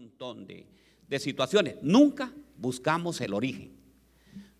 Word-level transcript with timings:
montón 0.00 0.46
de, 0.46 0.66
de 1.08 1.18
situaciones. 1.18 1.76
Nunca 1.82 2.32
buscamos 2.56 3.20
el 3.20 3.34
origen. 3.34 3.72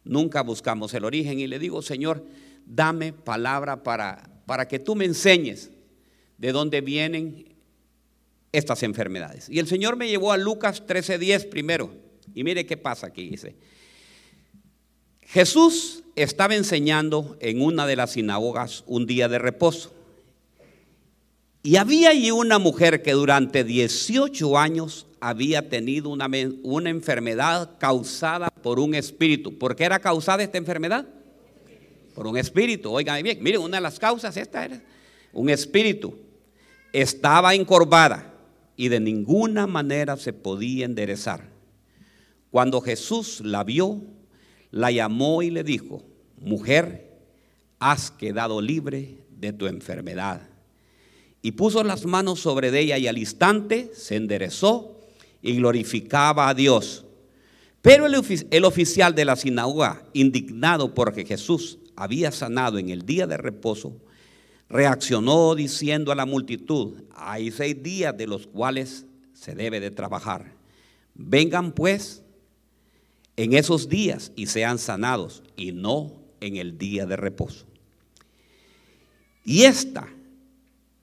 Nunca 0.05 0.43
buscamos 0.43 0.93
el 0.95 1.05
origen. 1.05 1.39
Y 1.39 1.47
le 1.47 1.59
digo, 1.59 1.81
Señor, 1.81 2.27
dame 2.67 3.13
palabra 3.13 3.82
para, 3.82 4.30
para 4.45 4.68
que 4.68 4.79
tú 4.79 4.95
me 4.95 5.06
enseñes 5.06 5.71
de 6.37 6.53
dónde 6.53 6.82
vienen 6.82 7.54
estas 8.53 8.82
enfermedades. 8.82 9.48
Y 9.48 9.58
el 9.58 9.66
Señor 9.66 9.96
me 9.96 10.08
llevó 10.08 10.32
a 10.32 10.37
Lucas 10.37 10.87
13:10 10.87 11.48
primero. 11.48 11.91
Y 12.34 12.45
mire 12.45 12.66
qué 12.66 12.77
pasa 12.77 13.07
aquí, 13.07 13.30
dice. 13.30 13.57
Jesús 15.22 16.02
estaba 16.16 16.54
enseñando 16.54 17.36
en 17.41 17.62
una 17.62 17.86
de 17.86 17.96
las 17.96 18.12
sinagogas 18.12 18.84
un 18.86 19.07
día 19.07 19.29
de 19.29 19.38
reposo. 19.38 19.95
Y 21.62 21.77
había 21.77 22.11
allí 22.11 22.30
una 22.30 22.58
mujer 22.58 23.02
que 23.02 23.12
durante 23.12 23.64
18 23.64 24.59
años 24.59 25.06
había 25.20 25.68
tenido 25.68 26.09
una, 26.09 26.29
una 26.62 26.88
enfermedad 26.88 27.77
causada 27.78 28.48
por 28.48 28.80
un 28.80 28.95
espíritu. 28.95 29.59
¿Por 29.59 29.77
qué 29.77 29.84
era 29.84 29.98
causada 29.98 30.42
esta 30.42 30.56
enfermedad? 30.56 31.06
Por 32.15 32.27
un 32.27 32.38
espíritu. 32.38 32.91
Oigan 32.91 33.23
bien, 33.23 33.42
miren, 33.42 33.60
una 33.60 33.77
de 33.77 33.82
las 33.82 33.98
causas 33.98 34.37
esta 34.37 34.65
era 34.65 34.82
un 35.32 35.51
espíritu. 35.51 36.18
Estaba 36.92 37.54
encorvada 37.54 38.34
y 38.77 38.88
de 38.88 39.01
ninguna 39.01 39.66
manera 39.66 40.16
se 40.16 40.32
podía 40.32 40.87
enderezar. 40.87 41.48
Cuando 42.51 42.80
Jesús 42.80 43.40
la 43.45 43.62
vio, 43.65 44.02
la 44.70 44.90
llamó 44.90 45.42
y 45.42 45.51
le 45.51 45.62
dijo, 45.62 46.02
mujer, 46.38 47.10
has 47.79 48.10
quedado 48.10 48.60
libre 48.60 49.18
de 49.30 49.52
tu 49.52 49.66
enfermedad. 49.66 50.49
Y 51.43 51.53
puso 51.53 51.83
las 51.83 52.05
manos 52.05 52.41
sobre 52.41 52.77
ella 52.79 52.99
y 52.99 53.07
al 53.07 53.19
instante 53.19 53.91
se 53.95 54.17
enderezó 54.17 55.01
y 55.43 55.57
glorificaba 55.57 56.49
a 56.49 56.55
Dios. 56.55 57.05
Pero 57.83 58.07
el, 58.07 58.65
oficial 58.65 59.15
de 59.15 59.24
la 59.24 59.37
sinagoga, 59.37 60.05
indignado 60.13 60.95
porque 60.95 61.24
Jesús 61.24 61.79
había 61.97 62.30
sanado 62.30 62.79
en 62.79 62.91
el 62.91 63.07
día 63.07 63.27
de 63.27 63.38
reposo, 63.38 63.97
reaccionó 64.69 65.55
diciendo 65.55 66.12
a 66.12 66.15
la 66.15 66.27
multitud, 66.27 67.03
hay 67.15 67.50
seis 67.50 67.82
días 67.82 68.16
de 68.16 68.27
los 68.27 68.47
cuales 68.47 69.06
se 69.32 69.54
debe 69.54 69.81
de 69.81 69.91
trabajar. 69.91 70.53
Vengan 71.15 71.72
pues 71.72 72.22
en 73.37 73.54
esos 73.54 73.88
días 73.88 74.32
y 74.37 74.47
sean 74.47 74.78
sanados 74.78 75.43
y 75.56 75.72
no 75.72 76.12
en 76.41 76.56
el 76.56 76.77
día 76.77 77.06
de 77.06 77.16
reposo. 77.16 77.65
Y 79.43 79.62
esta 79.62 80.06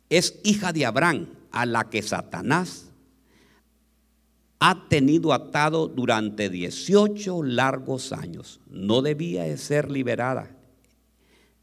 es 0.10 0.40
hija 0.44 0.74
de 0.74 0.86
Abraham, 0.86 1.28
a 1.52 1.66
la 1.66 1.90
que 1.90 2.02
Satanás 2.02 2.88
ha 4.60 4.88
tenido 4.90 5.34
atado 5.34 5.88
durante 5.88 6.50
18 6.50 7.44
largos 7.44 8.12
años. 8.12 8.60
No 8.70 9.02
debía 9.02 9.44
de 9.44 9.58
ser 9.58 9.92
liberada 9.92 10.56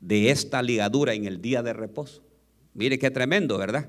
de 0.01 0.31
esta 0.31 0.63
ligadura 0.63 1.15
en 1.15 1.25
el 1.25 1.41
día 1.41 1.63
de 1.63 1.73
reposo. 1.73 2.23
Mire 2.75 2.99
qué 2.99 3.11
tremendo, 3.11 3.59
¿verdad? 3.59 3.89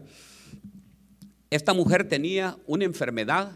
Esta 1.49 1.73
mujer 1.73 2.07
tenía 2.07 2.57
una 2.65 2.85
enfermedad 2.85 3.51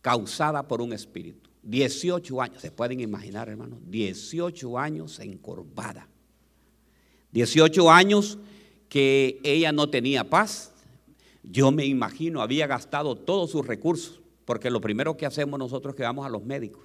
causada 0.00 0.66
por 0.66 0.80
un 0.80 0.92
espíritu. 0.92 1.50
18 1.62 2.40
años, 2.40 2.62
se 2.62 2.70
pueden 2.70 3.00
imaginar, 3.00 3.48
hermano, 3.48 3.78
18 3.86 4.78
años 4.78 5.20
encorvada. 5.20 6.08
18 7.32 7.90
años 7.90 8.38
que 8.90 9.40
ella 9.44 9.72
no 9.72 9.88
tenía 9.88 10.28
paz. 10.28 10.72
Yo 11.42 11.70
me 11.70 11.86
imagino, 11.86 12.42
había 12.42 12.66
gastado 12.66 13.16
todos 13.16 13.50
sus 13.50 13.66
recursos, 13.66 14.20
porque 14.44 14.68
lo 14.68 14.82
primero 14.82 15.16
que 15.16 15.24
hacemos 15.24 15.58
nosotros 15.58 15.94
es 15.94 15.96
que 15.96 16.02
vamos 16.02 16.26
a 16.26 16.28
los 16.28 16.44
médicos, 16.44 16.82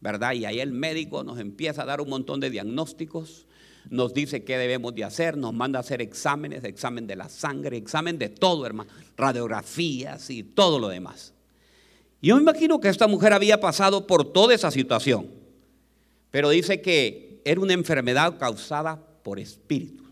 ¿verdad? 0.00 0.34
Y 0.34 0.44
ahí 0.44 0.60
el 0.60 0.72
médico 0.72 1.24
nos 1.24 1.40
empieza 1.40 1.82
a 1.82 1.86
dar 1.86 2.00
un 2.00 2.10
montón 2.10 2.38
de 2.38 2.50
diagnósticos, 2.50 3.46
nos 3.90 4.14
dice 4.14 4.44
qué 4.44 4.58
debemos 4.58 4.94
de 4.94 5.02
hacer, 5.02 5.36
nos 5.36 5.52
manda 5.52 5.78
a 5.78 5.80
hacer 5.80 6.00
exámenes, 6.02 6.62
examen 6.62 7.08
de 7.08 7.16
la 7.16 7.28
sangre, 7.28 7.76
examen 7.78 8.18
de 8.18 8.28
todo, 8.28 8.64
hermano, 8.64 8.90
radiografías 9.16 10.30
y 10.30 10.44
todo 10.44 10.78
lo 10.78 10.88
demás. 10.88 11.32
Yo 12.20 12.36
me 12.36 12.42
imagino 12.42 12.78
que 12.78 12.88
esta 12.88 13.08
mujer 13.08 13.32
había 13.32 13.58
pasado 13.58 14.06
por 14.06 14.32
toda 14.32 14.54
esa 14.54 14.70
situación, 14.70 15.28
pero 16.30 16.50
dice 16.50 16.82
que 16.82 17.40
era 17.44 17.60
una 17.60 17.72
enfermedad 17.72 18.38
causada 18.38 19.04
por 19.24 19.40
espíritu. 19.40 20.02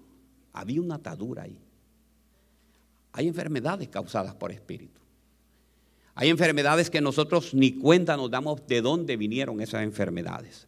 Había 0.53 0.81
una 0.81 0.97
atadura 0.97 1.45
ahí. 1.45 1.59
Hay 3.13 3.29
enfermedades 3.29 3.89
causadas 3.89 4.35
por 4.35 4.53
espíritu. 4.53 5.01
Hay 6.15 6.29
enfermedades 6.29 6.91
que 6.91 7.01
nosotros 7.01 7.55
ni 7.55 7.73
cuenta 7.73 8.17
nos 8.17 8.31
damos 8.31 8.67
de 8.67 8.83
dónde 8.83 9.17
vinieron 9.17 9.61
esas 9.61 9.83
enfermedades. 9.83 10.67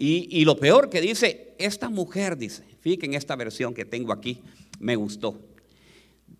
Y, 0.00 0.44
lo 0.44 0.56
peor 0.56 0.90
que 0.90 1.00
dice, 1.00 1.56
esta 1.58 1.90
mujer 1.90 2.36
dice, 2.36 2.62
fíjense 2.80 3.06
en 3.06 3.14
esta 3.14 3.34
versión 3.34 3.74
que 3.74 3.84
tengo 3.84 4.12
aquí, 4.12 4.40
me 4.78 4.94
gustó. 4.94 5.40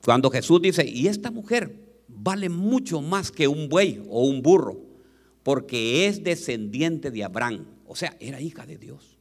Cuando 0.05 0.31
Jesús 0.31 0.63
dice, 0.63 0.87
y 0.87 1.09
esta 1.09 1.33
mujer 1.33 1.75
vale 2.07 2.49
mucho 2.49 3.01
más 3.01 3.33
que 3.33 3.49
un 3.49 3.69
buey 3.69 4.01
o 4.09 4.27
un 4.27 4.43
burro, 4.43 4.81
porque 5.43 6.07
es 6.07 6.23
descendiente 6.23 7.11
de 7.11 7.25
Abraham, 7.25 7.67
o 7.85 7.97
sea, 7.97 8.17
era 8.21 8.41
hija 8.41 8.65
de 8.65 8.79
Dios. 8.79 9.18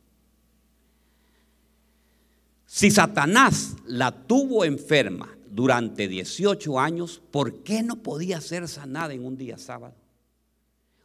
Si 2.68 2.92
Satanás 2.92 3.78
la 3.86 4.12
tuvo 4.12 4.66
enferma 4.66 5.34
durante 5.50 6.10
18 6.10 6.80
años, 6.80 7.22
¿por 7.32 7.64
qué 7.64 7.82
no 7.82 8.04
podía 8.04 8.42
ser 8.42 8.68
sanada 8.68 9.14
en 9.14 9.26
un 9.26 9.38
día 9.38 9.58
sábado? 9.58 9.96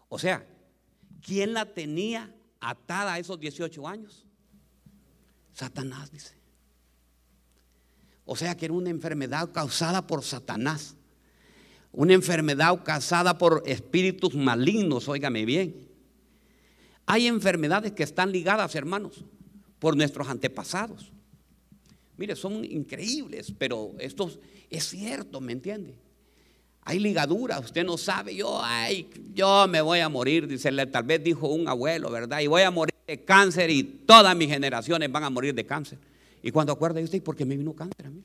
O 0.08 0.18
sea, 0.18 0.44
¿quién 1.24 1.54
la 1.54 1.72
tenía 1.72 2.34
atada 2.60 3.14
a 3.14 3.18
esos 3.20 3.38
18 3.38 3.86
años? 3.86 4.26
Satanás, 5.52 6.10
dice. 6.10 6.34
O 8.24 8.34
sea 8.34 8.56
que 8.56 8.64
era 8.64 8.74
una 8.74 8.90
enfermedad 8.90 9.52
causada 9.52 10.04
por 10.04 10.24
Satanás. 10.24 10.96
Una 11.92 12.14
enfermedad 12.14 12.82
causada 12.82 13.38
por 13.38 13.62
espíritus 13.66 14.34
malignos, 14.34 15.08
óigame 15.08 15.44
bien. 15.44 15.88
Hay 17.06 17.28
enfermedades 17.28 17.92
que 17.92 18.02
están 18.02 18.32
ligadas, 18.32 18.74
hermanos, 18.74 19.24
por 19.78 19.96
nuestros 19.96 20.28
antepasados. 20.28 21.12
Mire, 22.22 22.36
son 22.36 22.64
increíbles, 22.64 23.52
pero 23.58 23.96
esto 23.98 24.30
es 24.70 24.84
cierto, 24.84 25.40
¿me 25.40 25.50
entiende? 25.50 25.92
Hay 26.82 27.00
ligadura, 27.00 27.58
usted 27.58 27.84
no 27.84 27.98
sabe, 27.98 28.36
yo, 28.36 28.60
ay, 28.62 29.10
yo 29.34 29.66
me 29.66 29.80
voy 29.80 29.98
a 29.98 30.08
morir, 30.08 30.46
dice, 30.46 30.70
tal 30.86 31.02
vez 31.02 31.24
dijo 31.24 31.48
un 31.48 31.66
abuelo, 31.66 32.12
¿verdad? 32.12 32.38
Y 32.38 32.46
voy 32.46 32.62
a 32.62 32.70
morir 32.70 32.94
de 33.08 33.24
cáncer 33.24 33.70
y 33.70 33.82
todas 33.82 34.36
mis 34.36 34.48
generaciones 34.48 35.10
van 35.10 35.24
a 35.24 35.30
morir 35.30 35.52
de 35.52 35.66
cáncer. 35.66 35.98
Y 36.44 36.52
cuando 36.52 36.72
acuerda 36.72 37.00
usted, 37.00 37.20
¿por 37.24 37.34
qué 37.34 37.44
me 37.44 37.56
vino 37.56 37.74
cáncer 37.74 38.06
a 38.06 38.10
mí? 38.10 38.22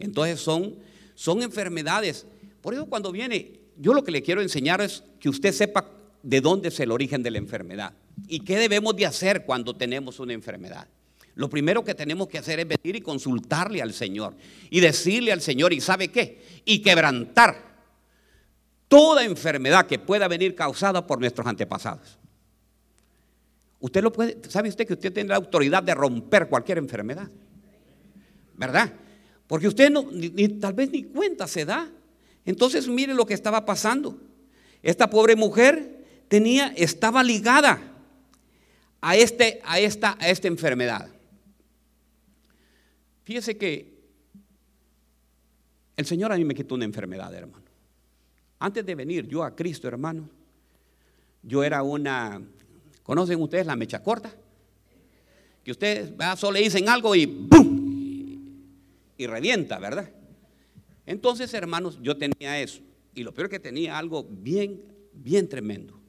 Entonces 0.00 0.40
son, 0.40 0.74
son 1.14 1.44
enfermedades. 1.44 2.26
Por 2.60 2.74
eso 2.74 2.86
cuando 2.86 3.12
viene, 3.12 3.60
yo 3.78 3.94
lo 3.94 4.02
que 4.02 4.10
le 4.10 4.20
quiero 4.24 4.42
enseñar 4.42 4.80
es 4.80 5.04
que 5.20 5.28
usted 5.28 5.52
sepa 5.52 5.88
de 6.24 6.40
dónde 6.40 6.70
es 6.70 6.80
el 6.80 6.90
origen 6.90 7.22
de 7.22 7.30
la 7.30 7.38
enfermedad 7.38 7.94
y 8.28 8.40
qué 8.40 8.58
debemos 8.58 8.96
de 8.96 9.06
hacer 9.06 9.44
cuando 9.44 9.74
tenemos 9.74 10.20
una 10.20 10.32
enfermedad. 10.32 10.86
Lo 11.34 11.48
primero 11.48 11.82
que 11.82 11.94
tenemos 11.94 12.28
que 12.28 12.38
hacer 12.38 12.60
es 12.60 12.68
venir 12.68 12.96
y 12.96 13.00
consultarle 13.00 13.80
al 13.80 13.92
Señor 13.92 14.34
y 14.70 14.80
decirle 14.80 15.32
al 15.32 15.40
Señor, 15.40 15.72
¿y 15.72 15.80
sabe 15.80 16.08
qué? 16.08 16.62
Y 16.64 16.80
quebrantar 16.80 17.72
toda 18.88 19.24
enfermedad 19.24 19.86
que 19.86 19.98
pueda 19.98 20.28
venir 20.28 20.54
causada 20.54 21.06
por 21.06 21.18
nuestros 21.18 21.46
antepasados. 21.46 22.18
Usted 23.80 24.02
lo 24.02 24.12
puede, 24.12 24.38
¿sabe 24.48 24.68
usted 24.68 24.86
que 24.86 24.92
usted 24.92 25.12
tiene 25.12 25.30
la 25.30 25.36
autoridad 25.36 25.82
de 25.82 25.94
romper 25.94 26.48
cualquier 26.48 26.78
enfermedad? 26.78 27.28
¿Verdad? 28.54 28.92
Porque 29.46 29.68
usted 29.68 29.90
no, 29.90 30.06
tal 30.60 30.74
vez 30.74 30.90
ni 30.90 31.04
cuenta 31.04 31.46
se 31.46 31.64
da. 31.64 31.90
Entonces 32.44 32.86
mire 32.86 33.14
lo 33.14 33.26
que 33.26 33.34
estaba 33.34 33.64
pasando. 33.64 34.18
Esta 34.82 35.08
pobre 35.08 35.34
mujer 35.36 36.04
tenía, 36.28 36.72
estaba 36.76 37.22
ligada 37.22 37.91
a, 39.02 39.16
este, 39.16 39.60
a, 39.64 39.80
esta, 39.80 40.16
a 40.18 40.28
esta 40.28 40.48
enfermedad. 40.48 41.10
Fíjese 43.24 43.58
que 43.58 43.92
el 45.96 46.06
Señor 46.06 46.32
a 46.32 46.36
mí 46.36 46.44
me 46.44 46.54
quitó 46.54 46.76
una 46.76 46.84
enfermedad, 46.84 47.34
hermano. 47.34 47.66
Antes 48.60 48.86
de 48.86 48.94
venir 48.94 49.26
yo 49.26 49.42
a 49.42 49.54
Cristo, 49.54 49.88
hermano, 49.88 50.30
yo 51.42 51.64
era 51.64 51.82
una, 51.82 52.40
¿conocen 53.02 53.42
ustedes 53.42 53.66
la 53.66 53.74
mecha 53.74 54.02
corta? 54.02 54.32
Que 55.64 55.72
ustedes 55.72 56.12
solo 56.38 56.52
le 56.52 56.60
dicen 56.60 56.88
algo 56.88 57.14
y 57.16 57.26
¡bum! 57.26 57.82
Y, 59.18 59.26
revienta, 59.26 59.78
¿verdad? 59.78 60.10
Entonces, 61.06 61.52
hermanos, 61.54 61.98
yo 62.02 62.16
tenía 62.16 62.60
eso. 62.60 62.80
Y 63.14 63.22
lo 63.22 63.34
peor 63.34 63.48
que 63.48 63.60
tenía 63.60 63.98
algo 63.98 64.24
bien, 64.28 64.82
bien 65.12 65.48
tremendo. 65.48 66.00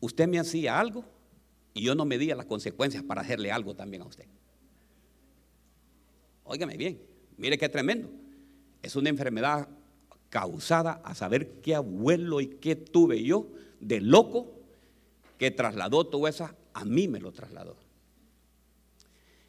Usted 0.00 0.28
me 0.28 0.38
hacía 0.38 0.78
algo 0.78 1.04
y 1.78 1.82
yo 1.82 1.94
no 1.94 2.04
medía 2.04 2.34
las 2.34 2.46
consecuencias 2.46 3.04
para 3.04 3.20
hacerle 3.20 3.52
algo 3.52 3.72
también 3.76 4.02
a 4.02 4.06
usted. 4.06 4.24
Óigame 6.42 6.76
bien, 6.76 7.00
mire 7.36 7.56
qué 7.56 7.68
tremendo. 7.68 8.10
Es 8.82 8.96
una 8.96 9.10
enfermedad 9.10 9.68
causada 10.28 11.00
a 11.04 11.14
saber 11.14 11.60
qué 11.62 11.76
abuelo 11.76 12.40
y 12.40 12.48
qué 12.48 12.74
tuve 12.74 13.22
yo 13.22 13.46
de 13.78 14.00
loco 14.00 14.52
que 15.38 15.52
trasladó 15.52 16.04
todo 16.04 16.26
eso, 16.26 16.50
a 16.74 16.84
mí 16.84 17.06
me 17.06 17.20
lo 17.20 17.30
trasladó. 17.30 17.76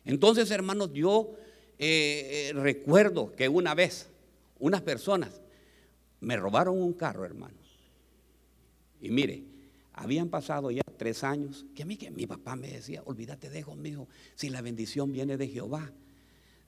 Entonces, 0.06 0.52
hermanos, 0.52 0.94
yo 0.94 1.34
eh, 1.80 2.52
eh, 2.52 2.54
recuerdo 2.54 3.36
que 3.36 3.50
una 3.50 3.74
vez 3.74 4.08
unas 4.60 4.84
personas 4.84 5.42
me 6.20 6.38
robaron 6.38 6.80
un 6.80 6.94
carro, 6.94 7.26
hermanos. 7.26 7.58
Y 9.02 9.10
mire, 9.10 9.49
habían 10.00 10.30
pasado 10.30 10.72
ya 10.72 10.81
tres 10.98 11.25
años 11.25 11.66
que 11.75 11.84
a 11.84 11.86
mí 11.86 11.98
que 11.98 12.10
mi 12.10 12.25
papá 12.25 12.56
me 12.56 12.69
decía, 12.69 13.04
olvídate 13.06 13.50
de 13.50 13.60
hijo, 13.60 13.75
si 14.34 14.50
la 14.50 14.62
bendición 14.62 15.12
viene 15.12 15.36
de 15.36 15.50
Jehová, 15.50 15.92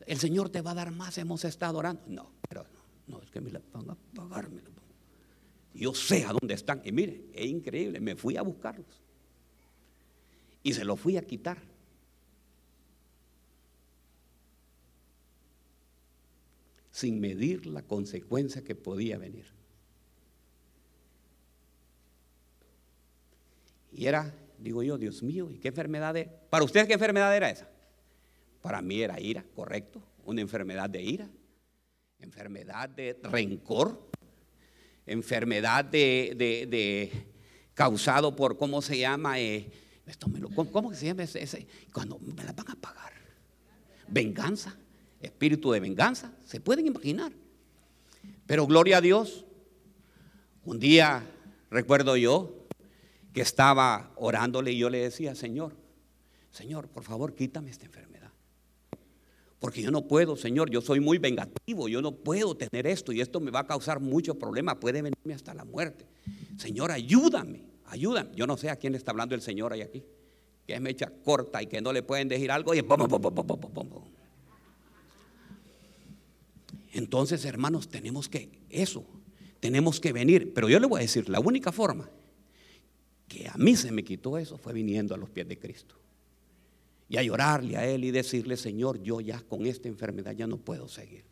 el 0.05 0.17
Señor 0.17 0.49
te 0.49 0.61
va 0.61 0.71
a 0.71 0.73
dar 0.75 0.91
más, 0.91 1.17
hemos 1.17 1.45
estado 1.45 1.77
orando. 1.77 2.03
No, 2.07 2.31
pero 2.49 2.63
no, 2.63 3.17
no 3.17 3.23
es 3.23 3.31
que 3.31 3.39
me 3.39 3.49
la 3.49 3.61
van 3.71 3.89
a 3.89 3.95
pagar. 4.13 4.49
Yo 5.73 5.93
sé 5.93 6.25
a 6.25 6.33
dónde 6.33 6.55
están. 6.55 6.81
Y 6.83 6.91
mire, 6.91 7.23
es 7.33 7.45
increíble, 7.45 8.01
me 8.01 8.17
fui 8.17 8.35
a 8.35 8.41
buscarlos. 8.41 9.01
Y 10.61 10.73
se 10.73 10.83
los 10.83 10.99
fui 10.99 11.15
a 11.15 11.21
quitar. 11.21 11.57
Sin 16.91 17.21
medir 17.21 17.65
la 17.65 17.83
consecuencia 17.83 18.61
que 18.61 18.75
podía 18.75 19.17
venir. 19.17 19.45
Y 24.01 24.07
era, 24.07 24.33
digo 24.57 24.81
yo, 24.81 24.97
Dios 24.97 25.21
mío, 25.21 25.51
¿y 25.51 25.59
qué 25.59 25.67
enfermedad 25.67 26.17
era? 26.17 26.31
¿Para 26.49 26.63
usted 26.63 26.87
qué 26.87 26.93
enfermedad 26.93 27.37
era 27.37 27.51
esa? 27.51 27.69
Para 28.59 28.81
mí 28.81 28.99
era 28.99 29.19
ira, 29.19 29.45
correcto. 29.55 30.01
Una 30.25 30.41
enfermedad 30.41 30.89
de 30.89 31.03
ira, 31.03 31.29
enfermedad 32.19 32.89
de 32.89 33.19
rencor, 33.21 34.09
enfermedad 35.05 35.85
de, 35.85 37.11
causado 37.75 38.35
por, 38.35 38.57
¿cómo 38.57 38.81
se 38.81 38.97
llama? 38.97 39.39
Eh, 39.39 39.69
esto 40.07 40.27
me 40.29 40.39
lo, 40.39 40.49
¿Cómo 40.49 40.91
se 40.95 41.05
llama 41.05 41.21
ese, 41.21 41.67
Cuando 41.93 42.17
me 42.17 42.43
la 42.43 42.53
van 42.53 42.71
a 42.71 42.75
pagar. 42.75 43.13
Venganza, 44.07 44.75
espíritu 45.19 45.73
de 45.73 45.79
venganza, 45.79 46.33
se 46.43 46.59
pueden 46.59 46.87
imaginar. 46.87 47.31
Pero 48.47 48.65
gloria 48.65 48.97
a 48.97 49.01
Dios, 49.01 49.45
un 50.65 50.79
día 50.79 51.23
recuerdo 51.69 52.17
yo 52.17 52.60
que 53.33 53.41
estaba 53.41 54.11
orándole 54.15 54.71
y 54.71 54.77
yo 54.77 54.89
le 54.89 54.99
decía, 54.99 55.35
Señor, 55.35 55.75
Señor, 56.51 56.89
por 56.89 57.03
favor, 57.03 57.33
quítame 57.33 57.71
esta 57.71 57.85
enfermedad. 57.85 58.31
Porque 59.59 59.81
yo 59.81 59.91
no 59.91 60.07
puedo, 60.07 60.35
Señor, 60.35 60.69
yo 60.69 60.81
soy 60.81 60.99
muy 60.99 61.17
vengativo, 61.17 61.87
yo 61.87 62.01
no 62.01 62.13
puedo 62.13 62.57
tener 62.57 62.87
esto 62.87 63.11
y 63.11 63.21
esto 63.21 63.39
me 63.39 63.51
va 63.51 63.59
a 63.61 63.67
causar 63.67 63.99
mucho 63.99 64.35
problema, 64.35 64.79
puede 64.79 65.01
venirme 65.01 65.33
hasta 65.33 65.53
la 65.53 65.63
muerte. 65.63 66.07
Señor, 66.57 66.91
ayúdame, 66.91 67.63
ayúdame. 67.85 68.31
Yo 68.35 68.47
no 68.47 68.57
sé 68.57 68.69
a 68.69 68.75
quién 68.75 68.95
está 68.95 69.11
hablando 69.11 69.35
el 69.35 69.41
Señor 69.41 69.71
ahí 69.71 69.81
aquí, 69.81 70.03
que 70.65 70.73
es 70.73 70.81
mecha 70.81 71.11
corta 71.23 71.61
y 71.61 71.67
que 71.67 71.79
no 71.79 71.93
le 71.93 72.03
pueden 72.03 72.27
decir 72.27 72.51
algo 72.51 72.73
y 72.73 72.79
Entonces, 76.93 77.45
hermanos, 77.45 77.87
tenemos 77.87 78.27
que 78.27 78.49
eso, 78.69 79.05
tenemos 79.59 79.99
que 79.99 80.11
venir. 80.11 80.53
Pero 80.53 80.67
yo 80.67 80.79
le 80.79 80.87
voy 80.87 80.99
a 80.99 81.01
decir, 81.03 81.29
la 81.29 81.39
única 81.39 81.71
forma 81.71 82.09
que 83.31 83.47
a 83.47 83.53
mí 83.55 83.77
se 83.77 83.91
me 83.93 84.03
quitó 84.03 84.37
eso 84.37 84.57
fue 84.57 84.73
viniendo 84.73 85.15
a 85.15 85.17
los 85.17 85.29
pies 85.29 85.47
de 85.47 85.57
Cristo 85.57 85.95
y 87.07 87.15
a 87.15 87.23
llorarle 87.23 87.77
a 87.77 87.87
Él 87.87 88.03
y 88.03 88.11
decirle, 88.11 88.57
Señor, 88.57 89.01
yo 89.01 89.21
ya 89.21 89.39
con 89.39 89.65
esta 89.65 89.87
enfermedad 89.87 90.33
ya 90.33 90.47
no 90.47 90.57
puedo 90.57 90.89
seguir. 90.89 91.23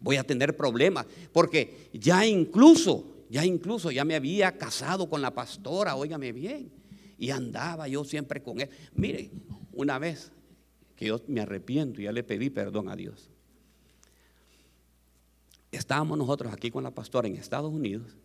Voy 0.00 0.16
a 0.16 0.24
tener 0.24 0.56
problemas, 0.56 1.06
porque 1.32 1.90
ya 1.92 2.26
incluso, 2.26 3.24
ya 3.30 3.44
incluso, 3.44 3.90
ya 3.90 4.04
me 4.04 4.14
había 4.14 4.56
casado 4.56 5.08
con 5.08 5.20
la 5.20 5.32
pastora, 5.32 5.94
óigame 5.96 6.32
bien, 6.32 6.70
y 7.18 7.30
andaba 7.30 7.86
yo 7.86 8.04
siempre 8.04 8.42
con 8.42 8.60
Él. 8.60 8.70
Mire, 8.94 9.30
una 9.72 9.98
vez 9.98 10.32
que 10.96 11.06
yo 11.06 11.20
me 11.28 11.42
arrepiento 11.42 12.00
y 12.00 12.04
ya 12.04 12.12
le 12.12 12.22
pedí 12.22 12.48
perdón 12.48 12.88
a 12.88 12.96
Dios. 12.96 13.30
Estábamos 15.70 16.16
nosotros 16.16 16.52
aquí 16.52 16.70
con 16.70 16.84
la 16.84 16.90
pastora 16.90 17.28
en 17.28 17.36
Estados 17.36 17.72
Unidos 17.72 18.16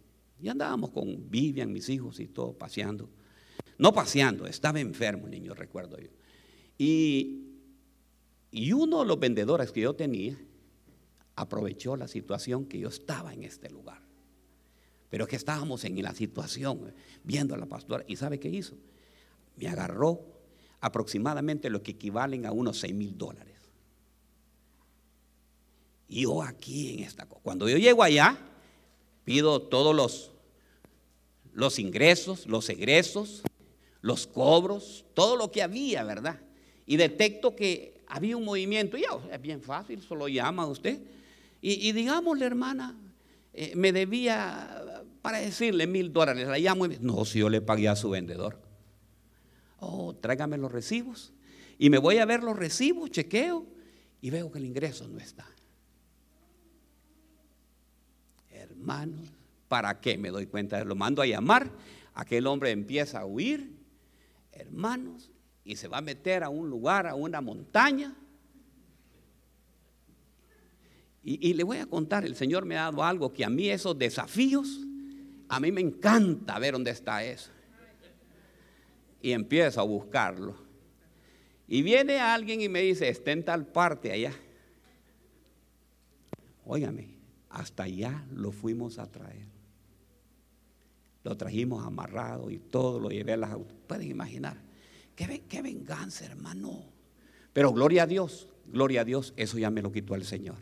y 0.42 0.48
andábamos 0.48 0.92
con 0.92 1.30
Vivian, 1.30 1.72
mis 1.72 1.90
hijos 1.90 2.20
y 2.20 2.28
todo, 2.28 2.54
paseando. 2.54 3.10
No 3.78 3.94
paseando, 3.94 4.48
estaba 4.48 4.80
enfermo, 4.80 5.28
niño, 5.28 5.54
recuerdo 5.54 5.98
yo. 5.98 6.10
Y, 6.78 7.46
uno 8.74 9.02
de 9.02 9.06
los 9.06 9.20
vendedores 9.20 9.72
que 9.72 9.82
yo 9.82 9.94
tenía 9.96 10.38
aprovechó 11.36 11.96
la 11.96 12.08
situación 12.08 12.66
que 12.66 12.80
yo 12.80 12.90
estaba 12.90 13.34
en 13.34 13.44
este 13.44 13.70
lugar. 13.70 14.02
Pero 15.10 15.28
que 15.28 15.36
estábamos 15.36 15.84
en 15.86 16.02
la 16.02 16.14
situación, 16.14 16.94
viendo 17.24 17.56
a 17.56 17.58
la 17.58 17.66
pastora. 17.66 18.04
¿Y 18.08 18.16
sabe 18.16 18.40
qué 18.40 18.50
hizo? 18.50 18.76
Me 19.56 19.68
agarró 19.68 20.26
aproximadamente 20.82 21.70
lo 21.70 21.84
que 21.84 21.92
equivalen 21.92 22.46
a 22.46 22.52
unos 22.52 22.80
6 22.80 22.94
mil 22.94 23.18
dólares. 23.18 23.58
Y 26.08 26.24
yo 26.24 26.42
aquí 26.42 26.94
en 26.94 27.00
esta 27.04 27.28
cosa. 27.28 27.42
Cuando 27.44 27.70
yo 27.70 27.78
llego 27.78 28.04
allá, 28.04 28.49
pido 29.30 29.62
todos 29.62 29.96
los, 29.96 30.32
los 31.54 31.78
ingresos, 31.78 32.48
los 32.48 32.68
egresos, 32.68 33.44
los 34.02 34.26
cobros, 34.26 35.06
todo 35.14 35.36
lo 35.36 35.52
que 35.52 35.62
había, 35.62 36.04
¿verdad? 36.04 36.40
y 36.88 36.98
detecto 36.98 37.56
que 37.56 38.02
había 38.08 38.36
un 38.36 38.44
movimiento, 38.44 38.98
ya 38.98 39.10
es 39.32 39.40
bien 39.40 39.62
fácil, 39.62 40.02
solo 40.02 40.28
llama 40.28 40.64
a 40.64 40.66
usted. 40.66 41.00
Y, 41.62 41.88
y 41.88 41.92
digámosle, 41.92 42.44
hermana, 42.44 42.98
eh, 43.54 43.74
me 43.76 43.92
debía 43.92 45.04
para 45.22 45.38
decirle 45.38 45.86
mil 45.86 46.12
dólares, 46.12 46.48
la 46.48 46.58
llamo 46.58 46.88
y 46.88 46.98
no, 47.00 47.24
si 47.24 47.38
yo 47.38 47.50
le 47.50 47.62
pagué 47.62 47.88
a 47.88 47.96
su 47.96 48.10
vendedor. 48.10 48.60
Oh, 49.78 50.16
tráigame 50.16 50.58
los 50.58 50.72
recibos. 50.72 51.32
Y 51.78 51.92
me 51.92 52.00
voy 52.00 52.18
a 52.18 52.26
ver 52.26 52.42
los 52.42 52.58
recibos, 52.58 53.12
chequeo 53.12 53.68
y 54.22 54.32
veo 54.32 54.52
que 54.52 54.58
el 54.58 54.66
ingreso 54.66 55.08
no 55.08 55.20
está. 55.20 55.46
Hermanos, 58.80 59.34
¿para 59.68 60.00
qué 60.00 60.18
me 60.18 60.30
doy 60.30 60.46
cuenta? 60.46 60.82
Lo 60.86 60.96
mando 60.96 61.22
a 61.22 61.28
llamar, 61.28 61.70
aquel 62.14 62.48
hombre 62.48 62.72
empieza 62.72 63.20
a 63.20 63.26
huir. 63.26 63.78
Hermanos, 64.54 65.30
y 65.66 65.76
se 65.76 65.90
va 65.90 65.98
a 65.98 66.02
meter 66.02 66.44
a 66.44 66.50
un 66.50 66.70
lugar, 66.70 67.06
a 67.06 67.16
una 67.16 67.42
montaña. 67.42 68.16
Y, 71.22 71.54
le 71.54 71.64
voy 71.64 71.78
a 71.78 71.86
contar, 71.86 72.26
el 72.26 72.36
Señor 72.36 72.66
me 72.66 72.78
ha 72.78 72.84
dado 72.84 73.04
algo 73.04 73.34
que 73.34 73.44
a 73.44 73.50
mí 73.50 73.70
esos 73.70 74.00
desafíos, 74.00 74.80
a 75.50 75.60
mí 75.60 75.72
me 75.72 75.82
encanta 75.82 76.58
ver 76.58 76.74
dónde 76.74 76.92
está 76.92 77.24
eso. 77.24 77.52
Y 79.22 79.34
empiezo 79.34 79.82
a 79.82 79.84
buscarlo. 79.84 80.56
Y 81.68 81.82
viene 81.82 82.20
alguien 82.20 82.62
y 82.62 82.70
me 82.70 82.82
dice, 82.82 83.10
está 83.10 83.32
en 83.32 83.44
tal 83.44 83.68
parte 83.68 84.12
allá. 84.12 84.34
Óigame, 86.66 87.19
hasta 87.50 87.84
allá 87.84 88.26
lo 88.32 88.52
fuimos 88.52 89.00
a 89.00 89.12
traer. 89.12 89.48
Lo 91.24 91.36
trajimos 91.36 91.86
amarrado 91.86 92.50
y 92.50 92.60
todo, 92.60 93.00
lo 93.00 93.10
llevé 93.10 93.34
a 93.34 93.38
las 93.38 93.52
autos. 93.52 93.76
Pueden 93.88 94.10
imaginar. 94.10 94.58
¿Qué, 95.16 95.62
venganza, 95.62 96.26
hermano. 96.26 96.86
Pero 97.52 97.74
gloria 97.74 98.04
a 98.04 98.08
Dios, 98.08 98.48
gloria 98.68 99.02
a 99.02 99.06
Dios, 99.06 99.34
eso 99.36 99.58
ya 99.58 99.70
me 99.70 99.82
lo 99.82 99.92
quitó 99.92 100.16
el 100.16 100.24
Señor. 100.24 100.56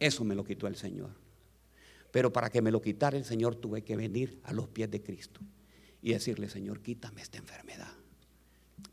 Eso 0.00 0.24
me 0.24 0.34
lo 0.34 0.42
quitó 0.42 0.66
el 0.66 0.76
Señor. 0.76 1.10
Pero 2.10 2.32
para 2.32 2.48
que 2.48 2.62
me 2.62 2.70
lo 2.70 2.80
quitara 2.80 3.18
el 3.18 3.24
Señor 3.24 3.56
tuve 3.56 3.82
que 3.82 3.96
venir 3.96 4.40
a 4.44 4.54
los 4.54 4.68
pies 4.68 4.90
de 4.90 5.02
Cristo 5.02 5.40
y 6.00 6.12
decirle, 6.12 6.48
Señor, 6.48 6.80
quítame 6.80 7.20
esta 7.20 7.36
enfermedad. 7.36 7.92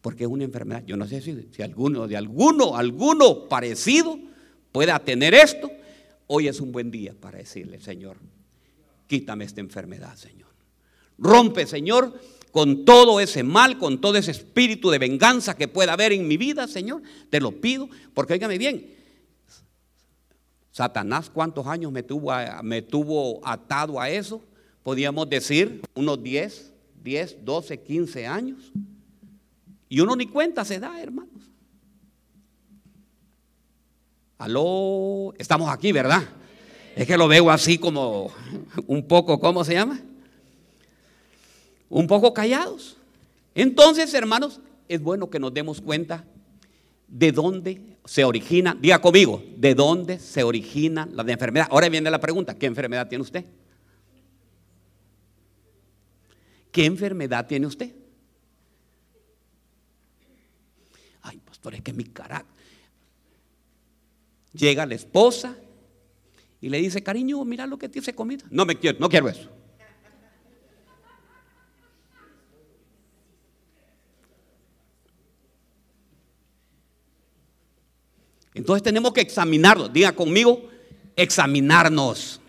Porque 0.02 0.26
es 0.26 0.30
una 0.30 0.44
enfermedad, 0.44 0.84
yo 0.86 0.98
no 0.98 1.08
sé 1.08 1.22
si, 1.22 1.48
si 1.52 1.62
alguno 1.62 2.08
de 2.08 2.18
alguno, 2.18 2.76
alguno 2.76 3.48
parecido 3.48 4.20
pueda 4.74 5.00
tener 5.00 5.34
esto. 5.34 5.72
Hoy 6.34 6.48
es 6.48 6.62
un 6.62 6.72
buen 6.72 6.92
día 6.92 7.14
para 7.14 7.40
decirle, 7.40 7.82
Señor, 7.82 8.16
quítame 9.06 9.44
esta 9.44 9.60
enfermedad, 9.60 10.16
Señor. 10.16 10.48
Rompe, 11.18 11.68
Señor, 11.68 12.18
con 12.54 12.86
todo 12.86 13.20
ese 13.20 13.44
mal, 13.44 13.78
con 13.78 14.00
todo 14.00 14.16
ese 14.16 14.32
espíritu 14.32 14.90
de 14.90 14.98
venganza 14.98 15.58
que 15.58 15.68
pueda 15.68 15.92
haber 15.92 16.14
en 16.14 16.30
mi 16.30 16.38
vida, 16.38 16.70
Señor. 16.70 17.02
Te 17.30 17.42
lo 17.42 17.60
pido, 17.60 17.90
porque 18.14 18.32
óigame 18.32 18.58
bien, 18.58 18.96
Satanás 20.72 21.30
cuántos 21.30 21.68
años 21.68 21.92
me 21.92 22.02
tuvo, 22.02 22.32
me 22.64 22.82
tuvo 22.82 23.46
atado 23.46 24.00
a 24.00 24.10
eso, 24.10 24.42
podríamos 24.84 25.30
decir 25.30 25.82
unos 25.96 26.24
10, 26.24 26.72
10, 27.04 27.44
12, 27.44 27.82
15 27.82 28.26
años. 28.26 28.72
Y 29.90 30.00
uno 30.00 30.16
ni 30.16 30.28
cuenta 30.28 30.64
se 30.64 30.80
da, 30.80 30.98
hermanos. 31.02 31.31
Aló, 34.42 35.36
estamos 35.38 35.70
aquí, 35.70 35.92
¿verdad? 35.92 36.24
Es 36.96 37.06
que 37.06 37.16
lo 37.16 37.28
veo 37.28 37.52
así 37.52 37.78
como 37.78 38.32
un 38.88 39.08
poco, 39.08 39.40
¿cómo 39.40 39.64
se 39.64 39.74
llama? 39.74 40.00
un 41.90 42.08
poco 42.08 42.34
callados. 42.34 42.98
Entonces, 43.54 44.12
hermanos, 44.16 44.60
es 44.88 45.00
bueno 45.00 45.30
que 45.30 45.40
nos 45.40 45.54
demos 45.54 45.80
cuenta 45.80 46.26
¿De 47.08 47.32
dónde 47.32 47.98
se 48.06 48.24
origina? 48.24 48.76
Diga 48.80 49.00
conmigo, 49.00 49.44
¿de 49.58 49.76
dónde 49.76 50.18
se 50.18 50.44
origina 50.44 51.08
la 51.12 51.30
enfermedad? 51.30 51.68
Ahora 51.70 51.90
viene 51.90 52.10
la 52.10 52.22
pregunta, 52.22 52.56
¿qué 52.56 52.66
enfermedad 52.66 53.10
tiene 53.10 53.22
usted? 53.22 53.46
¿Qué 56.72 56.86
enfermedad 56.86 57.46
tiene 57.46 57.68
usted? 57.68 57.94
Ay, 61.22 61.38
pastor, 61.40 61.76
es 61.76 61.82
que 61.82 61.92
mi 61.92 62.06
carácter. 62.06 62.51
Llega 64.54 64.86
la 64.86 64.96
esposa 64.96 65.56
y 66.60 66.70
le 66.70 66.78
dice, 66.78 67.02
cariño, 67.02 67.44
mira 67.46 67.66
lo 67.66 67.78
que 67.78 67.90
te 67.90 68.00
hice 68.00 68.14
comida. 68.14 68.46
No 68.50 68.66
me 68.66 68.78
quiero, 68.78 69.00
no 69.00 69.10
quiero 69.10 69.30
eso. 69.30 69.50
Entonces 78.54 78.84
tenemos 78.84 79.14
que 79.14 79.22
examinarnos. 79.22 79.92
Diga 79.92 80.14
conmigo, 80.14 80.70
examinarnos. 81.16 82.42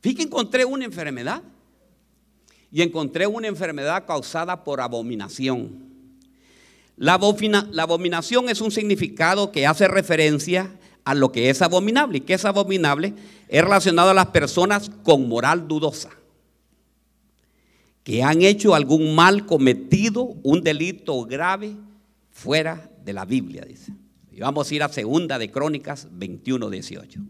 Fíjate, 0.00 0.22
encontré 0.22 0.64
una 0.64 0.84
enfermedad. 0.84 1.42
Y 2.72 2.82
encontré 2.82 3.26
una 3.26 3.46
enfermedad 3.46 4.04
causada 4.06 4.64
por 4.64 4.80
abominación. 4.80 5.93
La, 6.96 7.14
abominación 7.14 8.48
es 8.48 8.60
un 8.60 8.70
significado 8.70 9.50
que 9.50 9.66
hace 9.66 9.88
referencia 9.88 10.70
a 11.04 11.14
lo 11.14 11.32
que 11.32 11.50
es 11.50 11.60
abominable. 11.60 12.18
¿Y 12.18 12.20
qué 12.22 12.34
es 12.34 12.44
abominable? 12.44 13.14
Es 13.48 13.62
relacionado 13.62 14.10
a 14.10 14.14
las 14.14 14.26
personas 14.26 14.90
con 15.02 15.28
moral 15.28 15.66
dudosa, 15.66 16.10
que 18.04 18.22
han 18.22 18.42
hecho 18.42 18.74
algún 18.74 19.14
mal 19.14 19.46
cometido, 19.46 20.34
un 20.42 20.62
delito 20.62 21.24
grave 21.24 21.76
fuera 22.30 22.90
de 23.04 23.12
la 23.12 23.24
Biblia, 23.24 23.64
dice. 23.64 23.92
Y 24.30 24.40
vamos 24.40 24.70
a 24.70 24.74
ir 24.74 24.82
a 24.82 24.88
segunda 24.88 25.38
de 25.38 25.50
Crónicas 25.50 26.08
21, 26.10 26.70
18. 26.70 27.20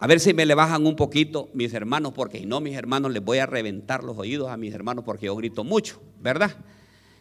A 0.00 0.06
ver 0.06 0.20
si 0.20 0.32
me 0.32 0.46
le 0.46 0.54
bajan 0.54 0.86
un 0.86 0.94
poquito 0.94 1.48
mis 1.54 1.74
hermanos, 1.74 2.12
porque 2.14 2.38
si 2.38 2.46
no, 2.46 2.60
mis 2.60 2.76
hermanos 2.76 3.12
les 3.12 3.24
voy 3.24 3.38
a 3.38 3.46
reventar 3.46 4.04
los 4.04 4.16
oídos 4.16 4.48
a 4.48 4.56
mis 4.56 4.72
hermanos 4.72 5.04
porque 5.04 5.26
yo 5.26 5.34
grito 5.34 5.64
mucho, 5.64 6.00
¿verdad? 6.20 6.56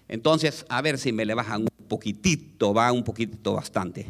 Entonces, 0.08 0.66
a 0.70 0.82
ver 0.82 0.98
si 0.98 1.12
me 1.12 1.26
le 1.26 1.34
bajan 1.34 1.62
un 1.62 1.88
poquitito, 1.88 2.74
va 2.74 2.92
un 2.92 3.04
poquitito 3.04 3.54
bastante. 3.54 4.08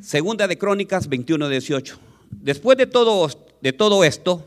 Segunda 0.00 0.48
de 0.48 0.58
Crónicas 0.58 1.08
21, 1.08 1.48
18. 1.48 1.98
Después 2.30 2.78
de 2.78 2.86
todo, 2.86 3.28
de 3.60 3.72
todo 3.72 4.04
esto, 4.04 4.46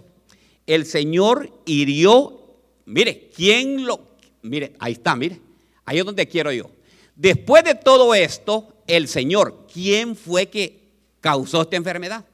el 0.65 0.85
Señor 0.85 1.51
hirió, 1.65 2.57
mire, 2.85 3.29
¿quién 3.35 3.85
lo, 3.85 4.15
mire, 4.41 4.73
ahí 4.79 4.93
está, 4.93 5.15
mire, 5.15 5.39
ahí 5.85 6.00
es 6.00 6.05
donde 6.05 6.27
quiero 6.27 6.51
yo. 6.51 6.69
Después 7.15 7.63
de 7.63 7.75
todo 7.75 8.15
esto, 8.15 8.73
el 8.88 9.07
Señor, 9.07 9.67
¿quién 9.71 10.15
fue 10.15 10.47
que 10.47 10.89
causó 11.21 11.62
esta 11.62 11.75
enfermedad? 11.75 12.25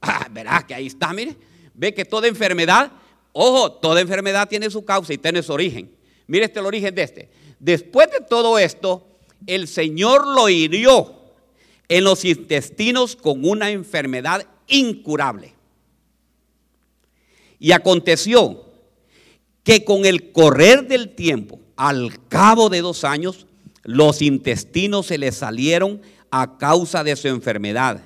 Ah, 0.00 0.28
verá 0.30 0.64
que 0.66 0.74
ahí 0.74 0.86
está, 0.86 1.12
mire. 1.12 1.36
Ve 1.74 1.92
que 1.92 2.04
toda 2.04 2.26
enfermedad, 2.26 2.90
ojo, 3.32 3.72
toda 3.72 4.00
enfermedad 4.00 4.48
tiene 4.48 4.70
su 4.70 4.84
causa 4.84 5.12
y 5.12 5.18
tiene 5.18 5.42
su 5.42 5.52
origen. 5.52 5.90
Mire 6.30 6.44
este 6.44 6.60
el 6.60 6.66
origen 6.66 6.94
de 6.94 7.02
este. 7.02 7.28
Después 7.58 8.08
de 8.12 8.24
todo 8.24 8.56
esto, 8.56 9.04
el 9.48 9.66
Señor 9.66 10.28
lo 10.28 10.48
hirió 10.48 11.12
en 11.88 12.04
los 12.04 12.24
intestinos 12.24 13.16
con 13.16 13.44
una 13.44 13.72
enfermedad 13.72 14.46
incurable. 14.68 15.54
Y 17.58 17.72
aconteció 17.72 18.64
que 19.64 19.84
con 19.84 20.06
el 20.06 20.30
correr 20.30 20.86
del 20.86 21.16
tiempo, 21.16 21.58
al 21.74 22.28
cabo 22.28 22.68
de 22.68 22.80
dos 22.80 23.02
años, 23.02 23.48
los 23.82 24.22
intestinos 24.22 25.06
se 25.06 25.18
le 25.18 25.32
salieron 25.32 26.00
a 26.30 26.58
causa 26.58 27.02
de 27.02 27.16
su 27.16 27.26
enfermedad 27.26 28.04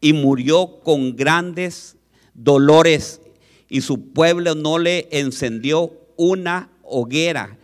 y 0.00 0.12
murió 0.12 0.78
con 0.84 1.16
grandes 1.16 1.96
dolores 2.32 3.20
y 3.68 3.80
su 3.80 4.12
pueblo 4.12 4.54
no 4.54 4.78
le 4.78 5.08
encendió 5.10 5.92
una 6.16 6.70
hoguera 6.88 7.58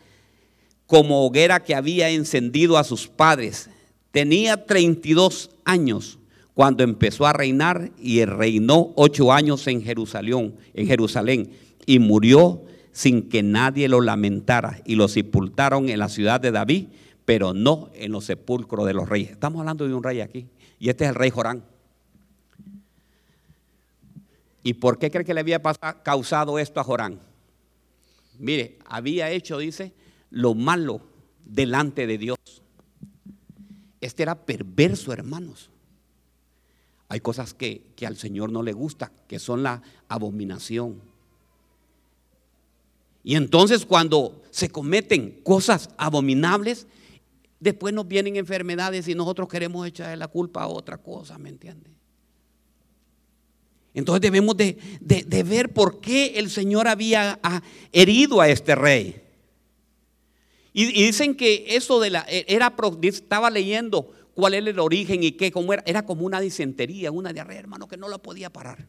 como 0.87 1.25
hoguera 1.27 1.65
que 1.65 1.75
había 1.75 2.11
encendido 2.11 2.77
a 2.77 2.85
sus 2.85 3.09
padres. 3.09 3.71
Tenía 4.11 4.67
32 4.67 5.51
años 5.65 6.19
cuando 6.55 6.85
empezó 6.85 7.27
a 7.27 7.33
reinar 7.33 7.93
y 7.99 8.25
reinó 8.25 8.93
ocho 8.97 9.33
años 9.33 9.67
en 9.67 9.83
Jerusalén, 9.83 10.55
en 10.75 10.87
Jerusalén 10.87 11.53
y 11.87 11.99
murió 11.99 12.63
sin 12.93 13.31
que 13.31 13.43
nadie 13.43 13.89
lo 13.89 14.03
lamentara 14.03 14.83
y 14.85 14.97
lo 14.97 15.09
sepultaron 15.09 15.89
en 15.89 15.99
la 15.99 16.11
ciudad 16.11 16.41
de 16.41 16.51
David 16.51 16.87
pero 17.25 17.55
no 17.55 17.91
en 17.95 18.13
los 18.13 18.25
sepulcros 18.25 18.87
de 18.87 18.95
los 18.95 19.09
reyes. 19.09 19.31
Estamos 19.31 19.61
hablando 19.61 19.87
de 19.87 19.95
un 19.95 20.03
rey 20.03 20.21
aquí, 20.21 20.47
y 20.79 20.89
este 20.89 21.05
es 21.05 21.11
el 21.11 21.15
rey 21.15 21.31
Jorán. 21.31 21.65
¿Y 24.63 24.75
por 24.75 24.99
qué 24.99 25.11
cree 25.11 25.25
que 25.25 25.35
le 25.35 25.41
había 25.41 25.61
causado 26.03 26.59
esto 26.59 26.81
a 26.81 26.85
Jorán? 26.85 27.19
Mire, 28.39 28.79
había 28.87 29.31
hecho, 29.31 29.59
dice, 29.59 29.93
lo 30.31 30.55
malo 30.55 31.01
delante 31.45 32.07
de 32.07 32.19
Dios. 32.19 32.39
Este 34.01 34.23
era 34.23 34.47
perverso, 34.47 35.13
hermanos. 35.13 35.71
Hay 37.09 37.21
cosas 37.21 37.55
que, 37.55 37.93
que 37.95 38.07
al 38.07 38.17
Señor 38.17 38.51
no 38.51 38.63
le 38.63 38.73
gusta, 38.73 39.13
que 39.29 39.39
son 39.39 39.63
la 39.63 39.83
abominación. 40.09 41.01
Y 43.23 43.37
entonces 43.37 43.87
cuando 43.87 44.43
se 44.51 44.71
cometen 44.71 45.41
cosas 45.43 45.91
abominables, 45.97 46.87
Después 47.63 47.95
nos 47.95 48.09
vienen 48.09 48.35
enfermedades 48.35 49.07
y 49.07 49.15
nosotros 49.15 49.47
queremos 49.49 49.87
echarle 49.87 50.17
la 50.17 50.27
culpa 50.27 50.65
a 50.65 50.67
otra 50.67 50.99
cosa, 50.99 51.39
¿me 51.39 51.49
entiende? 51.49 51.93
Entonces 53.95 54.21
debemos 54.21 54.57
de, 54.57 54.77
ver 55.45 55.73
por 55.73 56.01
qué 56.01 56.35
el 56.37 56.51
Señor 56.51 56.89
había 56.89 57.39
ah, 57.43 57.63
herido 57.93 58.41
a 58.41 58.49
este 58.49 58.75
rey. 58.75 59.23
Y, 60.73 60.87
dicen 60.87 61.35
que 61.37 61.67
eso 61.69 62.01
de 62.01 62.11
la, 62.11 62.25
e, 62.29 62.47
era, 62.49 62.75
estaba 63.03 63.51
leyendo 63.51 64.11
cuál 64.35 64.55
era 64.55 64.71
el 64.71 64.79
origen 64.79 65.23
y 65.23 65.33
qué, 65.33 65.53
cómo 65.53 65.75
era, 65.75 65.83
era 65.87 66.07
como 66.07 66.25
una 66.25 66.41
disentería, 66.41 67.11
una 67.11 67.33
diarrea, 67.33 67.59
hermano, 67.59 67.87
que 67.87 67.99
no 67.99 68.09
la 68.09 68.19
podía 68.19 68.51
parar. 68.51 68.89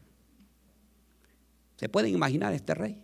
¿Se 1.76 1.88
pueden 1.88 2.14
imaginar 2.14 2.54
este 2.54 2.74
rey? 2.74 3.02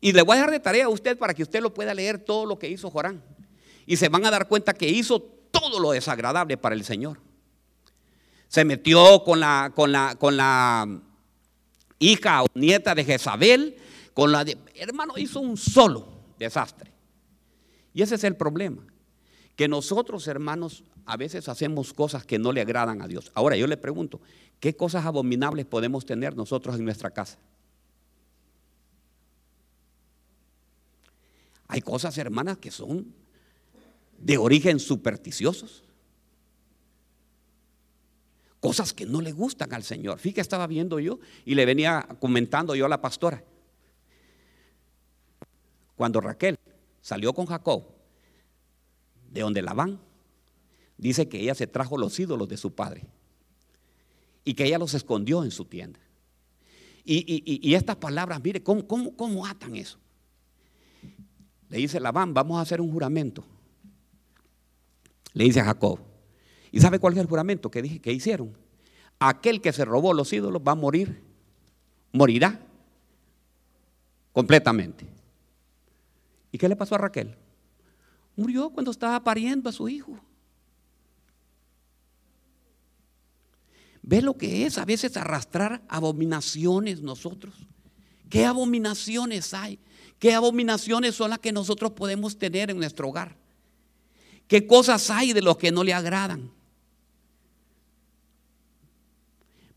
Y 0.00 0.12
le 0.12 0.22
voy 0.22 0.36
a 0.38 0.40
dar 0.40 0.50
de 0.50 0.60
tarea 0.60 0.86
a 0.86 0.88
usted 0.88 1.16
para 1.18 1.34
que 1.34 1.42
usted 1.42 1.60
lo 1.60 1.72
pueda 1.72 1.94
leer 1.94 2.18
todo 2.18 2.46
lo 2.46 2.58
que 2.58 2.68
hizo 2.68 2.90
Jorán 2.90 3.22
y 3.86 3.96
se 3.96 4.08
van 4.08 4.24
a 4.24 4.30
dar 4.30 4.48
cuenta 4.48 4.72
que 4.72 4.88
hizo 4.88 5.20
todo 5.20 5.78
lo 5.78 5.92
desagradable 5.92 6.56
para 6.56 6.74
el 6.74 6.84
Señor. 6.84 7.20
Se 8.48 8.64
metió 8.64 9.22
con 9.24 9.40
la, 9.40 9.72
con 9.74 9.92
la, 9.92 10.16
con 10.18 10.36
la 10.36 11.02
hija 12.00 12.42
o 12.42 12.46
nieta 12.54 12.96
de 12.96 13.04
Jezabel, 13.04 13.76
con 14.12 14.32
la 14.32 14.44
de, 14.44 14.58
hermano, 14.74 15.14
hizo 15.16 15.38
un 15.38 15.56
solo 15.56 16.08
desastre. 16.38 16.90
Y 17.94 18.02
ese 18.02 18.16
es 18.16 18.24
el 18.24 18.34
problema, 18.34 18.84
que 19.54 19.68
nosotros, 19.68 20.26
hermanos, 20.26 20.82
a 21.06 21.16
veces 21.16 21.48
hacemos 21.48 21.92
cosas 21.92 22.24
que 22.24 22.38
no 22.38 22.52
le 22.52 22.60
agradan 22.60 23.02
a 23.02 23.08
Dios. 23.08 23.30
Ahora 23.34 23.56
yo 23.56 23.66
le 23.66 23.76
pregunto, 23.76 24.20
¿qué 24.58 24.74
cosas 24.74 25.04
abominables 25.04 25.66
podemos 25.66 26.04
tener 26.04 26.36
nosotros 26.36 26.76
en 26.76 26.84
nuestra 26.84 27.10
casa? 27.10 27.38
Hay 31.68 31.82
cosas, 31.82 32.18
hermanas, 32.18 32.58
que 32.58 32.70
son 32.70 33.14
de 34.18 34.38
origen 34.38 34.80
supersticiosos. 34.80 35.84
Cosas 38.60 38.92
que 38.92 39.06
no 39.06 39.20
le 39.20 39.32
gustan 39.32 39.72
al 39.72 39.82
Señor. 39.82 40.18
Fíjate, 40.18 40.42
estaba 40.42 40.66
viendo 40.66 41.00
yo 41.00 41.18
y 41.44 41.54
le 41.54 41.64
venía 41.64 42.06
comentando 42.20 42.74
yo 42.74 42.86
a 42.86 42.88
la 42.88 43.00
pastora. 43.00 43.42
Cuando 45.96 46.20
Raquel 46.20 46.58
salió 47.00 47.32
con 47.32 47.46
Jacob, 47.46 47.84
de 49.30 49.40
donde 49.40 49.62
la 49.62 49.72
van, 49.72 49.98
dice 50.98 51.28
que 51.28 51.40
ella 51.40 51.54
se 51.54 51.66
trajo 51.66 51.96
los 51.96 52.18
ídolos 52.18 52.48
de 52.48 52.56
su 52.56 52.74
padre 52.74 53.06
y 54.44 54.54
que 54.54 54.66
ella 54.66 54.78
los 54.78 54.94
escondió 54.94 55.44
en 55.44 55.50
su 55.50 55.64
tienda. 55.64 56.00
Y, 57.04 57.74
estas 57.74 57.96
palabras, 57.96 58.40
mire, 58.42 58.62
¿cómo, 58.62 58.86
cómo, 58.86 59.16
cómo 59.16 59.46
atan 59.46 59.74
eso? 59.74 59.98
Le 61.68 61.78
dice 61.78 61.98
Labán, 61.98 62.34
vamos 62.34 62.58
a 62.58 62.62
hacer 62.62 62.80
un 62.80 62.92
juramento 62.92 63.44
le 65.32 65.44
dice 65.44 65.60
a 65.60 65.64
Jacob. 65.64 66.00
¿Y 66.72 66.80
sabe 66.80 66.98
cuál 66.98 67.14
es 67.14 67.20
el 67.20 67.26
juramento 67.26 67.70
que, 67.70 67.82
dije, 67.82 68.00
que 68.00 68.12
hicieron? 68.12 68.56
Aquel 69.18 69.60
que 69.60 69.72
se 69.72 69.84
robó 69.84 70.14
los 70.14 70.32
ídolos 70.32 70.62
va 70.66 70.72
a 70.72 70.76
morir, 70.76 71.22
morirá 72.12 72.60
completamente. 74.32 75.06
¿Y 76.52 76.58
qué 76.58 76.68
le 76.68 76.76
pasó 76.76 76.94
a 76.94 76.98
Raquel? 76.98 77.36
Murió 78.36 78.70
cuando 78.70 78.90
estaba 78.90 79.22
pariendo 79.22 79.68
a 79.68 79.72
su 79.72 79.88
hijo. 79.88 80.18
¿Ve 84.02 84.22
lo 84.22 84.36
que 84.36 84.64
es 84.64 84.78
a 84.78 84.84
veces 84.84 85.16
arrastrar 85.16 85.82
abominaciones 85.88 87.02
nosotros? 87.02 87.54
¿Qué 88.28 88.46
abominaciones 88.46 89.52
hay? 89.52 89.78
¿Qué 90.18 90.32
abominaciones 90.34 91.14
son 91.14 91.30
las 91.30 91.38
que 91.38 91.52
nosotros 91.52 91.92
podemos 91.92 92.38
tener 92.38 92.70
en 92.70 92.78
nuestro 92.78 93.08
hogar? 93.08 93.36
¿Qué 94.46 94.66
cosas 94.66 95.10
hay 95.10 95.32
de 95.32 95.42
los 95.42 95.56
que 95.58 95.70
no 95.70 95.84
le 95.84 95.92
agradan? 95.92 96.50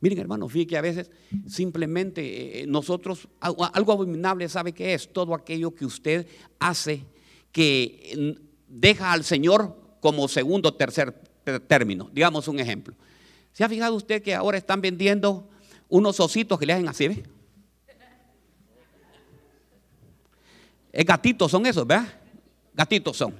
Miren, 0.03 0.19
hermanos, 0.19 0.51
fíjense 0.51 0.67
que 0.67 0.77
a 0.77 0.81
veces 0.81 1.12
simplemente 1.48 2.63
eh, 2.63 2.67
nosotros, 2.67 3.29
algo 3.39 3.93
abominable, 3.93 4.50
¿sabe 4.50 4.74
qué 4.74 4.93
es? 4.93 5.13
Todo 5.13 5.33
aquello 5.33 5.74
que 5.74 5.86
usted 5.86 6.27
hace 6.60 7.05
que 7.53 8.36
deja 8.67 9.13
al 9.13 9.24
Señor 9.24 9.77
como 10.01 10.27
segundo 10.27 10.67
o 10.67 10.74
tercer 10.74 11.13
término. 11.69 12.10
Digamos 12.12 12.50
un 12.50 12.60
ejemplo. 12.60 12.93
¿Se 13.53 13.63
ha 13.63 13.69
fijado 13.69 13.95
usted 13.95 14.22
que 14.22 14.36
ahora 14.36 14.57
están 14.57 14.81
vendiendo 14.81 15.48
unos 15.88 16.19
ositos 16.19 16.60
que 16.60 16.65
le 16.65 16.74
hacen 16.74 16.89
así, 16.89 17.07
¿ve? 17.07 17.24
Gatitos 20.91 21.50
son 21.50 21.65
esos, 21.65 21.88
¿verdad? 21.88 22.13
Gatitos 22.74 23.15
son. 23.15 23.36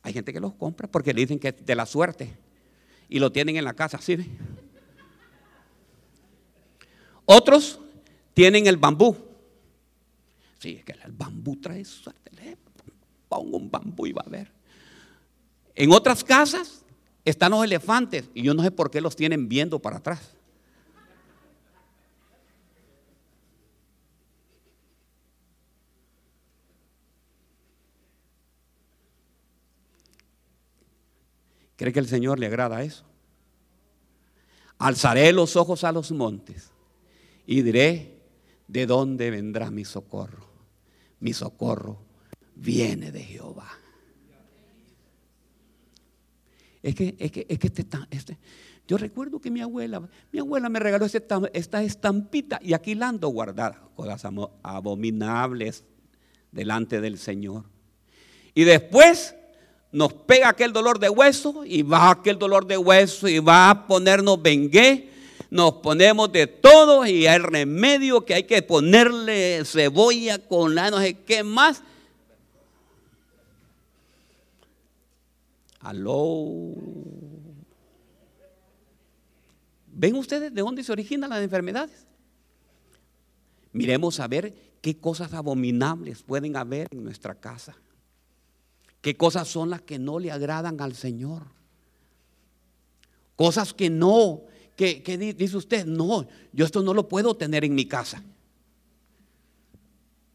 Hay 0.00 0.12
gente 0.12 0.32
que 0.32 0.38
los 0.38 0.54
compra 0.54 0.86
porque 0.86 1.12
le 1.12 1.22
dicen 1.22 1.40
que 1.40 1.48
es 1.48 1.66
de 1.66 1.74
la 1.74 1.86
suerte 1.86 2.38
y 3.08 3.18
lo 3.18 3.32
tienen 3.32 3.56
en 3.56 3.64
la 3.64 3.74
casa, 3.74 3.98
¿sí? 4.00 4.14
¿ve? 4.14 4.26
Otros 7.26 7.80
tienen 8.32 8.66
el 8.68 8.76
bambú. 8.76 9.16
Sí, 10.58 10.76
es 10.78 10.84
que 10.84 10.92
el 10.92 11.12
bambú 11.12 11.56
trae 11.56 11.84
suerte. 11.84 12.56
Pongo 13.28 13.56
un 13.56 13.70
bambú 13.70 14.06
y 14.06 14.12
va 14.12 14.22
a 14.24 14.30
ver. 14.30 14.50
En 15.74 15.92
otras 15.92 16.22
casas 16.22 16.84
están 17.24 17.50
los 17.50 17.64
elefantes 17.64 18.30
y 18.32 18.42
yo 18.42 18.54
no 18.54 18.62
sé 18.62 18.70
por 18.70 18.90
qué 18.90 19.00
los 19.00 19.16
tienen 19.16 19.48
viendo 19.48 19.80
para 19.80 19.96
atrás. 19.96 20.32
¿Cree 31.76 31.92
que 31.92 31.98
el 31.98 32.08
Señor 32.08 32.38
le 32.38 32.46
agrada 32.46 32.82
eso? 32.82 33.04
Alzaré 34.78 35.30
los 35.32 35.56
ojos 35.56 35.84
a 35.84 35.92
los 35.92 36.10
montes 36.12 36.70
y 37.46 37.62
diré, 37.62 38.20
¿de 38.66 38.86
dónde 38.86 39.30
vendrá 39.30 39.70
mi 39.70 39.84
socorro? 39.84 40.46
Mi 41.20 41.32
socorro 41.32 41.98
viene 42.54 43.12
de 43.12 43.22
Jehová. 43.22 43.68
Es 46.82 46.94
que, 46.94 47.16
es 47.18 47.32
que, 47.32 47.46
es 47.48 47.58
que 47.58 47.66
este, 47.66 47.86
este, 48.10 48.38
yo 48.86 48.96
recuerdo 48.96 49.40
que 49.40 49.50
mi 49.50 49.60
abuela, 49.60 50.08
mi 50.30 50.38
abuela 50.38 50.68
me 50.68 50.78
regaló 50.78 51.06
esta, 51.06 51.40
esta 51.52 51.82
estampita 51.82 52.60
y 52.62 52.74
aquí 52.74 52.94
la 52.94 53.08
ando 53.08 53.28
guardada, 53.28 53.82
cosas 53.94 54.24
abominables 54.62 55.84
delante 56.52 57.00
del 57.00 57.18
Señor. 57.18 57.64
Y 58.54 58.64
después 58.64 59.34
nos 59.92 60.12
pega 60.12 60.48
aquel 60.48 60.72
dolor 60.72 60.98
de 60.98 61.08
hueso 61.08 61.64
y 61.64 61.82
va 61.82 62.10
aquel 62.10 62.38
dolor 62.38 62.66
de 62.66 62.76
hueso 62.76 63.28
y 63.28 63.38
va 63.38 63.70
a 63.70 63.86
ponernos 63.86 64.40
vengué 64.40 65.10
nos 65.50 65.74
ponemos 65.74 66.32
de 66.32 66.46
todo 66.46 67.06
y 67.06 67.26
hay 67.26 67.38
remedio 67.38 68.24
que 68.24 68.34
hay 68.34 68.44
que 68.44 68.62
ponerle 68.62 69.62
cebolla 69.64 70.38
con 70.38 70.74
la 70.74 70.90
no 70.90 70.98
sé 70.98 71.14
qué 71.20 71.42
más. 71.42 71.82
Aló. 75.80 76.74
¿Ven 79.86 80.16
ustedes 80.16 80.52
de 80.52 80.60
dónde 80.60 80.82
se 80.82 80.92
originan 80.92 81.30
las 81.30 81.42
enfermedades? 81.42 82.06
Miremos 83.72 84.20
a 84.20 84.26
ver 84.26 84.54
qué 84.80 84.98
cosas 84.98 85.32
abominables 85.32 86.22
pueden 86.22 86.56
haber 86.56 86.88
en 86.90 87.04
nuestra 87.04 87.34
casa. 87.34 87.76
¿Qué 89.00 89.16
cosas 89.16 89.46
son 89.46 89.70
las 89.70 89.82
que 89.82 89.98
no 89.98 90.18
le 90.18 90.32
agradan 90.32 90.80
al 90.80 90.94
Señor? 90.94 91.44
Cosas 93.36 93.72
que 93.72 93.88
no 93.88 94.42
¿Qué, 94.76 95.34
dice 95.36 95.56
usted? 95.56 95.86
No, 95.86 96.28
yo 96.52 96.66
esto 96.66 96.82
no 96.82 96.92
lo 96.92 97.08
puedo 97.08 97.34
tener 97.34 97.64
en 97.64 97.74
mi 97.74 97.86
casa. 97.86 98.22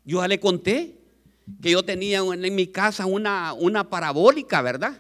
Yo 0.03 0.19
ya 0.19 0.27
le 0.27 0.39
conté 0.39 0.97
que 1.61 1.71
yo 1.71 1.85
tenía 1.85 2.19
en 2.19 2.55
mi 2.55 2.67
casa 2.67 3.05
una, 3.05 3.53
una 3.53 3.87
parabólica, 3.87 4.63
¿verdad? 4.63 4.99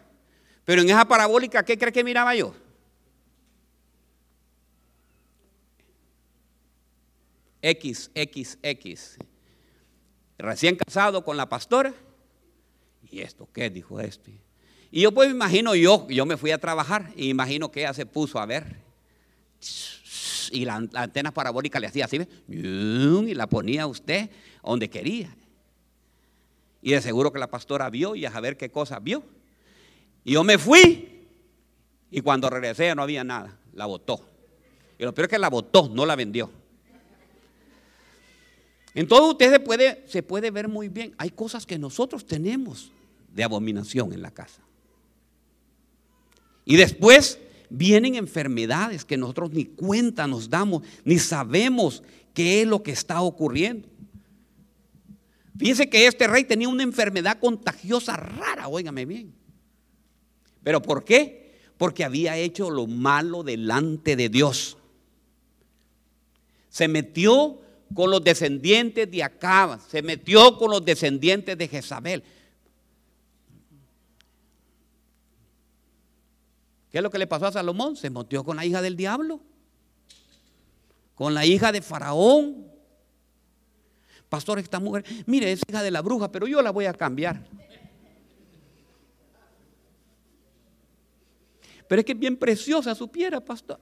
Pero 0.63 0.83
en 0.83 0.89
esa 0.89 1.07
parabólica, 1.07 1.65
¿qué 1.65 1.75
cree 1.75 1.91
que 1.91 2.03
miraba 2.03 2.35
yo? 2.35 2.53
X, 7.63 8.11
X, 8.13 8.59
X. 8.61 9.17
Recién 10.37 10.75
casado 10.75 11.23
con 11.23 11.35
la 11.35 11.49
pastora. 11.49 11.95
¿Y 13.09 13.21
esto 13.21 13.49
qué? 13.51 13.71
Dijo 13.71 13.99
este. 13.99 14.39
Y 14.91 15.01
yo 15.01 15.11
pues 15.11 15.29
me 15.29 15.35
imagino 15.35 15.73
yo, 15.73 16.07
yo 16.09 16.27
me 16.27 16.37
fui 16.37 16.51
a 16.51 16.59
trabajar 16.59 17.11
y 17.15 17.29
imagino 17.29 17.71
que 17.71 17.81
ella 17.81 17.93
se 17.93 18.05
puso 18.05 18.39
a 18.39 18.45
ver 18.45 18.90
y 20.51 20.65
la, 20.65 20.75
antena 20.75 21.33
parabólica 21.33 21.79
le 21.79 21.87
hacía 21.87 22.05
así, 22.05 22.19
y 22.47 23.33
la 23.33 23.47
ponía 23.47 23.87
usted 23.87 24.29
donde 24.63 24.89
quería. 24.89 25.35
Y 26.81 26.91
de 26.91 27.01
seguro 27.01 27.31
que 27.31 27.39
la 27.39 27.49
pastora 27.49 27.89
vio 27.89 28.15
y 28.15 28.25
a 28.25 28.31
saber 28.31 28.57
qué 28.57 28.71
cosa 28.71 28.99
vio. 28.99 29.23
Y 30.23 30.33
yo 30.33 30.43
me 30.43 30.57
fui 30.57 31.27
y 32.09 32.21
cuando 32.21 32.49
regresé 32.49 32.93
no 32.95 33.03
había 33.03 33.23
nada, 33.23 33.57
la 33.73 33.85
botó. 33.85 34.27
Y 34.97 35.03
lo 35.03 35.13
peor 35.13 35.25
es 35.25 35.29
que 35.29 35.39
la 35.39 35.49
botó, 35.49 35.89
no 35.89 36.05
la 36.05 36.15
vendió. 36.15 36.51
Entonces 38.93 39.31
usted 39.31 39.51
se 39.51 39.59
puede, 39.59 40.03
se 40.07 40.21
puede 40.21 40.51
ver 40.51 40.67
muy 40.67 40.89
bien, 40.89 41.15
hay 41.17 41.29
cosas 41.29 41.65
que 41.65 41.79
nosotros 41.79 42.25
tenemos 42.25 42.91
de 43.33 43.43
abominación 43.43 44.11
en 44.11 44.21
la 44.21 44.31
casa. 44.31 44.61
Y 46.65 46.75
después 46.75 47.39
vienen 47.71 48.15
enfermedades 48.15 49.05
que 49.05 49.17
nosotros 49.17 49.51
ni 49.51 49.65
cuenta 49.65 50.27
nos 50.27 50.49
damos, 50.49 50.83
ni 51.05 51.17
sabemos 51.17 52.03
qué 52.33 52.61
es 52.61 52.67
lo 52.67 52.83
que 52.83 52.91
está 52.91 53.21
ocurriendo. 53.21 53.87
Fíjense 55.57 55.89
que 55.89 56.05
este 56.05 56.27
rey 56.27 56.43
tenía 56.43 56.67
una 56.67 56.83
enfermedad 56.83 57.39
contagiosa 57.39 58.17
rara, 58.17 58.67
óigame 58.67 59.05
bien. 59.05 59.33
¿Pero 60.63 60.81
por 60.81 61.05
qué? 61.05 61.59
Porque 61.77 62.03
había 62.03 62.37
hecho 62.37 62.69
lo 62.69 62.87
malo 62.87 63.43
delante 63.43 64.15
de 64.15 64.29
Dios. 64.29 64.77
Se 66.69 66.87
metió 66.87 67.61
con 67.93 68.09
los 68.09 68.23
descendientes 68.23 69.09
de 69.09 69.23
Acab, 69.23 69.79
se 69.89 70.01
metió 70.01 70.57
con 70.57 70.71
los 70.71 70.83
descendientes 70.83 71.57
de 71.57 71.67
Jezabel. 71.67 72.23
¿Qué 76.91 76.97
es 76.97 77.03
lo 77.03 77.09
que 77.09 77.17
le 77.17 77.27
pasó 77.27 77.45
a 77.45 77.51
Salomón? 77.51 77.95
Se 77.95 78.09
metió 78.09 78.43
con 78.43 78.57
la 78.57 78.65
hija 78.65 78.81
del 78.81 78.97
diablo, 78.97 79.39
con 81.15 81.33
la 81.33 81.45
hija 81.45 81.71
de 81.71 81.81
Faraón. 81.81 82.69
Pastor, 84.27 84.59
esta 84.59 84.79
mujer, 84.79 85.05
mire, 85.25 85.51
es 85.51 85.61
hija 85.67 85.83
de 85.83 85.91
la 85.91 86.01
bruja, 86.01 86.31
pero 86.31 86.47
yo 86.47 86.61
la 86.61 86.71
voy 86.71 86.85
a 86.85 86.93
cambiar. 86.93 87.45
Pero 91.87 91.99
es 91.99 92.05
que 92.05 92.11
es 92.11 92.19
bien 92.19 92.37
preciosa 92.37 92.93
su 92.95 93.09
piedra, 93.09 93.39
pastor. 93.39 93.79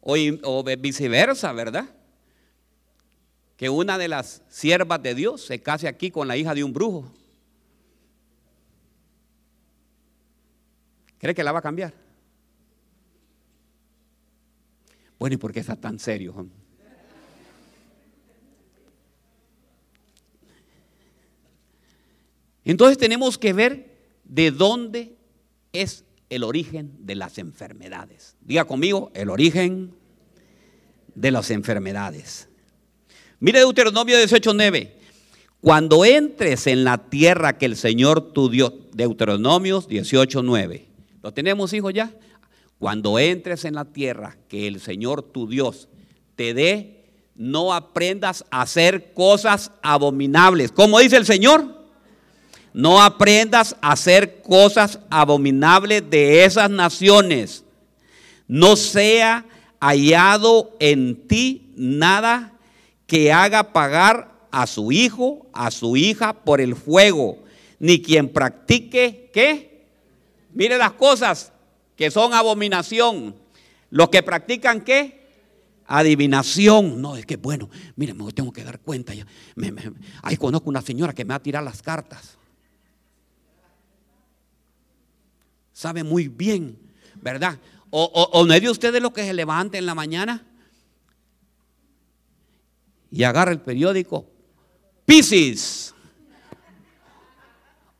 O, 0.00 0.16
o 0.42 0.64
viceversa, 0.78 1.52
¿verdad? 1.52 1.86
Que 3.56 3.68
una 3.70 3.96
de 3.96 4.08
las 4.08 4.42
siervas 4.48 5.02
de 5.02 5.14
Dios 5.14 5.42
se 5.42 5.62
case 5.62 5.88
aquí 5.88 6.10
con 6.10 6.28
la 6.28 6.36
hija 6.36 6.54
de 6.54 6.64
un 6.64 6.72
brujo. 6.72 7.10
¿Cree 11.22 11.36
que 11.36 11.44
la 11.44 11.52
va 11.52 11.60
a 11.60 11.62
cambiar? 11.62 11.94
Bueno, 15.20 15.34
¿y 15.34 15.36
por 15.36 15.52
qué 15.52 15.60
está 15.60 15.76
tan 15.76 16.00
serio? 16.00 16.48
Entonces 22.64 22.98
tenemos 22.98 23.38
que 23.38 23.52
ver 23.52 23.98
de 24.24 24.50
dónde 24.50 25.16
es 25.72 26.04
el 26.28 26.42
origen 26.42 26.90
de 26.98 27.14
las 27.14 27.38
enfermedades. 27.38 28.34
Diga 28.40 28.64
conmigo, 28.64 29.12
el 29.14 29.30
origen 29.30 29.94
de 31.14 31.30
las 31.30 31.52
enfermedades. 31.52 32.48
Mire 33.38 33.60
Deuteronomio 33.60 34.16
18:9. 34.16 34.90
Cuando 35.60 36.04
entres 36.04 36.66
en 36.66 36.82
la 36.82 37.08
tierra 37.10 37.58
que 37.58 37.66
el 37.66 37.76
Señor 37.76 38.32
tu 38.32 38.48
Dios, 38.48 38.72
Deuteronomios 38.92 39.88
18:9. 39.88 40.91
¿Lo 41.22 41.32
tenemos, 41.32 41.72
hijos, 41.72 41.92
ya? 41.92 42.12
Cuando 42.78 43.18
entres 43.18 43.64
en 43.64 43.74
la 43.74 43.84
tierra 43.84 44.36
que 44.48 44.66
el 44.66 44.80
Señor 44.80 45.22
tu 45.22 45.48
Dios 45.48 45.88
te 46.34 46.52
dé, 46.52 47.04
no 47.34 47.72
aprendas 47.72 48.44
a 48.50 48.62
hacer 48.62 49.12
cosas 49.12 49.70
abominables. 49.82 50.72
¿Cómo 50.72 50.98
dice 50.98 51.16
el 51.16 51.26
Señor? 51.26 51.82
No 52.72 53.02
aprendas 53.02 53.76
a 53.80 53.92
hacer 53.92 54.42
cosas 54.42 54.98
abominables 55.10 56.08
de 56.10 56.44
esas 56.44 56.70
naciones. 56.70 57.64
No 58.48 58.76
sea 58.76 59.44
hallado 59.80 60.76
en 60.80 61.26
ti 61.28 61.72
nada 61.76 62.54
que 63.06 63.32
haga 63.32 63.72
pagar 63.72 64.32
a 64.50 64.66
su 64.66 64.92
hijo, 64.92 65.46
a 65.52 65.70
su 65.70 65.96
hija 65.96 66.32
por 66.32 66.60
el 66.60 66.74
fuego 66.74 67.38
ni 67.82 68.00
quien 68.00 68.28
practique, 68.28 69.28
¿qué? 69.34 69.71
Mire 70.54 70.76
las 70.78 70.92
cosas 70.92 71.52
que 71.96 72.10
son 72.10 72.34
abominación. 72.34 73.36
Los 73.90 74.08
que 74.08 74.22
practican, 74.22 74.82
¿qué? 74.82 75.22
Adivinación. 75.86 77.00
No, 77.00 77.16
es 77.16 77.26
que 77.26 77.36
bueno, 77.36 77.68
mire, 77.96 78.14
me 78.14 78.32
tengo 78.32 78.52
que 78.52 78.64
dar 78.64 78.80
cuenta. 78.80 79.14
Ya. 79.14 79.26
ahí 80.22 80.36
conozco 80.36 80.70
una 80.70 80.82
señora 80.82 81.12
que 81.12 81.24
me 81.24 81.30
va 81.30 81.36
a 81.36 81.42
tirar 81.42 81.62
las 81.62 81.82
cartas. 81.82 82.38
Sabe 85.72 86.04
muy 86.04 86.28
bien, 86.28 86.78
¿verdad? 87.20 87.58
O, 87.90 88.04
o, 88.04 88.46
no 88.46 88.54
es 88.54 88.62
de 88.62 88.70
ustedes 88.70 89.02
lo 89.02 89.12
que 89.12 89.24
se 89.24 89.34
levanta 89.34 89.76
en 89.76 89.84
la 89.84 89.94
mañana 89.94 90.46
y 93.10 93.22
agarra 93.24 93.52
el 93.52 93.60
periódico. 93.60 94.26
Piscis. 95.04 95.94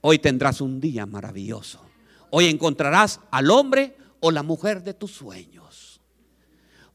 Hoy 0.01 0.19
tendrás 0.19 0.61
un 0.61 0.81
día 0.81 1.05
maravilloso. 1.05 1.92
Hoy 2.35 2.47
encontrarás 2.47 3.21
al 3.31 3.51
hombre 3.51 3.95
o 4.21 4.31
la 4.31 4.43
mujer 4.43 4.83
de 4.83 4.95
tus 4.95 5.11
sueños. 5.11 6.01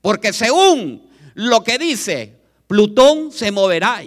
Porque 0.01 0.33
según 0.33 1.07
lo 1.35 1.63
que 1.63 1.77
dice, 1.77 2.33
Plutón 2.65 3.31
se 3.31 3.51
moverá. 3.51 4.01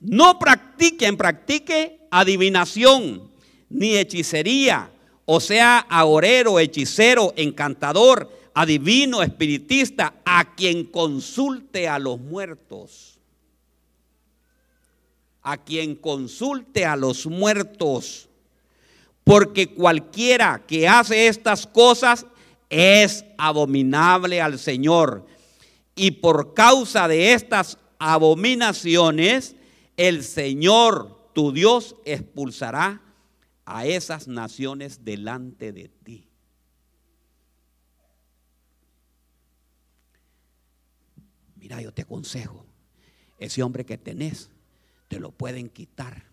No 0.00 0.38
practiquen, 0.38 1.16
practique 1.16 2.00
adivinación 2.10 3.30
ni 3.70 3.96
hechicería, 3.96 4.90
o 5.24 5.40
sea, 5.40 5.78
agorero, 5.78 6.60
hechicero, 6.60 7.32
encantador, 7.36 8.30
adivino, 8.52 9.22
espiritista, 9.22 10.16
a 10.26 10.54
quien 10.54 10.84
consulte 10.84 11.88
a 11.88 11.98
los 11.98 12.20
muertos. 12.20 13.15
A 15.48 15.58
quien 15.58 15.94
consulte 15.94 16.84
a 16.84 16.96
los 16.96 17.24
muertos. 17.24 18.28
Porque 19.22 19.72
cualquiera 19.72 20.64
que 20.66 20.88
hace 20.88 21.28
estas 21.28 21.68
cosas 21.68 22.26
es 22.68 23.24
abominable 23.38 24.40
al 24.40 24.58
Señor. 24.58 25.24
Y 25.94 26.10
por 26.10 26.52
causa 26.52 27.06
de 27.06 27.32
estas 27.32 27.78
abominaciones, 28.00 29.54
el 29.96 30.24
Señor, 30.24 31.30
tu 31.32 31.52
Dios, 31.52 31.94
expulsará 32.04 33.00
a 33.64 33.86
esas 33.86 34.26
naciones 34.26 35.04
delante 35.04 35.70
de 35.70 35.88
ti. 35.88 36.28
Mira, 41.54 41.80
yo 41.80 41.92
te 41.92 42.02
aconsejo, 42.02 42.66
ese 43.38 43.62
hombre 43.62 43.86
que 43.86 43.96
tenés, 43.96 44.50
te 45.08 45.20
lo 45.20 45.32
pueden 45.32 45.68
quitar. 45.68 46.24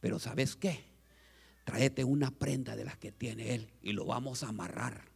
Pero 0.00 0.18
¿sabes 0.18 0.56
qué? 0.56 0.84
Tráete 1.64 2.04
una 2.04 2.30
prenda 2.30 2.76
de 2.76 2.84
las 2.84 2.96
que 2.96 3.12
tiene 3.12 3.54
él 3.54 3.70
y 3.82 3.92
lo 3.92 4.04
vamos 4.06 4.42
a 4.42 4.48
amarrar. 4.48 5.10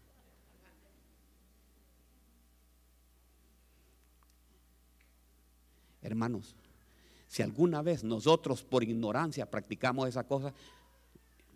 Hermanos, 6.02 6.54
si 7.26 7.42
alguna 7.42 7.80
vez 7.80 8.04
nosotros 8.04 8.62
por 8.62 8.84
ignorancia 8.84 9.50
practicamos 9.50 10.08
esa 10.08 10.24
cosa, 10.26 10.52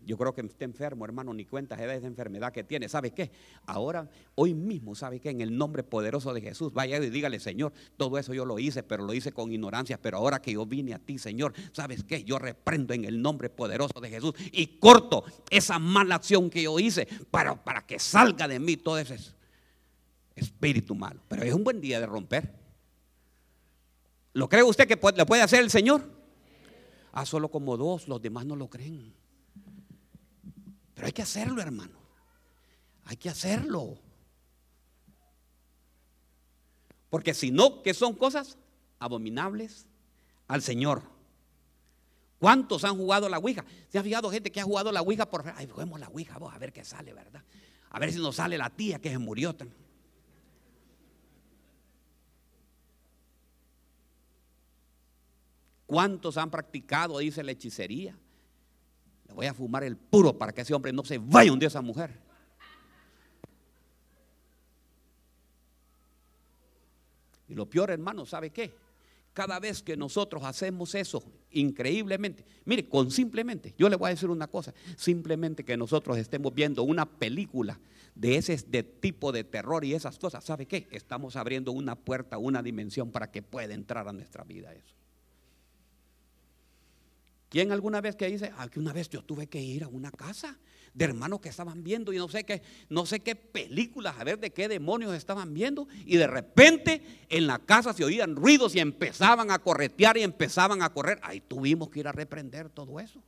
yo 0.05 0.17
creo 0.17 0.35
que 0.35 0.41
está 0.43 0.65
enfermo, 0.65 1.05
hermano, 1.05 1.35
ni 1.35 1.45
cuenta 1.45 1.77
de 1.77 1.97
esa 1.97 2.07
enfermedad 2.07 2.53
que 2.53 2.65
tiene. 2.65 2.89
¿Sabe 2.89 3.13
qué? 3.13 3.31
Ahora, 3.67 4.09
hoy 4.35 4.55
mismo, 4.55 4.95
¿sabe 4.95 5.21
qué? 5.21 5.31
En 5.31 5.41
el 5.41 5.57
nombre 5.57 5.83
poderoso 5.83 6.33
de 6.33 6.41
Jesús, 6.41 6.73
vaya 6.73 6.99
y 6.99 7.11
dígale, 7.11 7.41
Señor, 7.41 7.73
todo 7.97 8.19
eso 8.19 8.35
yo 8.35 8.45
lo 8.45 8.59
hice, 8.59 8.83
pero 8.83 9.05
lo 9.05 9.13
hice 9.15 9.33
con 9.33 9.53
ignorancia. 9.53 10.01
Pero 10.01 10.19
ahora 10.19 10.41
que 10.41 10.53
yo 10.53 10.67
vine 10.67 10.95
a 10.95 10.99
ti, 10.99 11.19
Señor, 11.19 11.53
¿sabes 11.73 12.05
qué? 12.05 12.25
Yo 12.25 12.39
reprendo 12.39 12.95
en 12.95 13.05
el 13.05 13.21
nombre 13.21 13.51
poderoso 13.51 14.01
de 14.01 14.11
Jesús 14.11 14.35
y 14.53 14.79
corto 14.79 15.25
esa 15.51 15.79
mala 15.79 16.17
acción 16.17 16.51
que 16.51 16.63
yo 16.63 16.79
hice 16.79 17.07
para, 17.31 17.63
para 17.63 17.87
que 17.87 17.99
salga 17.99 18.49
de 18.49 18.59
mí 18.59 18.77
todo 18.77 18.99
ese 18.99 19.19
espíritu 20.35 20.95
malo. 20.95 21.21
Pero 21.29 21.43
es 21.43 21.53
un 21.53 21.65
buen 21.65 21.81
día 21.81 22.01
de 22.01 22.07
romper. 22.07 22.55
¿Lo 24.33 24.49
cree 24.49 24.63
usted 24.63 24.87
que 24.87 24.99
lo 25.17 25.27
puede 25.27 25.43
hacer 25.43 25.61
el 25.61 25.71
Señor? 25.71 26.19
Ah, 27.13 27.27
solo 27.27 27.51
como 27.51 27.77
dos, 27.77 28.07
los 28.07 28.23
demás 28.23 28.47
no 28.47 28.55
lo 28.55 28.69
creen. 28.69 29.13
Pero 30.99 31.07
hay 31.07 31.13
que 31.13 31.23
hacerlo, 31.23 31.63
hermano. 31.63 31.97
Hay 33.05 33.17
que 33.17 33.29
hacerlo. 33.29 34.01
Porque 37.09 37.35
si 37.35 37.53
no, 37.53 37.85
¿qué 37.85 37.95
son 37.95 38.15
cosas 38.15 38.59
abominables 38.99 39.87
al 40.49 40.61
Señor? 40.61 41.05
¿Cuántos 42.41 42.83
han 42.83 42.97
jugado 42.97 43.29
la 43.29 43.39
Ouija? 43.39 43.65
¿Se 43.89 44.01
ha 44.01 44.03
fijado 44.03 44.29
gente 44.29 44.51
que 44.51 44.61
ha 44.61 44.65
jugado 44.65 44.91
la 44.91 45.01
Ouija 45.01 45.31
por... 45.31 45.49
Ay, 45.55 45.69
juguemos 45.69 46.01
la 46.01 46.09
Ouija, 46.09 46.37
vos 46.37 46.53
a 46.53 46.59
ver 46.59 46.73
qué 46.73 46.85
sale, 46.85 47.13
¿verdad? 47.13 47.45
A 47.91 48.01
ver 48.01 48.13
si 48.13 48.19
nos 48.19 48.35
sale 48.35 48.59
la 48.59 48.69
tía 48.69 48.99
que 48.99 49.11
se 49.11 49.19
murió. 49.19 49.57
¿Cuántos 55.87 56.37
han 56.37 56.51
practicado, 56.51 57.19
dice, 57.19 57.45
la 57.45 57.53
hechicería? 57.53 58.19
Le 59.29 59.35
voy 59.35 59.47
a 59.47 59.55
fumar 59.55 59.85
el 59.85 59.97
puro 59.97 60.37
para 60.37 60.53
que 60.53 60.62
ese 60.62 60.75
hombre 60.75 60.93
no 60.93 61.05
se 61.05 61.19
vaya 61.19 61.53
un 61.53 61.59
día 61.59 61.67
a 61.67 61.71
esa 61.71 61.83
mujer. 61.83 62.11
Y 67.49 67.55
lo 67.55 67.67
peor, 67.67 67.91
hermano, 67.91 68.27
¿sabe 68.27 68.51
qué? 68.51 68.75
Cada 69.33 69.59
vez 69.61 69.83
que 69.83 69.97
nosotros 69.97 70.43
hacemos 70.45 70.95
eso, 70.95 71.23
increíblemente, 71.53 72.45
mire, 72.64 72.88
con 72.88 73.11
simplemente, 73.11 73.75
yo 73.79 73.88
le 73.88 73.97
voy 73.97 74.09
a 74.09 74.11
decir 74.11 74.29
una 74.29 74.49
cosa, 74.49 74.75
simplemente 74.97 75.64
que 75.64 75.77
nosotros 75.77 76.19
estemos 76.19 76.53
viendo 76.53 76.83
una 76.83 77.07
película 77.07 77.79
de 78.14 78.37
ese 78.37 78.57
de 78.67 78.83
tipo 78.83 79.31
de 79.31 79.45
terror 79.45 79.85
y 79.85 79.95
esas 79.95 80.19
cosas, 80.19 80.45
¿sabe 80.45 80.67
qué? 80.67 80.88
Estamos 80.91 81.37
abriendo 81.37 81.71
una 81.71 81.95
puerta, 81.95 82.37
una 82.37 82.62
dimensión 82.62 83.12
para 83.12 83.31
que 83.31 83.43
pueda 83.43 83.75
entrar 83.75 84.09
a 84.09 84.12
nuestra 84.12 84.43
vida 84.43 84.75
eso. 84.75 84.98
¿Quién 87.49 87.73
alguna 87.73 88.01
vez 88.01 88.15
que 88.15 88.27
dice, 88.27 88.53
ah, 88.57 88.69
que 88.69 88.79
una 88.79 88.93
vez 88.93 89.09
yo 89.09 89.23
tuve 89.23 89.47
que 89.47 89.61
ir 89.61 89.83
a 89.83 89.89
una 89.89 90.11
casa 90.11 90.59
de 90.93 91.05
hermanos 91.05 91.41
que 91.41 91.49
estaban 91.49 91.83
viendo 91.83 92.13
y 92.13 92.19
no 92.19 92.29
sé 92.29 92.45
qué, 92.45 92.61
no 92.91 93.07
sé 93.07 93.21
qué 93.21 93.37
películas, 93.37 94.17
a 94.19 94.25
ver 94.25 94.39
de 94.39 94.53
qué 94.53 94.69
demonios 94.69 95.15
estaban 95.15 95.55
viendo 95.55 95.89
y 96.05 96.17
de 96.17 96.27
repente 96.27 97.25
en 97.29 97.47
la 97.47 97.59
casa 97.59 97.93
se 97.93 98.05
oían 98.05 98.37
ruidos 98.37 98.75
y 98.75 98.81
empezaban 98.81 99.51
a 99.51 99.61
corretear 99.61 100.19
y 100.19 100.23
empezaban 100.23 100.83
a 100.83 100.93
correr. 100.93 101.21
Ahí 101.23 101.41
tuvimos 101.41 101.89
que 101.89 102.01
ir 102.01 102.09
a 102.09 102.13
reprender 102.13 102.69
todo 102.69 103.01
eso. 103.01 103.23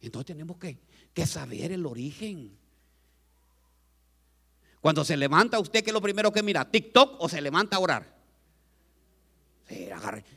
Entonces 0.00 0.26
tenemos 0.26 0.56
que, 0.56 0.78
que 1.14 1.26
saber 1.26 1.70
el 1.70 1.86
origen. 1.86 2.58
Cuando 4.80 5.04
se 5.04 5.16
levanta 5.16 5.60
usted, 5.60 5.84
¿qué 5.84 5.90
es 5.90 5.94
lo 5.94 6.00
primero 6.00 6.32
que 6.32 6.42
mira? 6.42 6.68
¿TikTok 6.68 7.20
o 7.20 7.28
se 7.28 7.40
levanta 7.40 7.76
a 7.76 7.78
orar? 7.78 8.21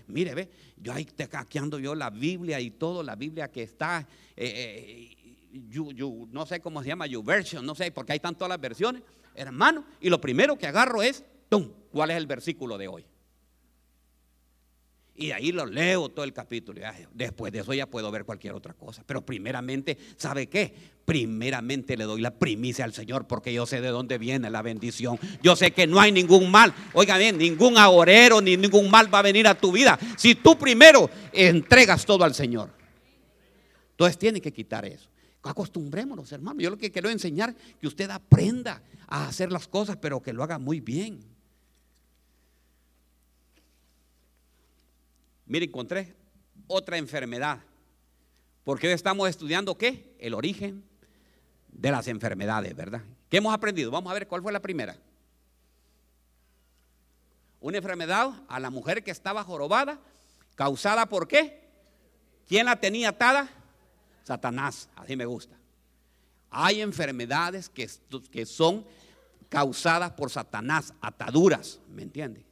Mire, 0.08 0.36
ve, 0.36 0.50
yo 0.78 0.94
ahí 0.94 1.06
te 1.06 1.28
caqueando 1.28 1.80
yo 1.80 1.96
la 1.96 2.10
Biblia 2.10 2.60
y 2.60 2.72
todo, 2.72 3.04
la 3.04 3.16
Biblia 3.16 3.50
que 3.50 3.64
está, 3.64 4.08
eh, 4.36 5.16
eh, 5.16 5.60
no 6.32 6.46
sé 6.46 6.60
cómo 6.60 6.82
se 6.82 6.90
llama, 6.90 7.08
you 7.08 7.24
version, 7.24 7.66
no 7.66 7.76
sé, 7.76 7.92
porque 7.92 8.14
hay 8.14 8.20
tantas 8.20 8.48
las 8.50 8.60
versiones, 8.60 9.02
hermano. 9.34 9.86
Y 10.02 10.10
lo 10.10 10.20
primero 10.20 10.58
que 10.58 10.68
agarro 10.68 11.02
es, 11.02 11.24
¡tum! 11.50 11.72
¿Cuál 11.92 12.12
es 12.12 12.18
el 12.18 12.28
versículo 12.28 12.78
de 12.78 12.88
hoy? 12.88 13.06
Y 15.18 15.32
ahí 15.32 15.54
lo 15.54 15.66
leo 15.66 16.10
todo 16.10 16.26
el 16.26 16.34
capítulo. 16.34 16.82
después 17.14 17.54
de 17.54 17.60
eso 17.60 17.74
ya 17.74 17.86
puedo 17.86 18.12
ver 18.12 18.26
cualquier 18.26 18.54
otra 18.54 18.74
cosa. 18.74 19.02
Pero 19.06 19.26
primeramente, 19.26 19.98
¿sabe 20.18 20.48
qué? 20.48 20.74
Primeramente 21.06 21.96
le 21.96 22.04
doy 22.04 22.20
la 22.20 22.32
primicia 22.32 22.84
al 22.84 22.94
Señor 22.94 23.26
porque 23.26 23.54
yo 23.54 23.66
sé 23.66 23.80
de 23.80 23.88
dónde 23.90 24.18
viene 24.18 24.50
la 24.50 24.62
bendición. 24.62 25.18
Yo 25.42 25.56
sé 25.56 25.72
que 25.72 25.88
no 25.88 26.02
hay 26.02 26.12
ningún 26.12 26.52
mal. 26.52 26.74
Oiga 26.94 27.18
bien, 27.18 27.38
ningún 27.38 27.78
agorero 27.78 28.42
ni 28.42 28.58
ningún 28.58 28.92
mal 28.92 29.14
va 29.14 29.20
a 29.20 29.22
venir 29.22 29.48
a 29.48 29.58
tu 29.58 29.72
vida. 29.72 29.98
Si 30.18 30.36
tú 30.36 30.58
primero 30.58 31.10
entregas 31.32 32.06
todo 32.06 32.26
al 32.26 32.34
Señor. 32.34 32.72
Entonces 33.92 34.18
tiene 34.18 34.42
que 34.42 34.52
quitar 34.52 34.86
eso. 34.86 35.10
Acostumbrémonos, 35.44 36.30
hermano. 36.34 36.60
Yo 36.60 36.72
lo 36.72 36.78
que 36.78 36.92
quiero 36.92 37.10
enseñar 37.10 37.56
que 37.80 37.88
usted 37.88 38.10
aprenda 38.10 38.82
a 39.08 39.28
hacer 39.28 39.50
las 39.52 39.70
cosas, 39.70 39.96
pero 39.96 40.22
que 40.22 40.34
lo 40.34 40.44
haga 40.44 40.60
muy 40.60 40.82
bien. 40.82 41.35
Mire, 45.46 45.66
encontré 45.66 46.16
otra 46.68 46.98
enfermedad. 46.98 47.60
Porque 48.64 48.88
hoy 48.88 48.94
estamos 48.94 49.30
estudiando 49.30 49.78
qué? 49.78 50.16
El 50.20 50.34
origen 50.34 50.84
de 51.70 51.92
las 51.92 52.08
enfermedades, 52.08 52.76
¿verdad? 52.76 53.02
¿Qué 53.30 53.38
hemos 53.38 53.54
aprendido? 53.54 53.92
Vamos 53.92 54.10
a 54.10 54.14
ver 54.14 54.28
cuál 54.28 54.42
fue 54.42 54.52
la 54.52 54.62
primera. 54.62 54.98
Una 57.60 57.78
enfermedad 57.78 58.32
a 58.48 58.60
la 58.60 58.70
mujer 58.70 59.04
que 59.04 59.12
estaba 59.12 59.44
jorobada, 59.44 60.00
causada 60.56 61.06
por 61.08 61.28
qué? 61.28 61.64
¿Quién 62.48 62.66
la 62.66 62.80
tenía 62.80 63.10
atada? 63.10 63.50
Satanás, 64.24 64.90
así 64.96 65.16
me 65.16 65.26
gusta. 65.26 65.56
Hay 66.50 66.82
enfermedades 66.82 67.70
que, 67.70 67.90
que 68.32 68.46
son 68.46 68.86
causadas 69.50 70.12
por 70.12 70.30
Satanás, 70.30 70.94
ataduras, 71.02 71.80
¿me 71.90 72.04
entiende? 72.04 72.45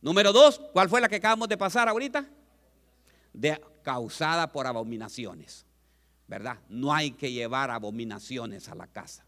Número 0.00 0.32
dos, 0.32 0.60
¿cuál 0.72 0.88
fue 0.88 1.00
la 1.00 1.08
que 1.08 1.16
acabamos 1.16 1.48
de 1.48 1.56
pasar 1.56 1.88
ahorita? 1.88 2.26
De, 3.32 3.60
causada 3.82 4.52
por 4.52 4.66
abominaciones, 4.66 5.66
¿verdad? 6.26 6.58
No 6.68 6.92
hay 6.92 7.12
que 7.12 7.32
llevar 7.32 7.70
abominaciones 7.70 8.68
a 8.68 8.74
la 8.74 8.86
casa. 8.86 9.24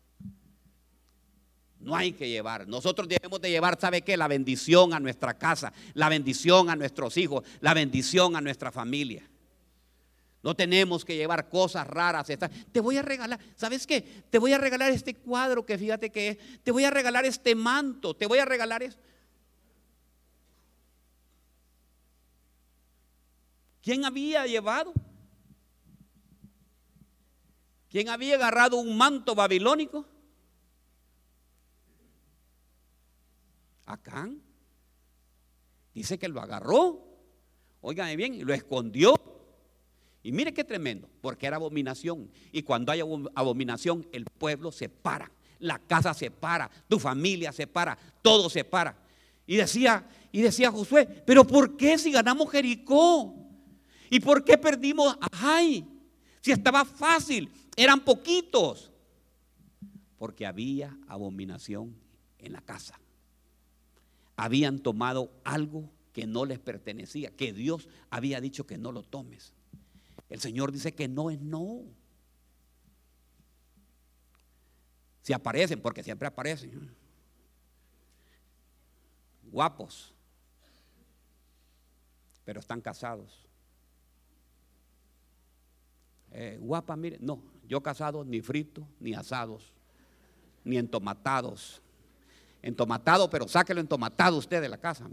No 1.80 1.96
hay 1.96 2.12
que 2.12 2.28
llevar. 2.28 2.68
Nosotros 2.68 3.08
debemos 3.08 3.40
de 3.40 3.50
llevar, 3.50 3.78
¿sabe 3.80 4.02
qué? 4.02 4.16
La 4.16 4.28
bendición 4.28 4.92
a 4.92 5.00
nuestra 5.00 5.34
casa, 5.34 5.72
la 5.94 6.08
bendición 6.10 6.68
a 6.68 6.76
nuestros 6.76 7.16
hijos, 7.16 7.42
la 7.60 7.72
bendición 7.72 8.36
a 8.36 8.40
nuestra 8.40 8.70
familia. 8.70 9.28
No 10.42 10.54
tenemos 10.54 11.04
que 11.04 11.16
llevar 11.16 11.48
cosas 11.48 11.86
raras. 11.86 12.28
Te 12.72 12.80
voy 12.80 12.96
a 12.96 13.02
regalar, 13.02 13.38
¿sabes 13.56 13.86
qué? 13.86 14.24
Te 14.30 14.38
voy 14.38 14.52
a 14.52 14.58
regalar 14.58 14.90
este 14.90 15.14
cuadro 15.14 15.64
que 15.64 15.76
fíjate 15.76 16.10
que 16.10 16.28
es. 16.28 16.62
Te 16.62 16.70
voy 16.70 16.84
a 16.84 16.90
regalar 16.90 17.24
este 17.24 17.54
manto. 17.54 18.14
Te 18.14 18.26
voy 18.26 18.38
a 18.38 18.44
regalar 18.44 18.82
eso. 18.82 18.98
¿Quién 23.82 24.04
había 24.04 24.46
llevado? 24.46 24.92
¿Quién 27.88 28.08
había 28.08 28.36
agarrado 28.36 28.76
un 28.76 28.96
manto 28.96 29.34
babilónico? 29.34 30.06
Acán. 33.86 34.40
Dice 35.92 36.18
que 36.18 36.28
lo 36.28 36.40
agarró. 36.40 37.04
Óigame 37.80 38.14
bien, 38.16 38.34
y 38.34 38.42
lo 38.42 38.54
escondió. 38.54 39.14
Y 40.22 40.32
mire 40.32 40.52
qué 40.52 40.64
tremendo, 40.64 41.08
porque 41.20 41.46
era 41.46 41.56
abominación. 41.56 42.30
Y 42.52 42.62
cuando 42.62 42.92
hay 42.92 43.00
abominación, 43.00 44.06
el 44.12 44.26
pueblo 44.26 44.70
se 44.70 44.88
para, 44.88 45.32
la 45.58 45.78
casa 45.78 46.12
se 46.12 46.30
para, 46.30 46.70
tu 46.88 46.98
familia 46.98 47.52
se 47.52 47.66
para, 47.66 47.96
todo 48.22 48.50
se 48.50 48.62
para. 48.62 48.96
Y 49.46 49.56
decía, 49.56 50.06
y 50.30 50.42
decía 50.42 50.70
Josué, 50.70 51.06
pero 51.26 51.46
¿por 51.46 51.76
qué 51.76 51.98
si 51.98 52.12
ganamos 52.12 52.50
Jericó? 52.50 53.39
¿Y 54.10 54.20
por 54.20 54.44
qué 54.44 54.58
perdimos 54.58 55.16
Ay, 55.32 55.86
Si 56.42 56.50
estaba 56.50 56.84
fácil, 56.84 57.50
eran 57.76 58.00
poquitos. 58.00 58.90
Porque 60.18 60.44
había 60.46 60.98
abominación 61.06 61.96
en 62.38 62.52
la 62.52 62.60
casa. 62.60 62.98
Habían 64.36 64.80
tomado 64.80 65.30
algo 65.44 65.88
que 66.12 66.26
no 66.26 66.44
les 66.44 66.58
pertenecía, 66.58 67.30
que 67.30 67.52
Dios 67.52 67.88
había 68.10 68.40
dicho 68.40 68.66
que 68.66 68.78
no 68.78 68.90
lo 68.90 69.02
tomes. 69.02 69.54
El 70.28 70.40
Señor 70.40 70.72
dice 70.72 70.94
que 70.94 71.08
no 71.08 71.30
es 71.30 71.40
no. 71.40 71.82
Si 75.22 75.32
aparecen, 75.32 75.80
porque 75.80 76.02
siempre 76.02 76.26
aparecen. 76.26 76.94
Guapos, 79.42 80.14
pero 82.44 82.60
están 82.60 82.80
casados. 82.80 83.49
Eh, 86.32 86.58
guapa, 86.60 86.96
mire, 86.96 87.18
no, 87.20 87.42
yo 87.68 87.82
casado 87.82 88.24
ni 88.24 88.40
frito, 88.40 88.86
ni 88.98 89.14
asados, 89.14 89.72
ni 90.64 90.76
entomatados. 90.76 91.82
Entomatado, 92.62 93.30
pero 93.30 93.48
sáquelo 93.48 93.80
entomatado 93.80 94.36
usted 94.36 94.60
de 94.60 94.68
la 94.68 94.76
casa. 94.76 95.08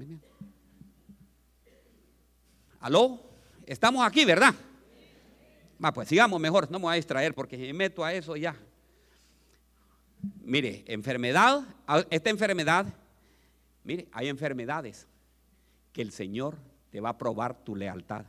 ¿Aló? 2.80 3.22
Estamos 3.66 4.06
aquí, 4.06 4.26
¿verdad? 4.26 4.54
Pues 5.94 6.08
sigamos 6.08 6.40
mejor, 6.40 6.70
no 6.72 6.80
me 6.80 6.84
voy 6.84 6.94
a 6.94 6.96
distraer 6.96 7.34
porque 7.34 7.58
me 7.58 7.74
meto 7.74 8.04
a 8.04 8.14
eso 8.14 8.36
ya. 8.36 8.56
Mire, 10.44 10.84
enfermedad, 10.88 11.64
esta 12.10 12.30
enfermedad, 12.30 12.86
mire, 13.84 14.08
hay 14.12 14.28
enfermedades 14.28 15.08
que 15.94 16.02
el 16.02 16.12
Señor 16.12 16.58
te 16.90 17.00
va 17.00 17.10
a 17.10 17.18
probar 17.18 17.64
tu 17.64 17.76
lealtad. 17.76 18.26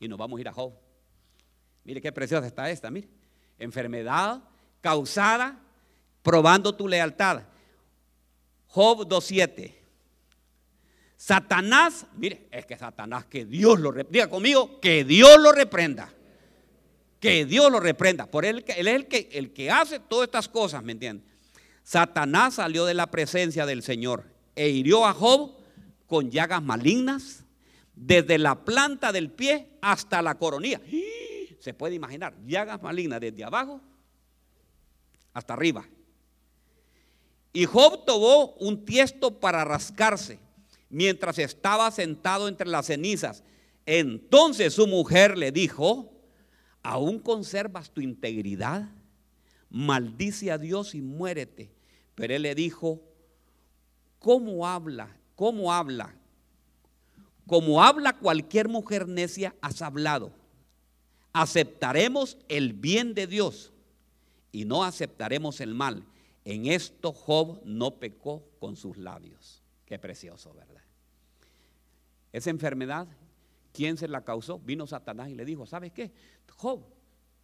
Y 0.00 0.08
nos 0.08 0.18
vamos 0.18 0.38
a 0.38 0.40
ir 0.40 0.48
a 0.48 0.52
Job. 0.52 0.72
Mire 1.84 2.00
qué 2.00 2.10
preciosa 2.10 2.46
está 2.46 2.68
esta, 2.70 2.90
mire. 2.90 3.08
Enfermedad 3.58 4.42
causada 4.80 5.60
probando 6.22 6.74
tu 6.74 6.88
lealtad. 6.88 7.42
Job 8.66 9.06
2.7. 9.06 9.74
Satanás, 11.16 12.06
mire, 12.16 12.48
es 12.50 12.64
que 12.64 12.78
Satanás, 12.78 13.26
que 13.26 13.44
Dios 13.44 13.78
lo 13.78 13.92
reprenda. 13.92 14.12
Diga 14.12 14.30
conmigo, 14.30 14.80
que 14.80 15.04
Dios 15.04 15.38
lo 15.38 15.52
reprenda. 15.52 16.10
Que 17.20 17.44
Dios 17.44 17.70
lo 17.70 17.78
reprenda. 17.78 18.24
Por 18.24 18.46
él, 18.46 18.64
él 18.68 18.88
es 18.88 18.94
el 18.94 19.06
que, 19.06 19.28
el 19.32 19.52
que 19.52 19.70
hace 19.70 20.00
todas 20.00 20.28
estas 20.28 20.48
cosas, 20.48 20.82
¿me 20.82 20.92
entienden? 20.92 21.30
Satanás 21.82 22.54
salió 22.54 22.86
de 22.86 22.94
la 22.94 23.10
presencia 23.10 23.66
del 23.66 23.82
Señor 23.82 24.24
e 24.56 24.70
hirió 24.70 25.04
a 25.04 25.12
Job 25.12 25.52
con 26.06 26.30
llagas 26.30 26.62
malignas 26.62 27.44
desde 28.00 28.38
la 28.38 28.64
planta 28.64 29.12
del 29.12 29.30
pie 29.30 29.76
hasta 29.82 30.22
la 30.22 30.38
coronilla. 30.38 30.80
Se 31.58 31.74
puede 31.74 31.94
imaginar, 31.94 32.34
llagas 32.46 32.80
malignas 32.80 33.20
desde 33.20 33.44
abajo 33.44 33.82
hasta 35.34 35.52
arriba. 35.52 35.86
Y 37.52 37.66
Job 37.66 38.06
tomó 38.06 38.54
un 38.54 38.86
tiesto 38.86 39.38
para 39.38 39.64
rascarse 39.64 40.38
mientras 40.88 41.38
estaba 41.38 41.90
sentado 41.90 42.48
entre 42.48 42.68
las 42.68 42.86
cenizas. 42.86 43.44
Entonces 43.84 44.72
su 44.72 44.86
mujer 44.86 45.36
le 45.36 45.52
dijo, 45.52 46.10
¿aún 46.82 47.18
conservas 47.18 47.90
tu 47.90 48.00
integridad? 48.00 48.88
Maldice 49.68 50.50
a 50.50 50.56
Dios 50.56 50.94
y 50.94 51.02
muérete. 51.02 51.70
Pero 52.14 52.34
él 52.34 52.42
le 52.42 52.54
dijo, 52.54 53.02
¿cómo 54.18 54.66
habla? 54.66 55.18
¿Cómo 55.34 55.72
habla? 55.72 56.14
Como 57.46 57.82
habla 57.82 58.16
cualquier 58.18 58.68
mujer 58.68 59.08
necia, 59.08 59.54
has 59.60 59.82
hablado. 59.82 60.32
Aceptaremos 61.32 62.38
el 62.48 62.72
bien 62.72 63.14
de 63.14 63.26
Dios 63.26 63.72
y 64.52 64.64
no 64.64 64.84
aceptaremos 64.84 65.60
el 65.60 65.74
mal. 65.74 66.04
En 66.44 66.66
esto 66.66 67.12
Job 67.12 67.60
no 67.64 67.96
pecó 67.96 68.44
con 68.58 68.76
sus 68.76 68.96
labios. 68.96 69.62
Qué 69.86 69.98
precioso, 69.98 70.52
¿verdad? 70.54 70.82
Esa 72.32 72.50
enfermedad, 72.50 73.08
¿quién 73.72 73.96
se 73.96 74.08
la 74.08 74.24
causó? 74.24 74.58
Vino 74.58 74.86
Satanás 74.86 75.28
y 75.30 75.34
le 75.34 75.44
dijo, 75.44 75.66
¿sabes 75.66 75.92
qué? 75.92 76.12
Job, 76.56 76.82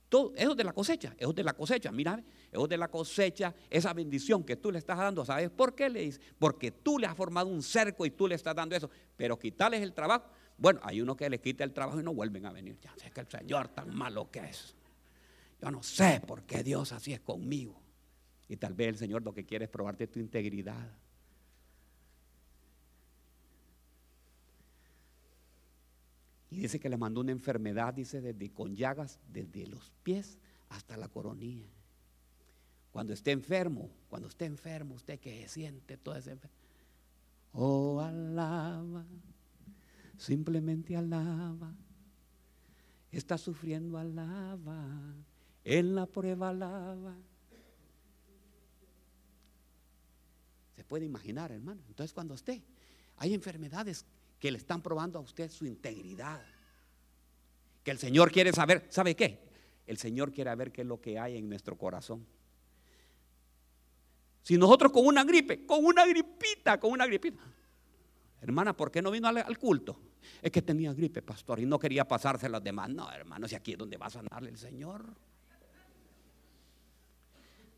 todo, 0.09 0.31
de 0.31 0.65
la 0.65 0.73
cosecha, 0.73 1.15
eso 1.19 1.33
de 1.33 1.43
la 1.43 1.53
cosecha, 1.53 1.91
mira, 1.91 2.23
eso 2.51 2.67
de 2.67 2.77
la 2.77 2.89
cosecha, 2.89 3.55
esa 3.69 3.93
bendición 3.93 4.45
que 4.45 4.57
tú 4.57 4.71
le 4.71 4.79
estás 4.79 4.99
dando, 4.99 5.25
¿sabes 5.25 5.51
por 5.51 5.75
qué 5.75 5.91
le 5.91 6.03
dice? 6.03 6.21
Porque 6.39 6.71
tú 6.71 6.99
le 6.99 7.07
has 7.07 7.17
formado 7.17 7.49
un 7.49 7.63
cerco 7.63 8.07
y 8.07 8.11
tú 8.11 8.29
le 8.29 8.35
estás 8.35 8.55
dando 8.55 8.77
eso, 8.77 8.89
pero 9.17 9.39
quitarles 9.39 9.83
el 9.83 9.93
trabajo. 9.93 10.31
Bueno, 10.59 10.81
hay 10.83 11.01
uno 11.01 11.17
que 11.17 11.29
le 11.29 11.41
quita 11.41 11.65
el 11.65 11.73
trabajo 11.73 12.01
y 12.01 12.03
no 12.03 12.15
vuelven 12.15 12.47
a 12.47 12.53
venir. 12.53 12.79
Ya 12.81 12.95
sé 12.97 13.11
que 13.11 13.21
el 13.21 13.29
Señor 13.29 13.69
tan 13.69 13.95
malo 13.95 14.31
que 14.31 14.41
es. 14.41 14.75
Yo 15.61 15.71
no 15.71 15.83
sé 15.83 16.23
por 16.27 16.45
qué 16.45 16.63
Dios 16.63 16.93
así 16.93 17.13
es 17.13 17.21
conmigo. 17.21 17.81
Y 18.49 18.57
tal 18.57 18.75
vez 18.75 18.89
el 18.89 18.97
Señor 18.97 19.23
lo 19.23 19.35
que 19.35 19.45
quiere 19.45 19.65
es 19.65 19.71
probarte 19.71 20.07
tu 20.07 20.19
integridad. 20.19 20.89
Dice 26.61 26.81
que 26.81 26.89
le 26.89 26.97
mandó 26.97 27.21
una 27.21 27.33
enfermedad, 27.33 27.93
dice, 27.93 28.23
desde 28.23 28.51
con 28.51 28.75
llagas, 28.75 29.21
desde 29.31 29.67
los 29.67 29.93
pies 30.03 30.39
hasta 30.71 30.97
la 30.97 31.09
coronilla. 31.09 31.69
Cuando 32.91 33.13
esté 33.13 33.33
enfermo, 33.33 33.91
cuando 34.09 34.29
esté 34.29 34.47
enfermo, 34.47 34.95
usted 34.95 35.21
que 35.21 35.47
siente 35.49 35.99
toda 35.99 36.19
esa 36.19 36.33
enfermedad. 36.33 36.59
Oh, 37.53 38.01
alaba, 38.01 39.05
simplemente 40.17 40.97
alaba. 40.97 41.75
Está 43.13 43.37
sufriendo, 43.37 43.99
alaba. 43.99 45.15
En 45.63 45.95
la 45.95 46.07
prueba, 46.07 46.49
alaba. 46.49 47.17
Se 50.75 50.85
puede 50.85 51.05
imaginar, 51.05 51.53
hermano. 51.53 51.83
Entonces, 51.89 52.15
cuando 52.15 52.35
esté, 52.35 52.63
hay 53.17 53.35
enfermedades 53.35 54.07
que 54.47 54.53
le 54.53 54.59
están 54.59 54.81
probando 54.81 55.19
a 55.19 55.23
usted 55.23 55.51
su 55.51 55.67
integridad. 55.67 56.41
Que 57.83 57.91
el 57.91 57.99
Señor 57.99 58.31
quiere 58.31 58.53
saber, 58.53 58.87
¿sabe 58.91 59.17
qué? 59.17 59.41
El 59.85 59.99
Señor 59.99 60.31
quiere 60.31 60.55
ver 60.55 60.71
qué 60.71 60.83
es 60.83 60.87
lo 60.87 61.01
que 61.01 61.19
hay 61.19 61.37
en 61.37 61.49
nuestro 61.49 61.77
corazón. 61.77 62.25
Si 64.45 64.57
nosotros 64.57 64.93
con 64.93 65.05
una 65.05 65.25
gripe, 65.25 65.67
con 65.67 65.85
una 65.85 66.07
gripita, 66.07 66.79
con 66.79 66.93
una 66.93 67.07
gripita. 67.07 67.43
Hermana, 68.41 68.77
¿por 68.77 68.93
qué 68.93 69.03
no 69.03 69.11
vino 69.11 69.27
al, 69.27 69.59
culto? 69.59 69.99
Es 70.41 70.53
que 70.53 70.63
tenía 70.63 70.93
gripe, 70.93 71.23
pastor, 71.23 71.59
y 71.59 71.67
no 71.67 71.81
quería 71.81 72.07
pasarse 72.07 72.47
a 72.47 72.49
los 72.49 72.63
demás. 72.63 72.89
No, 72.89 73.11
hermano, 73.11 73.49
si 73.49 73.57
aquí 73.57 73.73
es 73.73 73.79
donde 73.79 73.97
va 73.97 74.07
a 74.07 74.11
sanarle 74.11 74.51
el 74.51 74.59
Señor. 74.59 75.07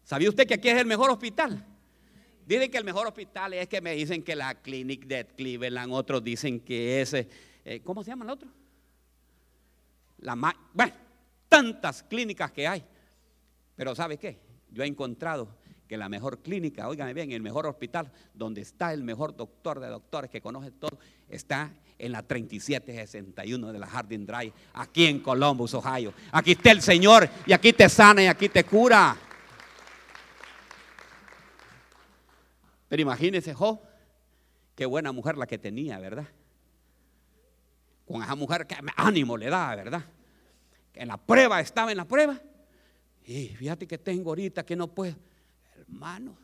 ¿Sabía 0.05 0.29
usted 0.29 0.47
que 0.47 0.53
aquí 0.53 0.69
es 0.69 0.77
el 0.77 0.87
mejor 0.87 1.09
hospital? 1.09 1.65
Dicen 2.49 2.71
que 2.71 2.79
el 2.79 2.85
mejor 2.85 3.07
hospital 3.07 3.53
es 3.53 3.69
que 3.69 3.83
me 3.83 3.93
dicen 3.93 4.23
que 4.23 4.35
la 4.35 4.55
Clinic 4.55 5.05
de 5.05 5.27
Cleveland, 5.27 5.93
otros 5.93 6.25
dicen 6.25 6.61
que 6.61 7.03
es, 7.03 7.13
eh, 7.13 7.83
¿cómo 7.85 8.03
se 8.03 8.09
llama 8.11 8.25
el 8.25 8.31
otro? 8.31 8.49
La 10.21 10.35
bueno, 10.73 10.95
tantas 11.51 12.03
clínicas 12.05 12.51
que 12.51 12.67
hay. 12.67 12.83
Pero 13.77 13.95
¿sabe 13.95 14.17
qué? 14.17 14.39
Yo 14.71 14.83
he 14.83 14.87
encontrado 14.87 15.59
que 15.87 15.99
la 15.99 16.09
mejor 16.09 16.39
clínica, 16.39 16.89
óigame 16.89 17.13
bien, 17.13 17.33
el 17.33 17.43
mejor 17.43 17.67
hospital, 17.67 18.11
donde 18.33 18.63
está 18.63 18.95
el 18.95 19.03
mejor 19.03 19.37
doctor 19.37 19.79
de 19.79 19.89
doctores 19.89 20.31
que 20.31 20.41
conoce 20.41 20.71
todo, 20.71 20.99
está 21.29 21.71
en 21.99 22.13
la 22.13 22.23
3761 22.23 23.73
de 23.75 23.79
la 23.79 23.87
Harding 23.87 24.25
Drive, 24.25 24.55
aquí 24.73 25.05
en 25.05 25.21
Columbus, 25.21 25.75
Ohio. 25.75 26.15
Aquí 26.33 26.53
está 26.53 26.71
el 26.71 26.81
Señor 26.81 27.29
y 27.45 27.53
aquí 27.53 27.75
te 27.75 27.91
sana 27.91 28.23
y 28.23 28.27
aquí 28.27 28.49
te 28.49 28.65
cura. 28.65 29.28
Pero 32.89 33.03
imagínese, 33.03 33.55
Jo, 33.55 33.83
qué 34.75 34.87
buena 34.87 35.13
mujer 35.13 35.37
la 35.37 35.47
que 35.47 35.59
tenía, 35.59 35.99
¿verdad? 35.99 36.27
Con 38.07 38.23
esa 38.23 38.35
mujer 38.35 38.67
que 38.67 38.77
ánimo 38.97 39.37
le 39.37 39.51
da, 39.51 39.75
¿verdad? 39.77 40.05
Que 40.93 41.01
en 41.01 41.09
la 41.09 41.19
prueba 41.19 41.61
estaba 41.61 41.91
en 41.91 41.99
la 41.99 42.07
prueba. 42.07 42.41
Y 43.25 43.49
fíjate 43.49 43.87
que 43.87 43.99
tengo 43.99 44.31
ahorita 44.31 44.65
que 44.65 44.75
no 44.75 44.89
puedo. 44.89 45.17
Hermano. 45.77 46.37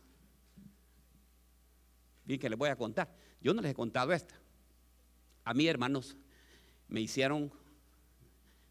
Bien 2.25 2.39
que 2.39 2.51
les 2.51 2.59
voy 2.59 2.69
a 2.69 2.77
contar. 2.77 3.11
Yo 3.41 3.55
no 3.55 3.63
les 3.63 3.71
he 3.73 3.75
contado 3.75 4.13
esta. 4.13 4.35
A 5.45 5.55
mí, 5.55 5.67
hermanos, 5.67 6.17
me 6.89 7.01
hicieron 7.01 7.51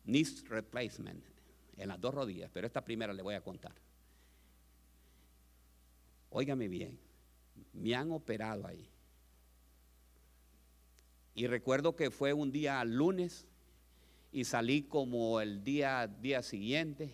knee 0.03 0.25
replacement 0.47 1.23
en 1.77 1.87
las 1.87 1.99
dos 1.99 2.13
rodillas, 2.13 2.51
pero 2.53 2.67
esta 2.67 2.83
primera 2.83 3.13
le 3.13 3.23
voy 3.23 3.33
a 3.33 3.41
contar. 3.41 3.73
Óigame 6.29 6.67
bien 6.67 7.02
me 7.73 7.95
han 7.95 8.11
operado 8.11 8.67
ahí. 8.67 8.89
Y 11.35 11.47
recuerdo 11.47 11.95
que 11.95 12.11
fue 12.11 12.33
un 12.33 12.51
día 12.51 12.83
lunes 12.83 13.47
y 14.31 14.45
salí 14.45 14.83
como 14.83 15.41
el 15.41 15.63
día, 15.63 16.07
día 16.07 16.41
siguiente. 16.43 17.13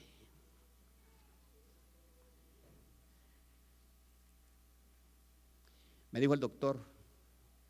Me 6.12 6.20
dijo 6.20 6.34
el 6.34 6.40
doctor, 6.40 6.84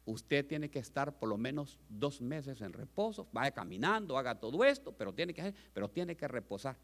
usted 0.06 0.46
tiene 0.46 0.70
que 0.70 0.80
estar 0.80 1.20
por 1.20 1.30
lo 1.30 1.38
menos 1.38 1.78
dos 1.90 2.22
meses 2.22 2.62
en 2.62 2.74
reposo, 2.74 3.28
vaya 3.32 3.52
caminando, 3.52 4.18
haga 4.18 4.40
todo 4.40 4.64
esto, 4.64 4.92
pero 4.92 5.14
tiene 5.14 5.34
que, 5.34 5.54
pero 5.74 5.90
tiene 5.90 6.16
que 6.16 6.28
reposar. 6.28 6.78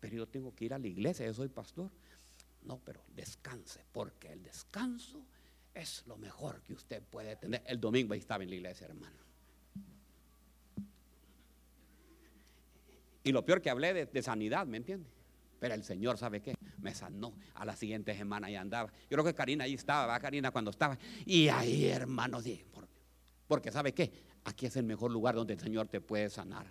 Pero 0.00 0.16
yo 0.16 0.26
tengo 0.26 0.54
que 0.54 0.64
ir 0.64 0.74
a 0.74 0.78
la 0.78 0.88
iglesia, 0.88 1.26
yo 1.26 1.34
soy 1.34 1.48
pastor. 1.48 1.90
No, 2.62 2.78
pero 2.78 3.02
descanse, 3.08 3.84
porque 3.92 4.32
el 4.32 4.42
descanso 4.42 5.24
es 5.74 6.04
lo 6.06 6.16
mejor 6.16 6.62
que 6.62 6.74
usted 6.74 7.02
puede 7.02 7.36
tener. 7.36 7.62
El 7.66 7.80
domingo 7.80 8.14
ahí 8.14 8.20
estaba 8.20 8.42
en 8.44 8.50
la 8.50 8.56
iglesia, 8.56 8.86
hermano. 8.86 9.18
Y 13.22 13.32
lo 13.32 13.44
peor 13.44 13.60
que 13.60 13.70
hablé 13.70 14.06
de, 14.06 14.22
sanidad, 14.22 14.66
¿me 14.66 14.78
entiende? 14.78 15.08
Pero 15.58 15.74
el 15.74 15.84
Señor, 15.84 16.16
¿sabe 16.16 16.40
qué? 16.40 16.54
Me 16.78 16.94
sanó. 16.94 17.34
A 17.54 17.64
la 17.64 17.76
siguiente 17.76 18.14
semana 18.16 18.50
ya 18.50 18.62
andaba. 18.62 18.90
Yo 19.02 19.16
creo 19.16 19.24
que 19.24 19.34
Karina 19.34 19.64
ahí 19.64 19.74
estaba, 19.74 20.06
¿va? 20.06 20.18
Karina 20.18 20.50
cuando 20.50 20.70
estaba. 20.70 20.98
Y 21.26 21.48
ahí, 21.48 21.86
hermano, 21.86 22.40
sí, 22.40 22.64
porque 23.46 23.70
¿sabe 23.72 23.92
qué? 23.92 24.12
Aquí 24.44 24.66
es 24.66 24.76
el 24.76 24.84
mejor 24.84 25.10
lugar 25.10 25.34
donde 25.34 25.54
el 25.54 25.60
Señor 25.60 25.88
te 25.88 26.00
puede 26.00 26.30
sanar. 26.30 26.66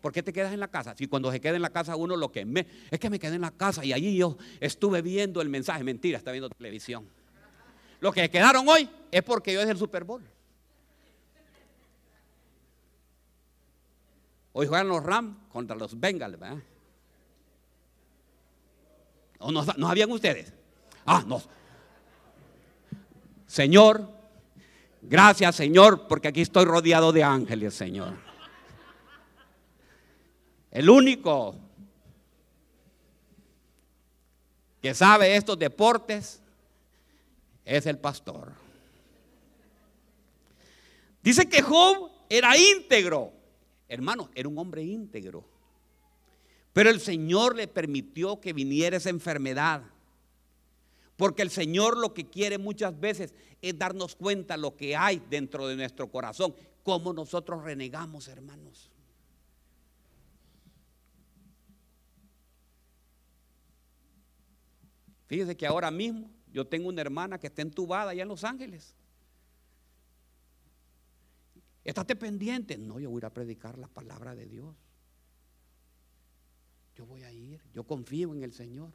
¿Por 0.00 0.12
qué 0.12 0.22
te 0.22 0.32
quedas 0.32 0.52
en 0.52 0.60
la 0.60 0.68
casa? 0.68 0.94
Si 0.96 1.06
cuando 1.06 1.30
se 1.30 1.40
queda 1.40 1.56
en 1.56 1.62
la 1.62 1.70
casa 1.70 1.94
uno 1.96 2.16
lo 2.16 2.32
que 2.32 2.44
me... 2.44 2.66
Es 2.90 2.98
que 2.98 3.10
me 3.10 3.18
quedé 3.18 3.34
en 3.34 3.42
la 3.42 3.50
casa 3.50 3.84
y 3.84 3.92
allí 3.92 4.16
yo 4.16 4.38
estuve 4.58 5.02
viendo 5.02 5.40
el 5.42 5.48
mensaje. 5.48 5.84
Mentira, 5.84 6.18
está 6.18 6.32
viendo 6.32 6.48
televisión. 6.48 7.06
Lo 8.00 8.12
que 8.12 8.30
quedaron 8.30 8.66
hoy 8.68 8.88
es 9.10 9.22
porque 9.22 9.56
hoy 9.56 9.64
es 9.64 9.70
el 9.70 9.76
Super 9.76 10.04
Bowl. 10.04 10.22
Hoy 14.52 14.66
juegan 14.66 14.88
los 14.88 15.02
Rams 15.02 15.36
contra 15.52 15.76
los 15.76 15.98
Bengals, 15.98 16.38
¿verdad? 16.38 16.58
¿O 19.38 19.52
no, 19.52 19.88
habían 19.88 20.10
ustedes? 20.10 20.52
Ah, 21.06 21.24
no. 21.26 21.42
Señor, 23.46 24.08
gracias 25.02 25.56
Señor, 25.56 26.06
porque 26.08 26.28
aquí 26.28 26.40
estoy 26.40 26.64
rodeado 26.64 27.12
de 27.12 27.24
ángeles, 27.24 27.74
Señor. 27.74 28.29
El 30.70 30.88
único 30.88 31.56
que 34.80 34.94
sabe 34.94 35.36
estos 35.36 35.58
deportes 35.58 36.40
es 37.64 37.86
el 37.86 37.98
pastor. 37.98 38.52
Dice 41.22 41.48
que 41.48 41.62
Job 41.62 42.10
era 42.28 42.56
íntegro. 42.56 43.32
Hermano, 43.88 44.30
era 44.34 44.48
un 44.48 44.58
hombre 44.58 44.82
íntegro. 44.82 45.44
Pero 46.72 46.88
el 46.88 47.00
Señor 47.00 47.56
le 47.56 47.66
permitió 47.66 48.40
que 48.40 48.52
viniera 48.52 48.96
esa 48.96 49.10
enfermedad. 49.10 49.82
Porque 51.16 51.42
el 51.42 51.50
Señor 51.50 51.98
lo 51.98 52.14
que 52.14 52.28
quiere 52.28 52.56
muchas 52.56 52.98
veces 52.98 53.34
es 53.60 53.76
darnos 53.76 54.14
cuenta 54.14 54.56
lo 54.56 54.76
que 54.76 54.96
hay 54.96 55.20
dentro 55.28 55.66
de 55.66 55.76
nuestro 55.76 56.08
corazón. 56.08 56.54
Cómo 56.82 57.12
nosotros 57.12 57.62
renegamos, 57.62 58.28
hermanos. 58.28 58.90
Fíjese 65.30 65.56
que 65.56 65.64
ahora 65.64 65.92
mismo 65.92 66.28
yo 66.52 66.66
tengo 66.66 66.88
una 66.88 67.02
hermana 67.02 67.38
que 67.38 67.46
está 67.46 67.62
entubada 67.62 68.10
allá 68.10 68.22
en 68.22 68.28
Los 68.28 68.42
Ángeles. 68.42 68.96
Estate 71.84 72.16
pendiente. 72.16 72.76
No, 72.76 72.98
yo 72.98 73.10
voy 73.10 73.18
a 73.18 73.20
ir 73.20 73.26
a 73.26 73.32
predicar 73.32 73.78
la 73.78 73.86
palabra 73.86 74.34
de 74.34 74.46
Dios. 74.46 74.74
Yo 76.96 77.06
voy 77.06 77.22
a 77.22 77.30
ir. 77.30 77.62
Yo 77.72 77.84
confío 77.84 78.34
en 78.34 78.42
el 78.42 78.52
Señor. 78.52 78.90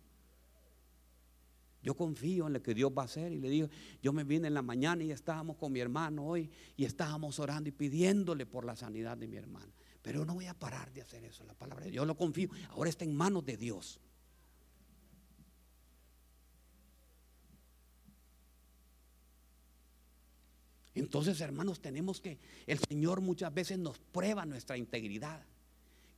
Yo 1.82 1.96
confío 1.96 2.48
en 2.48 2.52
lo 2.52 2.62
que 2.62 2.74
Dios 2.74 2.92
va 2.92 3.04
a 3.04 3.06
hacer. 3.06 3.32
Y 3.32 3.40
le 3.40 3.48
digo, 3.48 3.70
yo 4.04 4.12
me 4.12 4.26
vine 4.26 4.50
en 4.50 4.56
la 4.56 4.62
mañana 4.62 5.06
y 5.06 5.12
estábamos 5.12 5.56
con 5.56 5.72
mi 5.72 5.80
hermano 5.80 6.28
hoy 6.28 6.52
y 6.76 6.84
estábamos 6.84 7.40
orando 7.40 7.70
y 7.70 7.72
pidiéndole 7.72 8.46
por 8.46 8.66
la 8.66 8.76
sanidad 8.76 9.16
de 9.16 9.30
mi 9.30 9.38
hermana. 9.38 9.72
Pero 10.02 10.26
no 10.26 10.34
voy 10.34 10.48
a 10.48 10.54
parar 10.54 10.92
de 10.92 11.02
hacer 11.02 11.24
eso. 11.24 11.46
La 11.46 11.54
palabra 11.54 11.86
de 11.86 11.92
Dios 11.92 12.06
lo 12.06 12.18
confío. 12.18 12.50
Ahora 12.72 12.90
está 12.90 13.06
en 13.06 13.16
manos 13.16 13.46
de 13.46 13.56
Dios. 13.56 14.02
Entonces, 20.96 21.42
hermanos, 21.42 21.82
tenemos 21.82 22.22
que, 22.22 22.40
el 22.66 22.80
Señor 22.80 23.20
muchas 23.20 23.54
veces 23.54 23.78
nos 23.78 24.00
prueba 24.00 24.46
nuestra 24.46 24.78
integridad. 24.78 25.44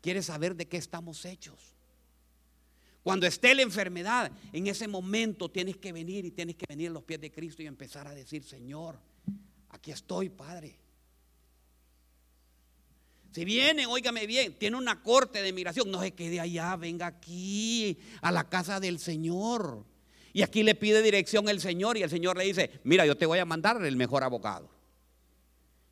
Quiere 0.01 0.21
saber 0.21 0.55
de 0.55 0.67
qué 0.67 0.77
estamos 0.77 1.25
hechos. 1.25 1.75
Cuando 3.01 3.25
esté 3.25 3.55
la 3.55 3.63
enfermedad, 3.63 4.31
en 4.53 4.67
ese 4.67 4.87
momento 4.87 5.49
tienes 5.49 5.77
que 5.77 5.91
venir 5.91 6.25
y 6.25 6.31
tienes 6.31 6.55
que 6.55 6.65
venir 6.67 6.89
a 6.89 6.93
los 6.93 7.03
pies 7.03 7.19
de 7.19 7.31
Cristo 7.31 7.63
y 7.63 7.65
empezar 7.65 8.07
a 8.07 8.13
decir, 8.13 8.43
Señor, 8.43 8.99
aquí 9.69 9.91
estoy, 9.91 10.29
Padre. 10.29 10.77
Si 13.31 13.45
viene, 13.45 13.85
óigame 13.87 14.27
bien, 14.27 14.57
tiene 14.59 14.77
una 14.77 15.01
corte 15.01 15.41
de 15.41 15.53
migración, 15.53 15.89
no 15.89 16.01
se 16.01 16.13
quede 16.13 16.39
allá, 16.39 16.75
venga 16.75 17.07
aquí 17.07 17.97
a 18.21 18.31
la 18.31 18.47
casa 18.47 18.79
del 18.79 18.99
Señor. 18.99 19.85
Y 20.37 20.43
aquí 20.43 20.61
le 20.61 20.75
pide 20.75 21.01
dirección 21.01 21.49
el 21.49 21.59
Señor 21.59 21.97
y 21.97 22.03
el 22.03 22.11
Señor 22.11 22.37
le 22.37 22.43
dice, 22.43 22.79
mira, 22.83 23.07
yo 23.07 23.17
te 23.17 23.25
voy 23.25 23.39
a 23.39 23.45
mandar 23.45 23.83
el 23.83 23.95
mejor 23.95 24.23
abogado. 24.23 24.69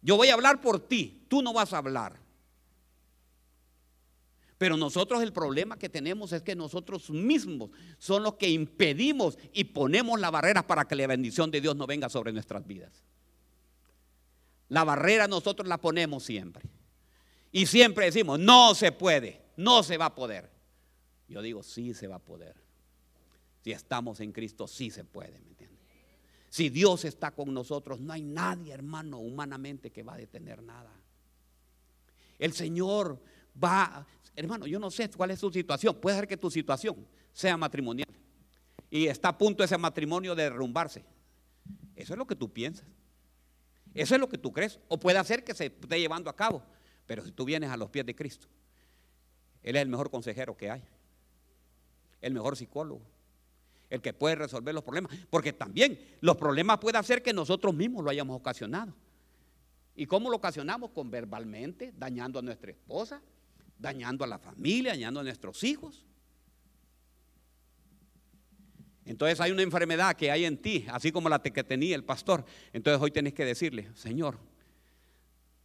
Yo 0.03 0.17
voy 0.17 0.27
a 0.27 0.35
hablar 0.35 0.61
por 0.61 0.87
ti, 0.87 1.25
tú 1.27 1.41
no 1.41 1.51
vas 1.51 1.73
a 1.73 1.79
hablar. 1.79 2.19
Pero 4.59 4.77
nosotros 4.77 5.23
el 5.23 5.33
problema 5.33 5.79
que 5.79 5.89
tenemos 5.89 6.31
es 6.31 6.43
que 6.43 6.55
nosotros 6.55 7.09
mismos 7.09 7.71
son 7.97 8.21
los 8.21 8.35
que 8.35 8.47
impedimos 8.47 9.39
y 9.51 9.63
ponemos 9.63 10.19
la 10.19 10.29
barrera 10.29 10.67
para 10.67 10.85
que 10.85 10.93
la 10.93 11.07
bendición 11.07 11.49
de 11.49 11.59
Dios 11.59 11.75
no 11.75 11.87
venga 11.87 12.07
sobre 12.07 12.31
nuestras 12.31 12.67
vidas. 12.67 13.03
La 14.69 14.83
barrera 14.83 15.27
nosotros 15.27 15.67
la 15.67 15.81
ponemos 15.81 16.23
siempre. 16.23 16.69
Y 17.51 17.65
siempre 17.65 18.05
decimos, 18.05 18.37
no 18.37 18.75
se 18.75 18.91
puede, 18.91 19.41
no 19.57 19.81
se 19.81 19.97
va 19.97 20.05
a 20.05 20.13
poder. 20.13 20.51
Yo 21.27 21.41
digo, 21.41 21.63
sí 21.63 21.95
se 21.95 22.05
va 22.05 22.17
a 22.17 22.19
poder. 22.19 22.64
Si 23.65 23.71
estamos 23.71 24.19
en 24.19 24.31
Cristo, 24.31 24.67
sí 24.67 24.91
se 24.91 25.03
puede, 25.03 25.39
¿me 25.39 25.49
entiendes? 25.49 25.79
Si 26.49 26.69
Dios 26.69 27.03
está 27.03 27.31
con 27.31 27.51
nosotros, 27.51 27.99
no 27.99 28.13
hay 28.13 28.21
nadie, 28.21 28.71
hermano, 28.71 29.17
humanamente 29.17 29.91
que 29.91 30.03
va 30.03 30.13
a 30.13 30.17
detener 30.17 30.61
nada. 30.61 30.91
El 32.37 32.53
Señor 32.53 33.19
va, 33.57 34.05
hermano, 34.35 34.67
yo 34.67 34.77
no 34.77 34.91
sé 34.91 35.09
cuál 35.09 35.31
es 35.31 35.39
tu 35.39 35.51
situación. 35.51 35.95
Puede 35.99 36.15
ser 36.15 36.27
que 36.27 36.37
tu 36.37 36.51
situación 36.51 37.07
sea 37.33 37.57
matrimonial 37.57 38.07
y 38.91 39.07
está 39.07 39.29
a 39.29 39.37
punto 39.39 39.63
ese 39.63 39.79
matrimonio 39.79 40.35
de 40.35 40.43
derrumbarse. 40.43 41.03
Eso 41.95 42.13
es 42.13 42.19
lo 42.19 42.27
que 42.27 42.35
tú 42.35 42.53
piensas. 42.53 42.85
Eso 43.95 44.13
es 44.13 44.21
lo 44.21 44.29
que 44.29 44.37
tú 44.37 44.53
crees. 44.53 44.79
O 44.89 44.99
puede 44.99 45.23
ser 45.23 45.43
que 45.43 45.55
se 45.55 45.65
esté 45.65 45.99
llevando 45.99 46.29
a 46.29 46.35
cabo. 46.35 46.61
Pero 47.07 47.25
si 47.25 47.31
tú 47.31 47.45
vienes 47.45 47.71
a 47.71 47.77
los 47.77 47.89
pies 47.89 48.05
de 48.05 48.13
Cristo, 48.13 48.45
Él 49.63 49.75
es 49.75 49.81
el 49.81 49.89
mejor 49.89 50.11
consejero 50.11 50.55
que 50.55 50.69
hay. 50.69 50.83
El 52.21 52.35
mejor 52.35 52.55
psicólogo 52.55 53.14
el 53.89 54.01
que 54.01 54.13
puede 54.13 54.35
resolver 54.35 54.73
los 54.73 54.83
problemas. 54.83 55.11
Porque 55.29 55.53
también 55.53 55.99
los 56.21 56.37
problemas 56.37 56.79
pueden 56.79 57.03
ser 57.03 57.21
que 57.21 57.33
nosotros 57.33 57.73
mismos 57.73 58.03
lo 58.03 58.09
hayamos 58.09 58.37
ocasionado. 58.37 58.93
¿Y 59.95 60.05
cómo 60.05 60.29
lo 60.29 60.37
ocasionamos? 60.37 60.91
Con 60.91 61.09
verbalmente, 61.09 61.93
dañando 61.97 62.39
a 62.39 62.41
nuestra 62.41 62.71
esposa, 62.71 63.21
dañando 63.79 64.23
a 64.23 64.27
la 64.27 64.37
familia, 64.37 64.91
dañando 64.91 65.21
a 65.21 65.23
nuestros 65.23 65.63
hijos. 65.63 66.05
Entonces 69.05 69.39
hay 69.39 69.51
una 69.51 69.61
enfermedad 69.61 70.15
que 70.15 70.31
hay 70.31 70.45
en 70.45 70.57
ti, 70.57 70.85
así 70.89 71.11
como 71.11 71.29
la 71.29 71.39
que 71.39 71.63
tenía 71.63 71.95
el 71.95 72.03
pastor. 72.03 72.43
Entonces 72.73 73.01
hoy 73.01 73.11
tenés 73.11 73.33
que 73.33 73.45
decirle, 73.45 73.89
Señor, 73.93 74.37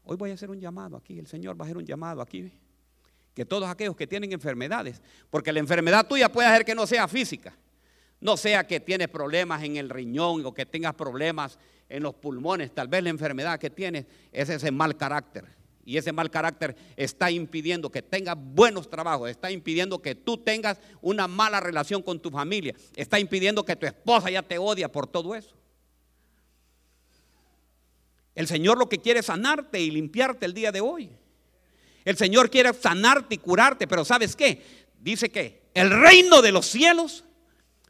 hoy 0.05 0.17
voy 0.17 0.31
a 0.31 0.35
hacer 0.35 0.51
un 0.51 0.61
llamado 0.61 0.97
aquí, 0.97 1.19
el 1.19 1.27
Señor 1.27 1.59
va 1.59 1.65
a 1.65 1.67
hacer 1.67 1.79
un 1.79 1.87
llamado 1.87 2.21
aquí. 2.21 2.53
Que 3.35 3.45
todos 3.47 3.69
aquellos 3.69 3.97
que 3.97 4.07
tienen 4.07 4.33
enfermedades, 4.33 5.01
porque 5.31 5.53
la 5.53 5.61
enfermedad 5.61 6.07
tuya 6.07 6.31
puede 6.31 6.49
hacer 6.49 6.65
que 6.65 6.75
no 6.75 6.87
sea 6.87 7.09
física, 7.09 7.55
no 8.21 8.37
sea 8.37 8.67
que 8.67 8.81
tienes 8.81 9.09
problemas 9.09 9.63
en 9.63 9.77
el 9.77 9.89
riñón 9.89 10.45
o 10.45 10.53
que 10.53 10.67
tengas 10.67 10.95
problemas 10.95 11.59
en 11.89 12.03
los 12.03 12.15
pulmones, 12.15 12.75
tal 12.75 12.89
vez 12.89 13.03
la 13.03 13.11
enfermedad 13.11 13.59
que 13.59 13.71
tienes 13.71 14.07
es 14.33 14.49
ese 14.49 14.71
mal 14.71 14.97
carácter. 14.97 15.45
Y 15.85 15.97
ese 15.97 16.13
mal 16.13 16.31
carácter 16.31 16.77
está 16.97 17.31
impidiendo 17.31 17.91
que 17.91 18.03
tengas 18.03 18.37
buenos 18.39 18.89
trabajos, 18.89 19.31
está 19.31 19.51
impidiendo 19.51 20.01
que 20.01 20.15
tú 20.15 20.37
tengas 20.37 20.79
una 21.01 21.27
mala 21.27 21.59
relación 21.59 22.03
con 22.03 22.21
tu 22.21 22.31
familia, 22.31 22.75
está 22.95 23.19
impidiendo 23.19 23.65
que 23.65 23.75
tu 23.75 23.87
esposa 23.87 24.31
ya 24.31 24.43
te 24.43 24.59
odia 24.59 24.93
por 24.93 25.07
todo 25.07 25.35
eso. 25.35 25.57
El 28.35 28.47
Señor 28.47 28.79
lo 28.79 28.89
que 28.89 28.99
quiere 28.99 29.21
es 29.21 29.27
sanarte 29.27 29.81
y 29.81 29.91
limpiarte 29.91 30.47
el 30.47 30.55
día 30.55 30.71
de 30.71 30.81
hoy. 30.81 31.11
El 32.05 32.17
Señor 32.17 32.51
quiere 32.51 32.73
sanarte 32.73 33.35
y 33.35 33.39
curarte, 33.39 33.87
pero 33.87 34.05
¿sabes 34.05 34.37
qué? 34.37 34.63
Dice 35.01 35.31
que 35.31 35.71
el 35.75 35.91
reino 35.91 36.41
de 36.41 36.53
los 36.53 36.67
cielos 36.67 37.25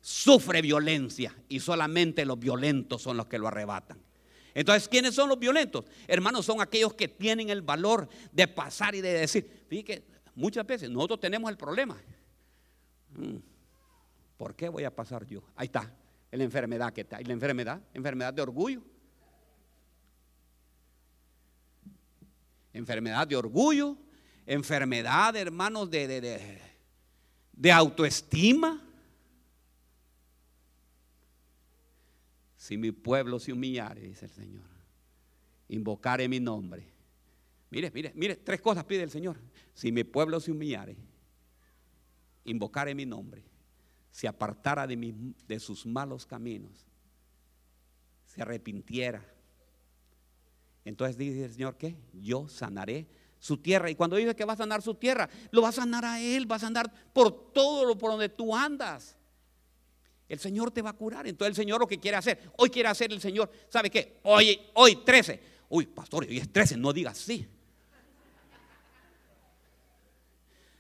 sufre 0.01 0.63
violencia 0.63 1.35
y 1.49 1.61
solamente 1.61 2.25
los 2.25 2.39
violentos 2.39 3.03
son 3.03 3.17
los 3.17 3.27
que 3.27 3.39
lo 3.39 3.49
arrebatan. 3.49 3.99
Entonces, 4.55 4.89
¿quiénes 4.89 5.15
son 5.15 5.29
los 5.29 5.39
violentos? 5.39 5.85
Hermanos, 6.09 6.45
son 6.45 6.61
aquellos 6.61 6.95
que 6.95 7.09
tienen 7.09 7.51
el 7.51 7.63
valor 7.63 8.09
de 8.33 8.49
pasar 8.49 8.95
y 8.95 9.01
de 9.01 9.13
decir, 9.13 9.65
fíjate, 9.69 10.05
muchas 10.35 10.67
veces 10.67 10.91
nosotros 10.91 11.21
tenemos 11.21 11.51
el 11.51 11.57
problema. 11.57 11.97
Mm, 13.17 13.37
¿Por 14.37 14.55
qué 14.55 14.69
voy 14.69 14.85
a 14.85 14.95
pasar 14.95 15.27
yo? 15.27 15.43
Ahí 15.55 15.67
está, 15.67 15.93
la 16.31 16.45
enfermedad 16.45 16.93
que 16.93 17.03
está. 17.03 17.21
¿Y 17.21 17.25
la 17.25 17.33
enfermedad? 17.33 17.81
Enfermedad 17.95 18.35
de 18.35 18.43
orgullo. 18.43 18.83
Enfermedad 22.73 23.27
de 23.27 23.37
orgullo, 23.37 23.97
enfermedad, 24.47 25.35
hermanos, 25.37 25.91
de, 25.91 26.07
de, 26.07 26.21
de, 26.21 26.59
de 27.53 27.73
autoestima. 27.73 28.81
Si 32.71 32.79
mi 32.79 32.93
pueblo 32.93 33.41
se 33.41 33.53
humillare, 33.53 34.01
dice 34.03 34.27
el 34.27 34.31
Señor, 34.31 34.63
invocare 35.71 36.29
mi 36.29 36.39
nombre. 36.39 36.87
Mire, 37.69 37.91
mire, 37.91 38.13
mire, 38.15 38.37
tres 38.37 38.61
cosas 38.61 38.85
pide 38.85 39.03
el 39.03 39.11
Señor. 39.11 39.41
Si 39.75 39.91
mi 39.91 40.05
pueblo 40.05 40.39
se 40.39 40.53
humillare, 40.53 40.97
invocare 42.45 42.95
mi 42.95 43.05
nombre, 43.05 43.43
se 44.13 44.29
apartara 44.29 44.87
de, 44.87 44.97
mi, 44.97 45.35
de 45.49 45.59
sus 45.59 45.85
malos 45.85 46.25
caminos, 46.25 46.87
se 48.25 48.41
arrepintiera. 48.41 49.21
Entonces 50.85 51.19
dice 51.19 51.47
el 51.47 51.53
Señor 51.53 51.77
que 51.77 51.97
yo 52.13 52.47
sanaré 52.47 53.09
su 53.41 53.57
tierra. 53.57 53.91
Y 53.91 53.97
cuando 53.97 54.15
dice 54.15 54.37
que 54.37 54.45
va 54.45 54.53
a 54.53 54.59
sanar 54.59 54.81
su 54.81 54.95
tierra, 54.95 55.29
lo 55.51 55.63
va 55.63 55.71
a 55.71 55.73
sanar 55.73 56.05
a 56.05 56.21
Él, 56.21 56.49
va 56.49 56.55
a 56.55 56.61
sanar 56.61 56.89
por 57.13 57.53
todo 57.53 57.85
lo 57.85 57.99
por 57.99 58.13
donde 58.13 58.29
tú 58.29 58.55
andas. 58.55 59.17
El 60.31 60.39
Señor 60.39 60.71
te 60.71 60.81
va 60.81 60.91
a 60.91 60.93
curar. 60.93 61.27
Entonces 61.27 61.51
el 61.51 61.65
Señor 61.65 61.81
lo 61.81 61.89
que 61.89 61.99
quiere 61.99 62.17
hacer, 62.17 62.53
hoy 62.57 62.71
quiere 62.71 62.89
hacer 62.89 63.13
el 63.13 63.21
Señor, 63.21 63.51
¿sabe 63.69 63.91
qué? 63.91 64.21
Hoy, 64.23 64.61
hoy 64.75 65.05
13. 65.05 65.41
Uy, 65.69 65.87
pastor, 65.87 66.25
hoy 66.25 66.39
es 66.39 66.53
13, 66.53 66.77
no 66.77 66.93
digas 66.93 67.19
sí. 67.19 67.49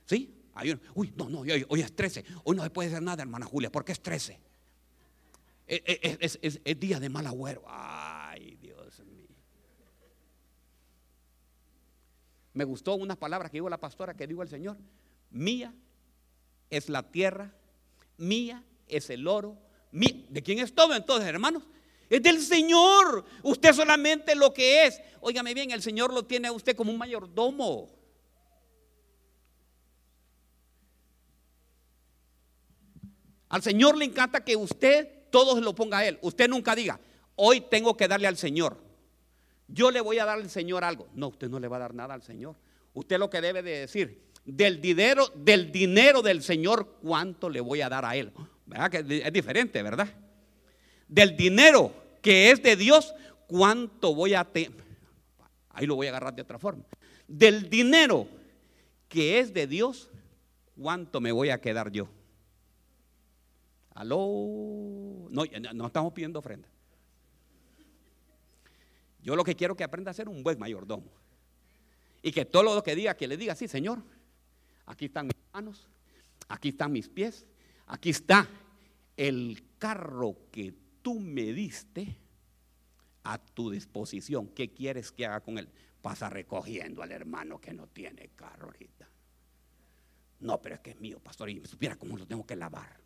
¿Sí? 0.06 0.36
uy, 0.94 1.12
no, 1.16 1.28
no, 1.28 1.40
hoy, 1.40 1.80
es 1.80 1.96
13. 1.96 2.24
Hoy 2.44 2.56
no 2.56 2.62
se 2.62 2.70
puede 2.70 2.90
hacer 2.90 3.02
nada, 3.02 3.22
hermana 3.22 3.44
Julia, 3.44 3.72
porque 3.72 3.90
es 3.90 4.00
13. 4.00 4.38
Es, 5.66 6.38
es 6.40 6.80
día 6.80 7.00
de 7.00 7.08
mal 7.08 7.26
agüero. 7.26 7.64
Ay, 7.66 8.54
Dios 8.54 9.00
mío. 9.00 9.26
Me 12.54 12.62
gustó 12.62 12.94
unas 12.94 13.16
palabras 13.16 13.50
que 13.50 13.56
dijo 13.56 13.68
la 13.68 13.78
pastora, 13.78 14.14
que 14.14 14.28
dijo 14.28 14.42
el 14.42 14.48
Señor. 14.48 14.76
Mía 15.30 15.74
es 16.70 16.88
la 16.88 17.10
tierra, 17.10 17.52
mía 18.16 18.64
es 18.90 19.10
el 19.10 19.26
oro. 19.26 19.56
¿De 19.92 20.42
quién 20.42 20.58
es 20.58 20.74
todo 20.74 20.94
entonces, 20.94 21.28
hermanos? 21.28 21.64
Es 22.08 22.22
del 22.22 22.40
Señor. 22.40 23.24
Usted 23.42 23.72
solamente 23.72 24.34
lo 24.34 24.52
que 24.52 24.86
es. 24.86 25.00
Óigame 25.20 25.54
bien, 25.54 25.70
el 25.70 25.82
Señor 25.82 26.12
lo 26.12 26.24
tiene 26.24 26.48
a 26.48 26.52
usted 26.52 26.76
como 26.76 26.90
un 26.90 26.98
mayordomo. 26.98 27.88
Al 33.48 33.62
Señor 33.62 33.96
le 33.96 34.04
encanta 34.04 34.44
que 34.44 34.56
usted 34.56 35.28
todo 35.30 35.56
se 35.56 35.60
lo 35.60 35.74
ponga 35.74 35.98
a 35.98 36.06
Él. 36.06 36.18
Usted 36.22 36.48
nunca 36.48 36.74
diga, 36.74 37.00
hoy 37.36 37.60
tengo 37.62 37.96
que 37.96 38.08
darle 38.08 38.28
al 38.28 38.36
Señor. 38.36 38.80
Yo 39.66 39.90
le 39.90 40.00
voy 40.00 40.18
a 40.18 40.24
dar 40.24 40.38
al 40.38 40.50
Señor 40.50 40.84
algo. 40.84 41.08
No, 41.14 41.28
usted 41.28 41.48
no 41.48 41.58
le 41.58 41.68
va 41.68 41.76
a 41.76 41.80
dar 41.80 41.94
nada 41.94 42.14
al 42.14 42.22
Señor. 42.22 42.56
Usted 42.92 43.18
lo 43.18 43.30
que 43.30 43.40
debe 43.40 43.62
de 43.62 43.80
decir, 43.80 44.30
del 44.44 44.80
dinero, 44.80 45.28
del 45.34 45.70
dinero 45.70 46.22
del 46.22 46.42
Señor, 46.42 46.98
¿cuánto 47.02 47.48
le 47.48 47.60
voy 47.60 47.80
a 47.80 47.88
dar 47.88 48.04
a 48.04 48.16
Él? 48.16 48.32
Es 48.72 49.32
diferente, 49.32 49.82
¿verdad? 49.82 50.08
Del 51.08 51.36
dinero 51.36 51.92
que 52.22 52.50
es 52.50 52.62
de 52.62 52.76
Dios, 52.76 53.14
¿cuánto 53.46 54.14
voy 54.14 54.34
a? 54.34 54.48
Ahí 55.70 55.86
lo 55.86 55.96
voy 55.96 56.06
a 56.06 56.10
agarrar 56.10 56.34
de 56.34 56.42
otra 56.42 56.58
forma. 56.58 56.84
Del 57.26 57.68
dinero 57.68 58.28
que 59.08 59.40
es 59.40 59.52
de 59.52 59.66
Dios, 59.66 60.10
¿cuánto 60.80 61.20
me 61.20 61.32
voy 61.32 61.50
a 61.50 61.60
quedar 61.60 61.90
yo? 61.90 62.08
Aló. 63.94 65.28
No, 65.30 65.44
no 65.74 65.86
estamos 65.86 66.12
pidiendo 66.12 66.38
ofrenda. 66.38 66.68
Yo 69.22 69.36
lo 69.36 69.44
que 69.44 69.54
quiero 69.54 69.76
que 69.76 69.84
aprenda 69.84 70.10
a 70.10 70.14
ser 70.14 70.28
un 70.28 70.42
buen 70.42 70.58
mayordomo. 70.58 71.04
Y 72.22 72.32
que 72.32 72.44
todo 72.44 72.62
lo 72.62 72.82
que 72.82 72.94
diga, 72.94 73.16
que 73.16 73.26
le 73.26 73.36
diga, 73.36 73.54
sí, 73.54 73.68
Señor, 73.68 74.02
aquí 74.86 75.06
están 75.06 75.26
mis 75.26 75.36
manos, 75.52 75.88
aquí 76.48 76.70
están 76.70 76.92
mis 76.92 77.08
pies, 77.08 77.46
aquí 77.90 78.10
está 78.10 78.48
el 79.16 79.62
carro 79.78 80.36
que 80.50 80.72
tú 81.02 81.18
me 81.20 81.52
diste 81.52 82.16
a 83.24 83.38
tu 83.38 83.70
disposición. 83.70 84.48
¿Qué 84.48 84.72
quieres 84.72 85.12
que 85.12 85.26
haga 85.26 85.40
con 85.40 85.58
él? 85.58 85.68
Pasa 86.00 86.30
recogiendo 86.30 87.02
al 87.02 87.12
hermano 87.12 87.60
que 87.60 87.74
no 87.74 87.86
tiene 87.88 88.30
carro 88.34 88.66
ahorita. 88.66 89.08
No, 90.40 90.62
pero 90.62 90.76
es 90.76 90.80
que 90.80 90.90
es 90.90 91.00
mío, 91.00 91.18
pastor, 91.20 91.50
y 91.50 91.60
me 91.60 91.66
supiera 91.66 91.96
cómo 91.96 92.16
lo 92.16 92.26
tengo 92.26 92.46
que 92.46 92.56
lavar. 92.56 92.98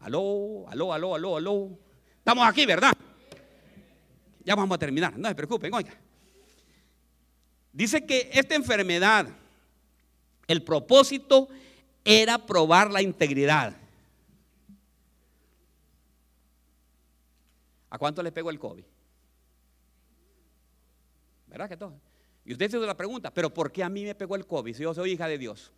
Aló, 0.00 0.68
aló, 0.68 0.92
aló, 0.92 1.14
aló, 1.14 1.36
aló. 1.36 1.78
Estamos 2.18 2.46
aquí, 2.46 2.66
¿verdad? 2.66 2.92
Ya 4.44 4.54
vamos 4.54 4.74
a 4.74 4.78
terminar, 4.78 5.18
no 5.18 5.28
se 5.28 5.34
preocupen, 5.34 5.72
oiga. 5.72 5.94
Dice 7.72 8.04
que 8.04 8.28
esta 8.32 8.54
enfermedad 8.54 9.28
el 10.46 10.62
propósito 10.62 11.48
era 12.04 12.44
probar 12.44 12.90
la 12.90 13.02
integridad. 13.02 13.76
¿A 17.90 17.98
cuánto 17.98 18.22
le 18.22 18.32
pegó 18.32 18.50
el 18.50 18.58
COVID? 18.58 18.84
¿Verdad 21.48 21.68
que 21.68 21.76
todo? 21.76 21.98
Y 22.44 22.52
usted 22.52 22.70
se 22.70 22.76
hizo 22.76 22.86
la 22.86 22.96
pregunta, 22.96 23.32
¿pero 23.32 23.52
por 23.52 23.72
qué 23.72 23.82
a 23.82 23.88
mí 23.88 24.04
me 24.04 24.14
pegó 24.14 24.36
el 24.36 24.46
COVID 24.46 24.74
si 24.74 24.82
yo 24.82 24.94
soy 24.94 25.12
hija 25.12 25.26
de 25.26 25.38
Dios? 25.38 25.72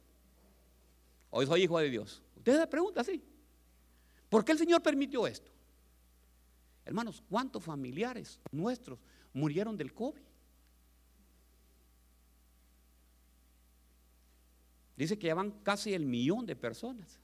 Hoy 1.31 1.47
soy 1.47 1.63
hijo 1.63 1.79
de 1.79 1.91
Dios. 1.91 2.23
Usted 2.37 2.61
se 2.61 2.67
pregunta 2.67 3.01
así. 3.01 3.23
¿Por 4.29 4.45
qué 4.45 4.53
el 4.53 4.59
Señor 4.59 4.83
permitió 4.83 5.27
esto? 5.27 5.51
Hermanos, 6.85 7.23
¿cuántos 7.29 7.63
familiares 7.63 8.41
nuestros 8.51 8.99
murieron 9.33 9.77
del 9.77 9.95
COVID? 9.95 10.28
Dice 14.99 15.17
que 15.17 15.29
ya 15.29 15.35
van 15.37 15.53
casi 15.63 15.95
el 15.95 16.05
millón 16.05 16.45
de 16.45 16.57
personas. 16.57 17.21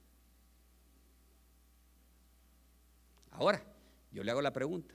Ahora, 3.33 3.65
yo 4.13 4.23
le 4.23 4.31
hago 4.31 4.41
la 4.41 4.53
pregunta 4.53 4.95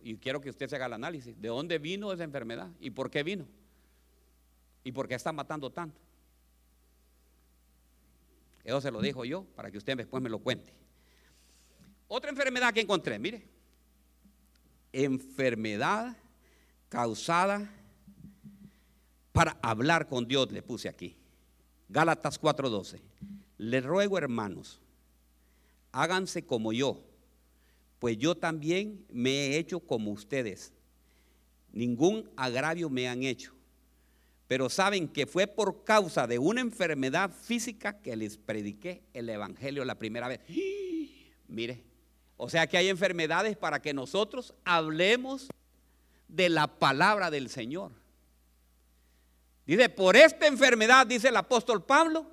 y 0.00 0.16
quiero 0.16 0.40
que 0.40 0.48
usted 0.48 0.68
se 0.68 0.76
haga 0.76 0.86
el 0.86 0.92
análisis. 0.92 1.40
¿De 1.40 1.48
dónde 1.48 1.80
vino 1.80 2.12
esa 2.12 2.22
enfermedad? 2.22 2.70
¿Y 2.78 2.90
por 2.90 3.10
qué 3.10 3.24
vino? 3.24 3.48
¿Y 4.84 4.92
por 4.92 5.08
qué 5.08 5.16
está 5.16 5.32
matando 5.32 5.72
tanto? 5.72 6.00
Eso 8.62 8.80
se 8.80 8.92
lo 8.92 9.00
dijo 9.00 9.24
yo 9.24 9.42
para 9.56 9.72
que 9.72 9.78
usted 9.78 9.96
después 9.96 10.22
me 10.22 10.30
lo 10.30 10.38
cuente. 10.38 10.72
Otra 12.06 12.30
enfermedad 12.30 12.72
que 12.72 12.82
encontré, 12.82 13.18
mire. 13.18 13.42
Enfermedad 14.92 16.16
causada 16.88 17.68
para 19.32 19.58
hablar 19.62 20.06
con 20.06 20.28
Dios, 20.28 20.52
le 20.52 20.62
puse 20.62 20.88
aquí. 20.88 21.19
Gálatas 21.90 22.40
4:12. 22.40 23.00
Les 23.58 23.84
ruego, 23.84 24.16
hermanos, 24.16 24.80
háganse 25.92 26.46
como 26.46 26.72
yo, 26.72 27.02
pues 27.98 28.16
yo 28.16 28.36
también 28.36 29.04
me 29.10 29.30
he 29.30 29.58
hecho 29.58 29.80
como 29.80 30.12
ustedes. 30.12 30.72
Ningún 31.72 32.30
agravio 32.36 32.88
me 32.90 33.08
han 33.08 33.24
hecho, 33.24 33.52
pero 34.46 34.70
saben 34.70 35.08
que 35.08 35.26
fue 35.26 35.46
por 35.48 35.84
causa 35.84 36.26
de 36.26 36.38
una 36.38 36.60
enfermedad 36.60 37.32
física 37.32 38.00
que 38.00 38.16
les 38.16 38.36
prediqué 38.36 39.02
el 39.12 39.28
Evangelio 39.28 39.84
la 39.84 39.98
primera 39.98 40.28
vez. 40.28 40.40
Mire, 41.48 41.82
o 42.36 42.48
sea 42.48 42.68
que 42.68 42.76
hay 42.76 42.88
enfermedades 42.88 43.56
para 43.56 43.82
que 43.82 43.92
nosotros 43.92 44.54
hablemos 44.64 45.48
de 46.28 46.48
la 46.48 46.68
palabra 46.68 47.30
del 47.30 47.50
Señor. 47.50 47.92
Dice, 49.70 49.88
por 49.88 50.16
esta 50.16 50.48
enfermedad, 50.48 51.06
dice 51.06 51.28
el 51.28 51.36
apóstol 51.36 51.84
Pablo, 51.84 52.26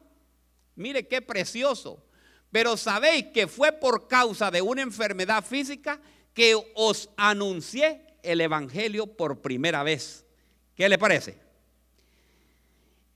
mire 0.75 1.07
qué 1.07 1.21
precioso, 1.21 2.03
pero 2.51 2.75
sabéis 2.77 3.25
que 3.25 3.45
fue 3.45 3.71
por 3.73 4.07
causa 4.07 4.49
de 4.49 4.59
una 4.63 4.81
enfermedad 4.81 5.45
física 5.45 6.01
que 6.33 6.59
os 6.73 7.11
anuncié 7.15 8.01
el 8.23 8.41
Evangelio 8.41 9.05
por 9.05 9.39
primera 9.39 9.83
vez. 9.83 10.25
¿Qué 10.73 10.89
le 10.89 10.97
parece? 10.97 11.37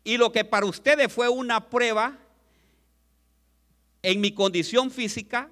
Y 0.04 0.18
lo 0.18 0.32
que 0.32 0.46
para 0.46 0.68
ustedes 0.68 1.12
fue 1.12 1.28
una 1.28 1.72
prueba 1.72 2.20
en 4.04 4.22
mi 4.22 4.36
condición 4.36 4.92
física, 4.92 5.50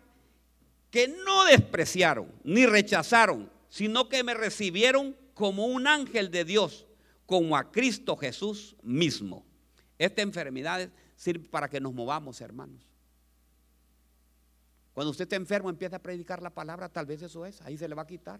que 0.91 1.07
no 1.07 1.45
despreciaron 1.45 2.31
ni 2.43 2.67
rechazaron, 2.67 3.51
sino 3.67 4.09
que 4.09 4.23
me 4.23 4.35
recibieron 4.35 5.17
como 5.33 5.65
un 5.65 5.87
ángel 5.87 6.29
de 6.29 6.45
Dios, 6.45 6.85
como 7.29 7.55
a 7.55 7.71
Cristo 7.71 8.17
Jesús 8.17 8.75
mismo. 8.81 9.45
Esta 9.99 10.23
enfermedad 10.23 10.89
sirve 11.15 11.47
para 11.47 11.69
que 11.69 11.79
nos 11.79 11.93
movamos, 11.93 12.41
hermanos. 12.41 12.89
Cuando 14.95 15.11
usted 15.11 15.25
está 15.25 15.35
enfermo, 15.35 15.69
empieza 15.69 15.97
a 15.97 16.01
predicar 16.01 16.41
la 16.41 16.49
palabra, 16.49 16.89
tal 16.89 17.05
vez 17.05 17.21
eso 17.21 17.45
es, 17.45 17.61
ahí 17.61 17.77
se 17.77 17.87
le 17.87 17.93
va 17.93 18.01
a 18.01 18.07
quitar. 18.07 18.39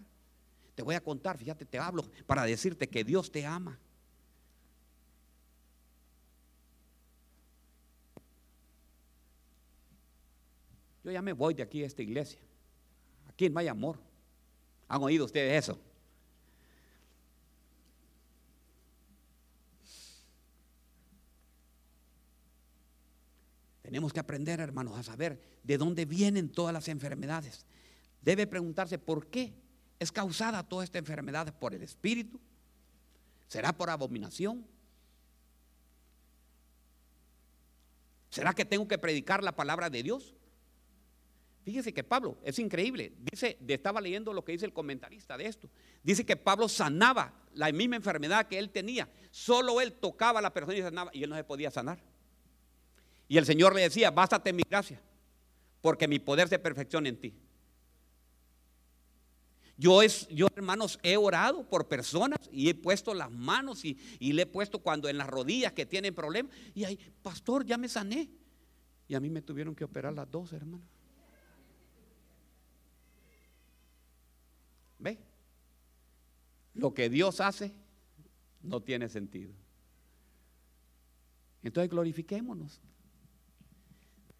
Te 0.74 0.82
voy 0.82 0.96
a 0.96 1.00
contar, 1.00 1.38
fíjate, 1.38 1.64
te 1.66 1.78
hablo 1.78 2.02
para 2.26 2.42
decirte 2.42 2.88
que 2.88 3.04
Dios 3.04 3.30
te 3.30 3.46
ama. 3.46 3.78
Yo 11.04 11.12
ya 11.12 11.22
me 11.22 11.32
voy 11.32 11.54
de 11.54 11.62
aquí 11.62 11.84
a 11.84 11.86
esta 11.86 12.02
iglesia. 12.02 12.40
Aquí 13.28 13.48
no 13.48 13.60
hay 13.60 13.68
amor. 13.68 14.00
¿Han 14.88 15.00
oído 15.00 15.26
ustedes 15.26 15.62
eso? 15.62 15.78
Tenemos 23.90 24.12
que 24.12 24.20
aprender, 24.20 24.60
hermanos, 24.60 24.96
a 24.96 25.02
saber 25.02 25.40
de 25.64 25.76
dónde 25.76 26.04
vienen 26.04 26.48
todas 26.48 26.72
las 26.72 26.86
enfermedades. 26.86 27.66
Debe 28.22 28.46
preguntarse 28.46 29.00
por 29.00 29.26
qué 29.26 29.52
es 29.98 30.12
causada 30.12 30.62
toda 30.62 30.84
esta 30.84 30.98
enfermedad 30.98 31.52
por 31.58 31.74
el 31.74 31.82
espíritu. 31.82 32.38
¿Será 33.48 33.72
por 33.72 33.90
abominación? 33.90 34.64
¿Será 38.30 38.52
que 38.54 38.64
tengo 38.64 38.86
que 38.86 38.96
predicar 38.96 39.42
la 39.42 39.56
palabra 39.56 39.90
de 39.90 40.04
Dios? 40.04 40.36
Fíjese 41.64 41.92
que 41.92 42.04
Pablo, 42.04 42.38
es 42.44 42.60
increíble, 42.60 43.12
dice, 43.32 43.58
estaba 43.66 44.00
leyendo 44.00 44.32
lo 44.32 44.44
que 44.44 44.52
dice 44.52 44.66
el 44.66 44.72
comentarista 44.72 45.36
de 45.36 45.46
esto, 45.46 45.68
dice 46.04 46.24
que 46.24 46.36
Pablo 46.36 46.68
sanaba 46.68 47.34
la 47.54 47.72
misma 47.72 47.96
enfermedad 47.96 48.46
que 48.46 48.60
él 48.60 48.70
tenía, 48.70 49.08
solo 49.32 49.80
él 49.80 49.94
tocaba 49.94 50.38
a 50.38 50.42
la 50.42 50.54
persona 50.54 50.78
y 50.78 50.82
sanaba 50.82 51.10
y 51.12 51.24
él 51.24 51.30
no 51.30 51.34
se 51.34 51.42
podía 51.42 51.72
sanar. 51.72 52.00
Y 53.30 53.38
el 53.38 53.46
Señor 53.46 53.76
le 53.76 53.82
decía, 53.82 54.10
bástate 54.10 54.52
mi 54.52 54.64
gracia, 54.68 55.00
porque 55.80 56.08
mi 56.08 56.18
poder 56.18 56.48
se 56.48 56.58
perfecciona 56.58 57.08
en 57.08 57.16
ti. 57.16 57.32
Yo, 59.76 60.02
es, 60.02 60.26
yo, 60.30 60.48
hermanos, 60.56 60.98
he 61.04 61.16
orado 61.16 61.62
por 61.62 61.86
personas 61.86 62.40
y 62.50 62.68
he 62.68 62.74
puesto 62.74 63.14
las 63.14 63.30
manos 63.30 63.84
y, 63.84 63.96
y, 64.18 64.32
le 64.32 64.42
he 64.42 64.46
puesto 64.46 64.80
cuando 64.80 65.08
en 65.08 65.16
las 65.16 65.28
rodillas 65.28 65.72
que 65.74 65.86
tienen 65.86 66.12
problemas. 66.12 66.52
Y 66.74 66.82
ahí, 66.82 66.98
pastor, 67.22 67.64
ya 67.64 67.78
me 67.78 67.88
sané. 67.88 68.28
Y 69.06 69.14
a 69.14 69.20
mí 69.20 69.30
me 69.30 69.42
tuvieron 69.42 69.76
que 69.76 69.84
operar 69.84 70.12
las 70.12 70.28
dos, 70.28 70.52
hermanos. 70.52 70.88
¿Ve? 74.98 75.20
Lo 76.74 76.92
que 76.92 77.08
Dios 77.08 77.40
hace 77.40 77.72
no 78.60 78.82
tiene 78.82 79.08
sentido. 79.08 79.52
Entonces 81.62 81.88
glorifiquémonos. 81.88 82.80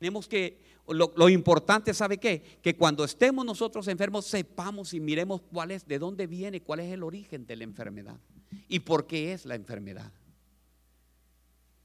Tenemos 0.00 0.26
que, 0.26 0.58
lo, 0.88 1.28
importante, 1.28 1.92
¿sabe 1.92 2.16
qué? 2.16 2.40
Que 2.62 2.74
cuando 2.74 3.04
estemos 3.04 3.44
nosotros 3.44 3.86
enfermos, 3.86 4.24
sepamos 4.24 4.94
y 4.94 4.98
miremos 4.98 5.42
cuál 5.42 5.72
es, 5.72 5.86
de 5.86 5.98
dónde 5.98 6.26
viene, 6.26 6.62
cuál 6.62 6.80
es 6.80 6.90
el 6.90 7.02
origen 7.02 7.46
de 7.46 7.54
la 7.54 7.64
enfermedad 7.64 8.18
y 8.66 8.80
por 8.80 9.06
qué 9.06 9.34
es 9.34 9.44
la 9.44 9.56
enfermedad. 9.56 10.10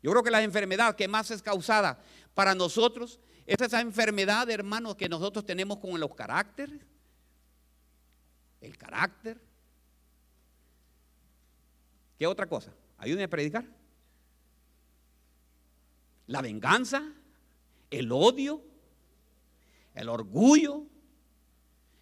Yo 0.02 0.12
creo 0.12 0.24
que 0.24 0.32
la 0.32 0.42
enfermedad 0.42 0.96
que 0.96 1.10
más 1.10 1.30
es 1.30 1.42
causada 1.42 2.00
para 2.34 2.56
nosotros 2.56 3.20
es 3.46 3.60
esa 3.60 3.82
enfermedad, 3.82 4.50
hermanos, 4.50 4.96
que 4.96 5.10
nosotros 5.10 5.46
tenemos 5.46 5.80
con 5.80 6.00
los 6.00 6.16
caracteres, 6.16 6.80
el 8.62 8.78
carácter. 8.78 9.42
¿Qué 12.18 12.26
otra 12.26 12.48
cosa? 12.48 12.72
Ayúdenme 12.98 13.26
a 13.26 13.30
predicar. 13.30 13.66
La 16.28 16.42
venganza, 16.42 17.12
el 17.90 18.12
odio, 18.12 18.64
el 19.94 20.10
orgullo. 20.10 20.84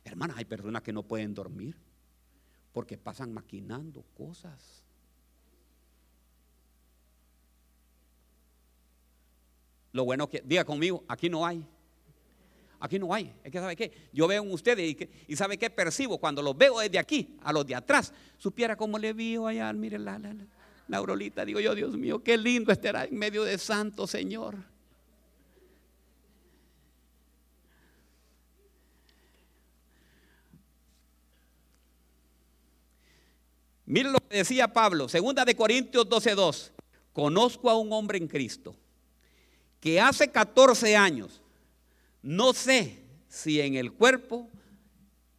Hermanas, 0.03 0.37
hay 0.37 0.45
personas 0.45 0.81
que 0.81 0.93
no 0.93 1.03
pueden 1.03 1.33
dormir 1.33 1.75
porque 2.73 2.97
pasan 2.97 3.33
maquinando 3.33 4.03
cosas. 4.17 4.83
Lo 9.91 10.05
bueno 10.05 10.27
que, 10.27 10.41
diga 10.43 10.65
conmigo, 10.65 11.03
aquí 11.07 11.29
no 11.29 11.45
hay. 11.45 11.65
Aquí 12.79 12.99
no 12.99 13.13
hay. 13.13 13.31
Es 13.43 13.51
que, 13.51 13.59
¿sabe 13.59 13.75
qué? 13.75 14.09
Yo 14.11 14.27
veo 14.27 14.43
en 14.43 14.51
ustedes 14.51 14.97
y, 15.27 15.35
¿sabe 15.35 15.57
qué? 15.57 15.69
Percibo 15.69 16.17
cuando 16.17 16.41
los 16.41 16.57
veo 16.57 16.79
desde 16.79 16.99
aquí 16.99 17.37
a 17.43 17.53
los 17.53 17.65
de 17.65 17.75
atrás. 17.75 18.11
Supiera 18.37 18.75
cómo 18.75 18.97
le 18.97 19.13
vio 19.13 19.47
allá, 19.47 19.71
mire 19.71 19.99
la, 19.99 20.19
la, 20.19 20.33
la, 20.33 20.45
la. 20.87 21.45
Digo 21.45 21.59
yo, 21.59 21.75
Dios 21.75 21.95
mío, 21.95 22.21
qué 22.23 22.37
lindo 22.37 22.73
estar 22.73 23.07
en 23.07 23.17
medio 23.17 23.43
de 23.43 23.57
santo 23.57 24.05
Señor. 24.05 24.72
Miren 33.93 34.11
lo 34.11 34.27
que 34.27 34.37
decía 34.37 34.73
Pablo, 34.73 35.07
segunda 35.07 35.45
de 35.45 35.55
Corintios 35.55 36.09
12:2. 36.09 36.71
Conozco 37.13 37.69
a 37.69 37.77
un 37.77 37.93
hombre 37.93 38.17
en 38.17 38.27
Cristo 38.27 38.75
que 39.79 40.01
hace 40.01 40.31
14 40.31 40.95
años 40.95 41.43
no 42.23 42.53
sé 42.53 43.03
si 43.29 43.61
en 43.61 43.75
el 43.75 43.91
cuerpo, 43.91 44.49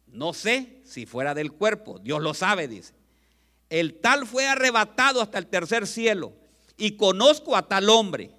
no 0.07 0.31
sé 0.31 0.79
si 0.85 1.05
fuera 1.05 1.33
del 1.33 1.51
cuerpo, 1.51 1.99
Dios 1.99 2.21
lo 2.21 2.33
sabe, 2.33 2.69
dice. 2.69 2.93
El 3.69 3.95
tal 3.95 4.25
fue 4.25 4.47
arrebatado 4.47 5.21
hasta 5.21 5.37
el 5.37 5.47
tercer 5.47 5.85
cielo 5.85 6.31
y 6.77 6.91
conozco 6.91 7.57
a 7.57 7.67
tal 7.67 7.89
hombre. 7.89 8.31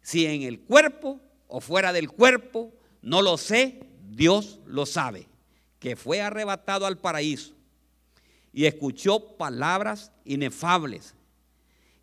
Si 0.00 0.26
en 0.26 0.42
el 0.42 0.58
cuerpo 0.58 1.20
o 1.46 1.60
fuera 1.60 1.92
del 1.92 2.10
cuerpo, 2.10 2.72
no 3.02 3.22
lo 3.22 3.38
sé, 3.38 3.84
Dios 4.10 4.58
lo 4.66 4.84
sabe, 4.84 5.28
que 5.78 5.94
fue 5.94 6.20
arrebatado 6.20 6.86
al 6.86 6.98
paraíso 6.98 7.61
y 8.52 8.66
escuchó 8.66 9.36
palabras 9.36 10.12
inefables 10.24 11.14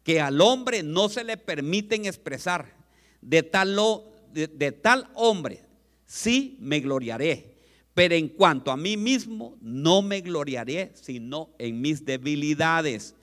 que 0.03 0.19
al 0.19 0.41
hombre 0.41 0.81
no 0.81 1.09
se 1.09 1.23
le 1.23 1.37
permiten 1.37 2.05
expresar. 2.05 2.73
De 3.21 3.43
tal, 3.43 3.75
lo, 3.75 4.11
de, 4.33 4.71
tal 4.71 5.07
hombre 5.13 5.61
sí 6.05 6.57
me 6.59 6.79
gloriaré, 6.79 7.57
pero 7.93 8.15
en 8.15 8.29
cuanto 8.29 8.71
a 8.71 8.77
mí 8.77 8.97
mismo 8.97 9.57
no 9.61 10.01
me 10.01 10.21
gloriaré, 10.21 10.91
sino 10.95 11.51
en 11.59 11.81
mis 11.81 12.05
debilidades, 12.05 13.13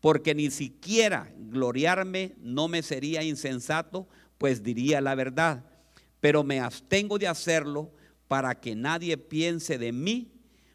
porque 0.00 0.34
ni 0.34 0.50
siquiera 0.50 1.32
gloriarme 1.38 2.34
no 2.38 2.68
me 2.68 2.82
sería 2.82 3.22
insensato, 3.22 4.08
pues 4.38 4.62
diría 4.62 5.00
la 5.00 5.14
verdad, 5.14 5.64
pero 6.20 6.42
me 6.42 6.58
abstengo 6.58 7.18
de 7.18 7.28
hacerlo 7.28 7.92
para 8.26 8.60
que 8.60 8.74
nadie 8.74 9.16
piense 9.16 9.78
de 9.78 9.92
mí 9.92 10.32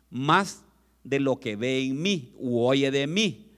más 0.10 0.64
de 1.10 1.20
lo 1.20 1.40
que 1.40 1.56
ve 1.56 1.84
en 1.84 2.02
mí 2.02 2.34
u 2.38 2.60
oye 2.62 2.92
de 2.92 3.08
mí. 3.08 3.52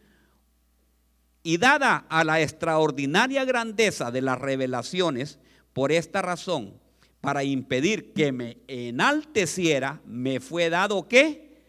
Y 1.43 1.57
dada 1.57 2.05
a 2.09 2.23
la 2.23 2.41
extraordinaria 2.41 3.43
grandeza 3.45 4.09
de 4.09 4.21
las 4.21 4.39
revelaciones, 4.39 5.37
por 5.73 5.91
esta 5.91 6.21
razón, 6.21 6.73
para 7.19 7.43
impedir 7.43 8.13
que 8.13 8.31
me 8.31 8.57
enalteciera, 8.67 10.01
me 10.05 10.39
fue 10.39 10.69
dado 10.69 11.07
qué? 11.07 11.59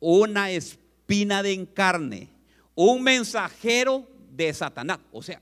Una 0.00 0.50
espina 0.50 1.42
de 1.42 1.52
encarne, 1.52 2.28
un 2.74 3.02
mensajero 3.02 4.08
de 4.30 4.52
Satanás. 4.52 4.98
O 5.12 5.22
sea, 5.22 5.40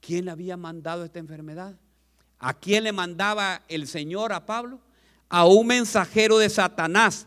¿quién 0.00 0.26
le 0.26 0.30
había 0.30 0.56
mandado 0.56 1.04
esta 1.04 1.18
enfermedad? 1.18 1.76
¿A 2.38 2.54
quién 2.54 2.84
le 2.84 2.92
mandaba 2.92 3.62
el 3.68 3.86
Señor 3.86 4.32
a 4.32 4.46
Pablo? 4.46 4.80
A 5.28 5.46
un 5.46 5.66
mensajero 5.66 6.38
de 6.38 6.50
Satanás 6.50 7.26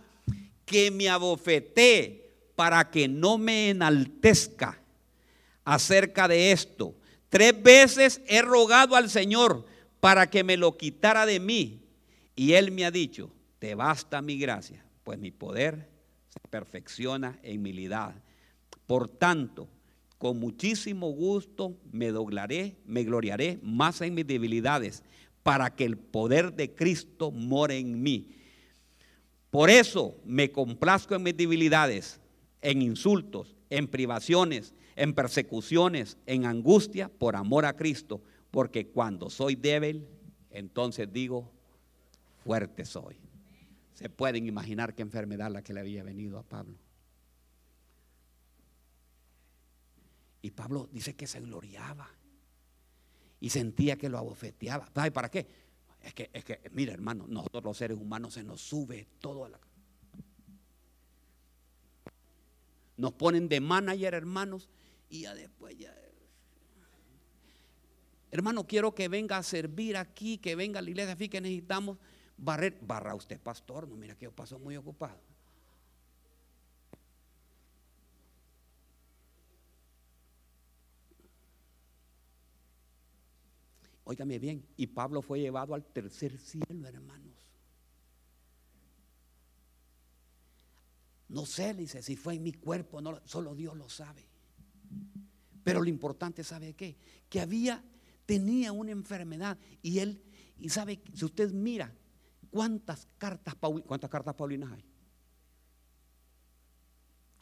que 0.65 0.91
me 0.91 1.09
abofetee 1.09 2.31
para 2.55 2.89
que 2.89 3.07
no 3.07 3.37
me 3.37 3.69
enaltezca. 3.69 4.81
acerca 5.65 6.27
de 6.27 6.51
esto. 6.51 6.95
Tres 7.29 7.61
veces 7.61 8.21
he 8.27 8.41
rogado 8.41 8.95
al 8.95 9.09
Señor 9.09 9.65
para 9.99 10.29
que 10.29 10.43
me 10.43 10.57
lo 10.57 10.77
quitara 10.77 11.25
de 11.25 11.39
mí. 11.39 11.81
Y 12.35 12.53
Él 12.53 12.71
me 12.71 12.85
ha 12.85 12.91
dicho, 12.91 13.31
te 13.59 13.75
basta 13.75 14.21
mi 14.21 14.37
gracia, 14.37 14.85
pues 15.03 15.17
mi 15.17 15.31
poder 15.31 15.89
se 16.29 16.39
perfecciona 16.49 17.39
en 17.41 17.59
humildad. 17.59 18.13
Por 18.85 19.09
tanto, 19.09 19.67
con 20.17 20.39
muchísimo 20.39 21.09
gusto 21.09 21.75
me 21.91 22.11
doblaré, 22.11 22.75
me 22.85 23.03
gloriaré 23.03 23.59
más 23.63 24.01
en 24.01 24.13
mis 24.13 24.27
debilidades, 24.27 25.03
para 25.43 25.75
que 25.75 25.85
el 25.85 25.97
poder 25.97 26.53
de 26.53 26.73
Cristo 26.73 27.31
more 27.31 27.77
en 27.77 28.01
mí. 28.01 28.35
Por 29.55 29.69
eso 29.69 30.19
me 30.25 30.51
complazco 30.51 31.15
en 31.15 31.23
mis 31.23 31.37
debilidades, 31.37 32.19
en 32.61 32.81
insultos, 32.81 33.55
en 33.69 33.87
privaciones, 33.87 34.73
en 34.97 35.13
persecuciones, 35.13 36.17
en 36.25 36.43
angustia, 36.43 37.07
por 37.07 37.37
amor 37.37 37.63
a 37.63 37.77
Cristo, 37.77 38.21
porque 38.51 38.87
cuando 38.87 39.29
soy 39.29 39.55
débil, 39.55 40.09
entonces 40.49 41.07
digo, 41.09 41.49
fuerte 42.43 42.83
soy. 42.83 43.15
Se 43.93 44.09
pueden 44.09 44.45
imaginar 44.45 44.93
qué 44.93 45.03
enfermedad 45.03 45.49
la 45.49 45.61
que 45.61 45.71
le 45.71 45.79
había 45.79 46.03
venido 46.03 46.37
a 46.37 46.43
Pablo. 46.43 46.75
Y 50.41 50.51
Pablo 50.51 50.89
dice 50.91 51.15
que 51.15 51.27
se 51.27 51.39
gloriaba 51.39 52.09
y 53.39 53.51
sentía 53.51 53.95
que 53.95 54.09
lo 54.09 54.17
abofeteaba. 54.17 54.89
¿Sabe 54.93 55.11
para 55.11 55.31
qué? 55.31 55.47
Es 56.05 56.13
que, 56.13 56.29
es 56.33 56.45
que, 56.45 56.61
mira 56.71 56.93
hermano, 56.93 57.25
nosotros 57.27 57.63
los 57.63 57.77
seres 57.77 57.97
humanos 57.97 58.35
se 58.35 58.43
nos 58.43 58.61
sube 58.61 59.07
todo 59.19 59.43
a 59.43 59.49
la... 59.49 59.59
Nos 62.95 63.13
ponen 63.13 63.49
de 63.49 63.59
manager, 63.59 64.13
hermanos, 64.13 64.69
y 65.09 65.21
ya 65.21 65.33
después 65.33 65.75
ya... 65.75 65.93
Hermano, 68.29 68.67
quiero 68.67 68.93
que 68.93 69.07
venga 69.07 69.37
a 69.37 69.43
servir 69.43 69.97
aquí, 69.97 70.37
que 70.37 70.55
venga 70.55 70.77
a 70.77 70.83
la 70.83 70.91
iglesia, 70.91 71.13
así 71.13 71.27
que 71.27 71.41
necesitamos 71.41 71.97
barrer. 72.37 72.77
Barra 72.81 73.15
usted, 73.15 73.39
pastor, 73.39 73.87
no, 73.87 73.95
mira 73.95 74.15
que 74.15 74.25
yo 74.25 74.31
paso 74.31 74.59
muy 74.59 74.77
ocupado. 74.77 75.19
Óigame 84.05 84.37
bien, 84.37 84.63
y 84.77 84.87
Pablo 84.87 85.23
fue 85.23 85.39
llevado 85.39 85.73
al 85.73 85.83
tercer 85.83 86.37
cielo, 86.37 86.87
hermanos. 86.87 87.33
No 91.29 91.45
sé, 91.47 91.73
dice, 91.73 92.03
si 92.03 92.15
fue 92.15 92.35
en 92.35 92.43
mi 92.43 92.53
cuerpo, 92.53 93.01
no, 93.01 93.19
solo 93.25 93.55
Dios 93.55 93.75
lo 93.75 93.89
sabe. 93.89 94.23
Pero 95.63 95.81
lo 95.81 95.89
importante, 95.89 96.43
¿sabe 96.43 96.75
qué? 96.75 96.97
Que 97.27 97.41
había, 97.41 97.83
tenía 98.27 98.71
una 98.71 98.91
enfermedad 98.91 99.57
y 99.81 99.97
él, 99.97 100.23
y 100.59 100.69
sabe, 100.69 101.01
si 101.11 101.25
usted 101.25 101.51
mira 101.51 101.91
cuántas 102.51 103.07
cartas, 103.17 103.55
¿cuántas 103.55 104.09
cartas 104.11 104.35
paulinas 104.35 104.71
hay? 104.71 104.85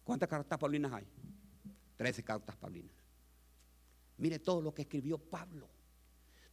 ¿Cuántas 0.06 0.30
cartas 0.30 0.58
paulinas 0.58 0.94
hay? 0.94 1.06
Trece 1.98 2.24
cartas 2.24 2.56
paulinas. 2.56 2.96
Mire 4.18 4.40
todo 4.40 4.62
lo 4.62 4.74
que 4.74 4.84
escribió 4.84 5.18
Pablo 5.18 5.83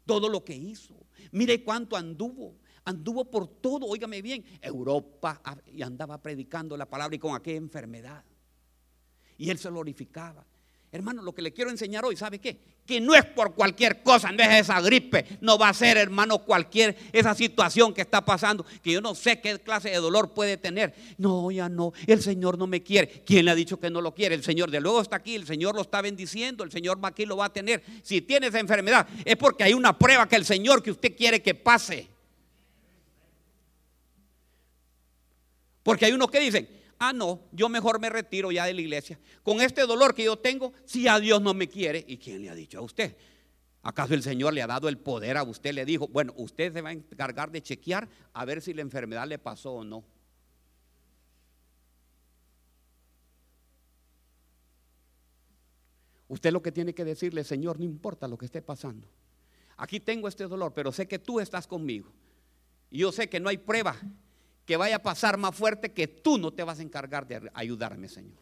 todo 0.06 0.28
lo 0.28 0.44
que 0.44 0.54
hizo. 0.54 0.94
Mire 1.32 1.62
cuánto 1.62 1.96
anduvo. 1.96 2.56
Anduvo 2.84 3.30
por 3.30 3.46
todo, 3.46 3.86
óigame 3.86 4.22
bien, 4.22 4.44
Europa 4.60 5.42
y 5.66 5.82
andaba 5.82 6.20
predicando 6.20 6.76
la 6.76 6.88
palabra 6.88 7.14
y 7.14 7.18
con 7.18 7.34
aquella 7.34 7.58
enfermedad. 7.58 8.24
Y 9.36 9.50
él 9.50 9.58
se 9.58 9.68
glorificaba. 9.68 10.46
Hermano, 10.92 11.22
lo 11.22 11.32
que 11.32 11.40
le 11.40 11.52
quiero 11.52 11.70
enseñar 11.70 12.04
hoy, 12.04 12.16
¿sabe 12.16 12.40
qué? 12.40 12.58
Que 12.84 13.00
no 13.00 13.14
es 13.14 13.24
por 13.24 13.54
cualquier 13.54 14.02
cosa, 14.02 14.32
no 14.32 14.42
es 14.42 14.62
esa 14.62 14.80
gripe, 14.80 15.24
no 15.40 15.56
va 15.56 15.68
a 15.68 15.74
ser, 15.74 15.96
hermano, 15.96 16.38
cualquier 16.40 16.96
esa 17.12 17.32
situación 17.32 17.94
que 17.94 18.00
está 18.00 18.24
pasando, 18.24 18.66
que 18.82 18.90
yo 18.90 19.00
no 19.00 19.14
sé 19.14 19.40
qué 19.40 19.56
clase 19.60 19.90
de 19.90 19.98
dolor 19.98 20.34
puede 20.34 20.56
tener. 20.56 20.92
No, 21.16 21.48
ya 21.52 21.68
no, 21.68 21.92
el 22.08 22.20
Señor 22.20 22.58
no 22.58 22.66
me 22.66 22.82
quiere. 22.82 23.22
¿Quién 23.24 23.44
le 23.44 23.52
ha 23.52 23.54
dicho 23.54 23.78
que 23.78 23.88
no 23.88 24.00
lo 24.00 24.12
quiere? 24.12 24.34
El 24.34 24.42
Señor 24.42 24.72
de 24.72 24.80
luego 24.80 25.00
está 25.00 25.14
aquí, 25.16 25.36
el 25.36 25.46
Señor 25.46 25.76
lo 25.76 25.82
está 25.82 26.02
bendiciendo, 26.02 26.64
el 26.64 26.72
Señor 26.72 26.98
aquí 27.04 27.24
lo 27.24 27.36
va 27.36 27.44
a 27.44 27.52
tener. 27.52 27.84
Si 28.02 28.22
tiene 28.22 28.48
esa 28.48 28.58
enfermedad, 28.58 29.06
es 29.24 29.36
porque 29.36 29.62
hay 29.62 29.74
una 29.74 29.96
prueba 29.96 30.28
que 30.28 30.34
el 30.34 30.44
Señor 30.44 30.82
que 30.82 30.90
usted 30.90 31.16
quiere 31.16 31.40
que 31.40 31.54
pase. 31.54 32.08
Porque 35.84 36.06
hay 36.06 36.12
unos 36.12 36.32
que 36.32 36.40
dicen, 36.40 36.79
ah, 37.00 37.12
no, 37.12 37.40
yo 37.50 37.68
mejor 37.68 37.98
me 37.98 38.10
retiro 38.10 38.52
ya 38.52 38.66
de 38.66 38.74
la 38.74 38.80
iglesia. 38.80 39.18
Con 39.42 39.60
este 39.60 39.86
dolor 39.86 40.14
que 40.14 40.24
yo 40.24 40.36
tengo, 40.36 40.72
si 40.84 41.08
a 41.08 41.18
Dios 41.18 41.40
no 41.42 41.54
me 41.54 41.68
quiere, 41.68 42.04
¿y 42.06 42.18
quién 42.18 42.42
le 42.42 42.50
ha 42.50 42.54
dicho 42.54 42.78
a 42.78 42.82
usted? 42.82 43.16
¿Acaso 43.82 44.12
el 44.12 44.22
Señor 44.22 44.52
le 44.52 44.60
ha 44.60 44.66
dado 44.66 44.88
el 44.88 44.98
poder 44.98 45.38
a 45.38 45.42
usted? 45.42 45.72
Le 45.72 45.86
dijo, 45.86 46.06
bueno, 46.08 46.34
usted 46.36 46.72
se 46.72 46.82
va 46.82 46.90
a 46.90 46.92
encargar 46.92 47.50
de 47.50 47.62
chequear 47.62 48.06
a 48.34 48.44
ver 48.44 48.60
si 48.60 48.74
la 48.74 48.82
enfermedad 48.82 49.26
le 49.26 49.38
pasó 49.38 49.72
o 49.72 49.84
no. 49.84 50.04
Usted 56.28 56.52
lo 56.52 56.62
que 56.62 56.70
tiene 56.70 56.94
que 56.94 57.04
decirle, 57.04 57.42
Señor, 57.42 57.78
no 57.78 57.84
importa 57.84 58.28
lo 58.28 58.36
que 58.36 58.44
esté 58.44 58.60
pasando. 58.60 59.08
Aquí 59.78 59.98
tengo 59.98 60.28
este 60.28 60.46
dolor, 60.46 60.74
pero 60.74 60.92
sé 60.92 61.08
que 61.08 61.18
tú 61.18 61.40
estás 61.40 61.66
conmigo. 61.66 62.12
Y 62.90 62.98
yo 62.98 63.10
sé 63.10 63.30
que 63.30 63.40
no 63.40 63.48
hay 63.48 63.56
prueba 63.56 63.96
que 64.70 64.76
vaya 64.76 64.94
a 64.94 65.02
pasar 65.02 65.36
más 65.36 65.52
fuerte 65.52 65.92
que 65.92 66.06
tú 66.06 66.38
no 66.38 66.52
te 66.52 66.62
vas 66.62 66.78
a 66.78 66.82
encargar 66.82 67.26
de 67.26 67.50
ayudarme, 67.54 68.06
Señor. 68.06 68.38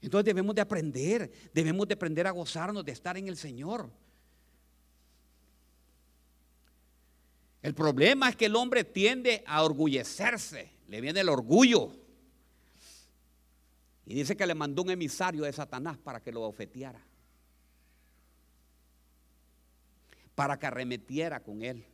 Entonces 0.00 0.26
debemos 0.26 0.54
de 0.54 0.60
aprender, 0.60 1.32
debemos 1.52 1.88
de 1.88 1.94
aprender 1.94 2.28
a 2.28 2.30
gozarnos 2.30 2.84
de 2.84 2.92
estar 2.92 3.16
en 3.16 3.26
el 3.26 3.36
Señor. 3.36 3.90
El 7.60 7.74
problema 7.74 8.28
es 8.28 8.36
que 8.36 8.46
el 8.46 8.54
hombre 8.54 8.84
tiende 8.84 9.42
a 9.44 9.64
orgullecerse, 9.64 10.70
le 10.86 11.00
viene 11.00 11.18
el 11.18 11.30
orgullo. 11.30 11.90
Y 14.06 14.14
dice 14.14 14.36
que 14.36 14.46
le 14.46 14.54
mandó 14.54 14.82
un 14.82 14.90
emisario 14.90 15.42
de 15.42 15.52
Satanás 15.52 15.98
para 15.98 16.22
que 16.22 16.30
lo 16.30 16.42
ofeteara, 16.42 17.04
para 20.36 20.56
que 20.56 20.66
arremetiera 20.66 21.42
con 21.42 21.64
él. 21.64 21.84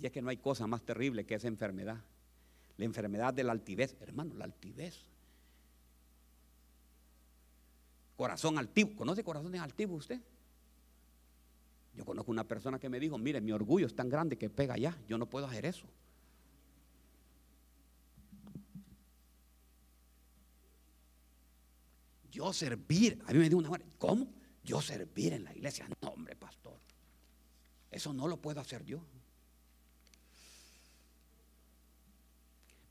Y 0.00 0.06
es 0.06 0.12
que 0.12 0.22
no 0.22 0.30
hay 0.30 0.36
cosa 0.36 0.66
más 0.66 0.82
terrible 0.82 1.26
que 1.26 1.34
esa 1.34 1.48
enfermedad. 1.48 1.98
La 2.76 2.84
enfermedad 2.84 3.34
de 3.34 3.42
la 3.42 3.52
altivez, 3.52 3.96
hermano, 4.00 4.34
la 4.34 4.44
altivez. 4.44 4.96
Corazón 8.16 8.58
altivo. 8.58 8.94
¿Conoce 8.96 9.24
corazones 9.24 9.60
altivos 9.60 9.98
usted? 9.98 10.20
Yo 11.94 12.04
conozco 12.04 12.30
una 12.30 12.44
persona 12.44 12.78
que 12.78 12.88
me 12.88 13.00
dijo, 13.00 13.18
mire, 13.18 13.40
mi 13.40 13.50
orgullo 13.50 13.86
es 13.86 13.94
tan 13.94 14.08
grande 14.08 14.38
que 14.38 14.48
pega 14.48 14.74
allá, 14.74 14.96
yo 15.08 15.18
no 15.18 15.28
puedo 15.28 15.46
hacer 15.46 15.66
eso. 15.66 15.86
Yo 22.30 22.52
servir, 22.52 23.20
a 23.26 23.32
mí 23.32 23.38
me 23.38 23.48
dijo 23.48 23.58
una 23.58 23.68
mujer, 23.68 23.84
¿cómo? 23.98 24.28
Yo 24.62 24.80
servir 24.80 25.32
en 25.32 25.42
la 25.42 25.52
iglesia. 25.52 25.88
No, 26.00 26.10
hombre, 26.10 26.36
pastor. 26.36 26.78
Eso 27.90 28.12
no 28.12 28.28
lo 28.28 28.36
puedo 28.36 28.60
hacer 28.60 28.84
yo. 28.84 29.02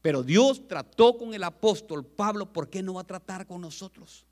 Pero 0.08 0.24
Dios 0.24 0.66
trató 0.70 1.18
con 1.18 1.34
el 1.34 1.44
apóstol 1.44 2.06
Pablo, 2.06 2.54
¿por 2.54 2.70
qué 2.70 2.82
no 2.82 2.94
va 2.94 3.02
a 3.02 3.04
tratar 3.04 3.46
con 3.46 3.60
nosotros? 3.60 4.26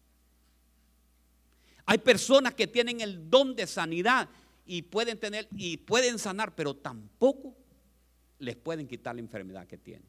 Hay 1.85 1.97
personas 1.97 2.53
que 2.53 2.65
tienen 2.65 3.01
el 3.01 3.29
don 3.29 3.57
de 3.57 3.67
sanidad 3.67 4.29
y 4.65 4.83
pueden 4.83 5.19
tener 5.19 5.49
y 5.51 5.75
pueden 5.75 6.17
sanar, 6.17 6.55
pero 6.55 6.77
tampoco 6.77 7.57
les 8.39 8.55
pueden 8.55 8.87
quitar 8.87 9.15
la 9.15 9.19
enfermedad 9.19 9.67
que 9.67 9.77
tienen. 9.77 10.07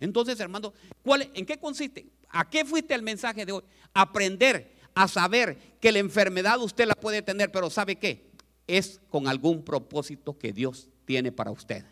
Entonces, 0.00 0.40
hermano, 0.40 0.72
¿cuál, 1.02 1.30
¿en 1.34 1.44
qué 1.44 1.58
consiste? 1.58 2.06
¿A 2.30 2.48
qué 2.48 2.64
fuiste 2.64 2.94
el 2.94 3.02
mensaje 3.02 3.44
de 3.44 3.52
hoy? 3.52 3.62
Aprender 3.92 4.74
a 4.94 5.06
saber 5.06 5.76
que 5.82 5.92
la 5.92 5.98
enfermedad 5.98 6.58
usted 6.62 6.86
la 6.86 6.94
puede 6.94 7.20
tener, 7.20 7.52
pero 7.52 7.68
¿sabe 7.68 7.96
qué? 7.96 8.30
Es 8.66 9.02
con 9.10 9.28
algún 9.28 9.66
propósito 9.66 10.38
que 10.38 10.54
Dios 10.54 10.88
tiene 11.04 11.30
para 11.30 11.50
usted. 11.50 11.84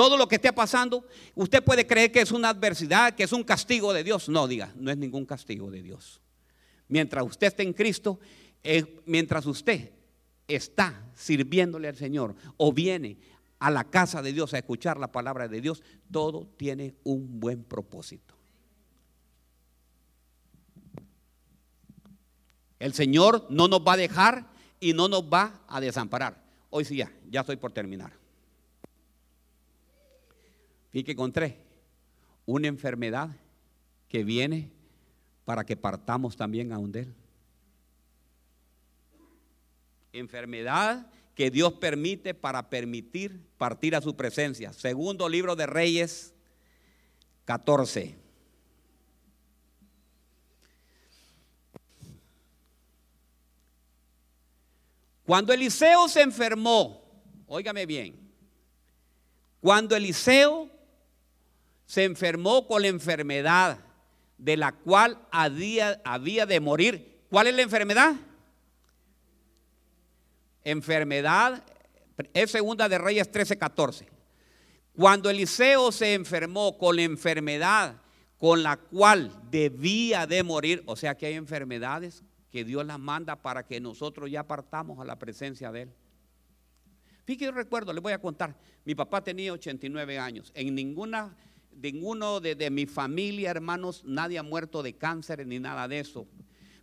Todo 0.00 0.16
lo 0.16 0.26
que 0.26 0.36
esté 0.36 0.50
pasando, 0.50 1.04
usted 1.34 1.62
puede 1.62 1.86
creer 1.86 2.10
que 2.10 2.22
es 2.22 2.32
una 2.32 2.48
adversidad, 2.48 3.14
que 3.14 3.24
es 3.24 3.34
un 3.34 3.44
castigo 3.44 3.92
de 3.92 4.02
Dios. 4.02 4.30
No, 4.30 4.48
diga, 4.48 4.72
no 4.76 4.90
es 4.90 4.96
ningún 4.96 5.26
castigo 5.26 5.70
de 5.70 5.82
Dios. 5.82 6.22
Mientras 6.88 7.22
usted 7.22 7.48
esté 7.48 7.64
en 7.64 7.74
Cristo, 7.74 8.18
eh, 8.64 9.02
mientras 9.04 9.44
usted 9.44 9.92
está 10.48 11.06
sirviéndole 11.14 11.86
al 11.86 11.96
Señor 11.96 12.34
o 12.56 12.72
viene 12.72 13.18
a 13.58 13.70
la 13.70 13.84
casa 13.84 14.22
de 14.22 14.32
Dios 14.32 14.54
a 14.54 14.58
escuchar 14.60 14.98
la 14.98 15.12
palabra 15.12 15.48
de 15.48 15.60
Dios, 15.60 15.82
todo 16.10 16.48
tiene 16.56 16.94
un 17.04 17.38
buen 17.38 17.62
propósito. 17.62 18.34
El 22.78 22.94
Señor 22.94 23.48
no 23.50 23.68
nos 23.68 23.80
va 23.80 23.92
a 23.92 23.98
dejar 23.98 24.46
y 24.80 24.94
no 24.94 25.08
nos 25.08 25.24
va 25.24 25.60
a 25.68 25.78
desamparar. 25.78 26.42
Hoy 26.70 26.86
sí 26.86 26.96
ya, 26.96 27.12
ya 27.28 27.40
estoy 27.40 27.56
por 27.56 27.72
terminar. 27.72 28.19
Fíjate 30.90 31.14
con 31.16 31.32
tres. 31.32 31.54
Una 32.46 32.68
enfermedad 32.68 33.30
que 34.08 34.24
viene 34.24 34.70
para 35.44 35.64
que 35.64 35.76
partamos 35.76 36.36
también 36.36 36.72
a 36.72 36.78
un 36.78 36.92
de 36.92 37.00
él. 37.00 37.14
Enfermedad 40.12 41.06
que 41.34 41.50
Dios 41.50 41.72
permite 41.74 42.34
para 42.34 42.68
permitir 42.68 43.40
partir 43.56 43.94
a 43.96 44.00
su 44.00 44.16
presencia. 44.16 44.72
Segundo 44.72 45.28
libro 45.28 45.56
de 45.56 45.66
Reyes 45.66 46.34
14. 47.44 48.16
Cuando 55.24 55.52
Eliseo 55.52 56.08
se 56.08 56.22
enfermó, 56.22 57.04
óigame 57.46 57.86
bien, 57.86 58.18
cuando 59.60 59.94
Eliseo 59.94 60.69
se 61.90 62.04
enfermó 62.04 62.68
con 62.68 62.82
la 62.82 62.86
enfermedad 62.86 63.80
de 64.38 64.56
la 64.56 64.70
cual 64.70 65.18
había, 65.32 66.00
había 66.04 66.46
de 66.46 66.60
morir, 66.60 67.24
¿cuál 67.28 67.48
es 67.48 67.54
la 67.56 67.62
enfermedad? 67.62 68.14
Enfermedad, 70.62 71.64
es 72.32 72.52
segunda 72.52 72.88
de 72.88 72.96
Reyes 72.96 73.28
13, 73.28 73.58
14. 73.58 74.06
Cuando 74.94 75.30
Eliseo 75.30 75.90
se 75.90 76.14
enfermó 76.14 76.78
con 76.78 76.94
la 76.94 77.02
enfermedad 77.02 78.00
con 78.38 78.62
la 78.62 78.76
cual 78.76 79.32
debía 79.50 80.28
de 80.28 80.44
morir, 80.44 80.84
o 80.86 80.94
sea 80.94 81.16
que 81.16 81.26
hay 81.26 81.34
enfermedades 81.34 82.22
que 82.52 82.62
Dios 82.62 82.86
las 82.86 83.00
manda 83.00 83.34
para 83.34 83.66
que 83.66 83.80
nosotros 83.80 84.30
ya 84.30 84.46
partamos 84.46 85.00
a 85.00 85.04
la 85.04 85.18
presencia 85.18 85.72
de 85.72 85.82
Él. 85.82 85.92
Fíjate, 87.24 87.46
yo 87.46 87.50
recuerdo, 87.50 87.92
les 87.92 88.02
voy 88.02 88.12
a 88.12 88.20
contar, 88.20 88.54
mi 88.84 88.94
papá 88.94 89.24
tenía 89.24 89.52
89 89.52 90.20
años, 90.20 90.52
en 90.54 90.72
ninguna, 90.72 91.36
ninguno 91.80 92.40
de, 92.40 92.70
mi 92.70 92.86
familia, 92.86 93.50
hermanos, 93.50 94.02
nadie 94.04 94.38
ha 94.38 94.42
muerto 94.42 94.82
de 94.82 94.94
cáncer 94.94 95.46
ni 95.46 95.58
nada 95.58 95.88
de 95.88 96.00
eso, 96.00 96.26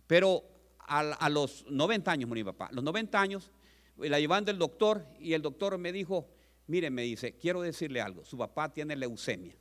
pero 0.06 0.44
a, 0.78 1.00
a 1.00 1.28
los 1.28 1.66
90 1.68 2.10
años 2.10 2.28
murió 2.28 2.44
mi 2.44 2.52
papá, 2.52 2.66
a 2.66 2.72
los 2.72 2.84
90 2.84 3.20
años 3.20 3.50
la 3.96 4.20
llevan 4.20 4.44
del 4.44 4.58
doctor 4.58 5.04
y 5.18 5.32
el 5.32 5.42
doctor 5.42 5.76
me 5.78 5.92
dijo, 5.92 6.28
mire, 6.66 6.90
me 6.90 7.02
dice, 7.02 7.36
quiero 7.36 7.60
decirle 7.62 8.00
algo, 8.00 8.24
su 8.24 8.38
papá 8.38 8.72
tiene 8.72 8.96
leucemia, 8.96 9.56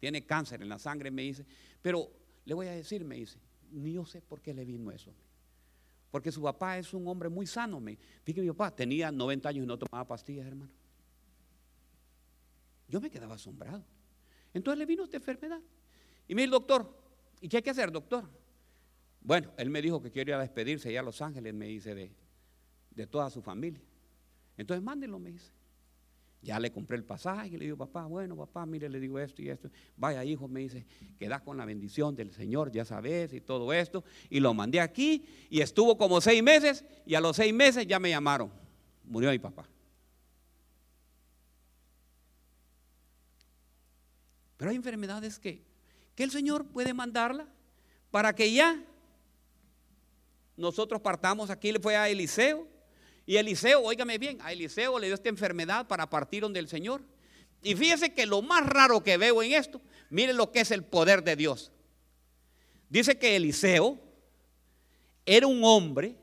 tiene 0.00 0.24
cáncer 0.26 0.62
en 0.62 0.68
la 0.68 0.78
sangre, 0.78 1.10
me 1.10 1.22
dice, 1.22 1.46
pero 1.82 2.10
le 2.44 2.54
voy 2.54 2.66
a 2.66 2.72
decir, 2.72 3.04
me 3.04 3.16
dice, 3.16 3.38
ni 3.70 3.92
yo 3.92 4.04
sé 4.04 4.22
por 4.22 4.40
qué 4.40 4.54
le 4.54 4.64
vino 4.64 4.90
eso. 4.90 5.12
Porque 6.10 6.32
su 6.32 6.40
papá 6.40 6.78
es 6.78 6.94
un 6.94 7.06
hombre 7.08 7.28
muy 7.28 7.46
sano. 7.46 7.82
Fíjate, 8.24 8.40
mi 8.40 8.48
papá 8.48 8.74
tenía 8.74 9.10
90 9.10 9.48
años 9.48 9.64
y 9.64 9.66
no 9.66 9.78
tomaba 9.78 10.06
pastillas, 10.06 10.46
hermano. 10.46 10.72
Yo 12.88 13.00
me 13.00 13.10
quedaba 13.10 13.34
asombrado. 13.34 13.84
Entonces 14.56 14.78
le 14.78 14.86
vino 14.86 15.04
esta 15.04 15.18
enfermedad. 15.18 15.60
Y 16.26 16.40
el 16.40 16.50
doctor, 16.50 16.90
¿y 17.42 17.48
qué 17.48 17.58
hay 17.58 17.62
que 17.62 17.70
hacer, 17.70 17.92
doctor? 17.92 18.24
Bueno, 19.20 19.52
él 19.58 19.68
me 19.68 19.82
dijo 19.82 20.00
que 20.00 20.10
quería 20.10 20.38
despedirse 20.38 20.88
allá 20.88 21.00
a 21.00 21.02
Los 21.02 21.20
Ángeles, 21.20 21.52
me 21.52 21.66
dice, 21.66 21.94
de, 21.94 22.10
de 22.90 23.06
toda 23.06 23.28
su 23.28 23.42
familia. 23.42 23.82
Entonces 24.56 24.82
mándenlo, 24.82 25.18
me 25.18 25.32
dice. 25.32 25.52
Ya 26.40 26.58
le 26.58 26.72
compré 26.72 26.96
el 26.96 27.04
pasaje 27.04 27.48
y 27.48 27.56
le 27.58 27.66
digo, 27.66 27.76
papá, 27.76 28.06
bueno, 28.06 28.34
papá, 28.34 28.64
mire, 28.64 28.88
le 28.88 28.98
digo 28.98 29.18
esto 29.18 29.42
y 29.42 29.50
esto. 29.50 29.68
Vaya, 29.94 30.24
hijo, 30.24 30.48
me 30.48 30.60
dice, 30.60 30.86
quedas 31.18 31.42
con 31.42 31.58
la 31.58 31.66
bendición 31.66 32.16
del 32.16 32.32
Señor, 32.32 32.72
ya 32.72 32.86
sabes, 32.86 33.34
y 33.34 33.42
todo 33.42 33.74
esto. 33.74 34.04
Y 34.30 34.40
lo 34.40 34.54
mandé 34.54 34.80
aquí 34.80 35.26
y 35.50 35.60
estuvo 35.60 35.98
como 35.98 36.22
seis 36.22 36.42
meses 36.42 36.82
y 37.04 37.14
a 37.14 37.20
los 37.20 37.36
seis 37.36 37.52
meses 37.52 37.86
ya 37.86 37.98
me 37.98 38.08
llamaron. 38.08 38.50
Murió 39.04 39.30
mi 39.30 39.38
papá. 39.38 39.68
Pero 44.56 44.70
hay 44.70 44.76
enfermedades 44.76 45.38
que, 45.38 45.62
que 46.14 46.24
el 46.24 46.30
Señor 46.30 46.66
puede 46.66 46.94
mandarla 46.94 47.46
para 48.10 48.34
que 48.34 48.52
ya 48.52 48.82
nosotros 50.56 51.00
partamos. 51.00 51.50
Aquí 51.50 51.72
le 51.72 51.80
fue 51.80 51.96
a 51.96 52.08
Eliseo 52.08 52.66
y 53.26 53.36
Eliseo, 53.36 53.82
óigame 53.82 54.18
bien, 54.18 54.38
a 54.40 54.52
Eliseo 54.52 54.98
le 54.98 55.06
dio 55.06 55.14
esta 55.14 55.28
enfermedad 55.28 55.86
para 55.88 56.08
partir 56.08 56.42
donde 56.42 56.60
el 56.60 56.68
Señor. 56.68 57.02
Y 57.62 57.74
fíjese 57.74 58.14
que 58.14 58.24
lo 58.24 58.40
más 58.40 58.64
raro 58.64 59.02
que 59.02 59.16
veo 59.16 59.42
en 59.42 59.52
esto, 59.52 59.80
miren 60.10 60.36
lo 60.36 60.52
que 60.52 60.60
es 60.60 60.70
el 60.70 60.84
poder 60.84 61.24
de 61.24 61.34
Dios. 61.34 61.72
Dice 62.88 63.18
que 63.18 63.34
Eliseo 63.34 63.98
era 65.24 65.46
un 65.48 65.64
hombre 65.64 66.14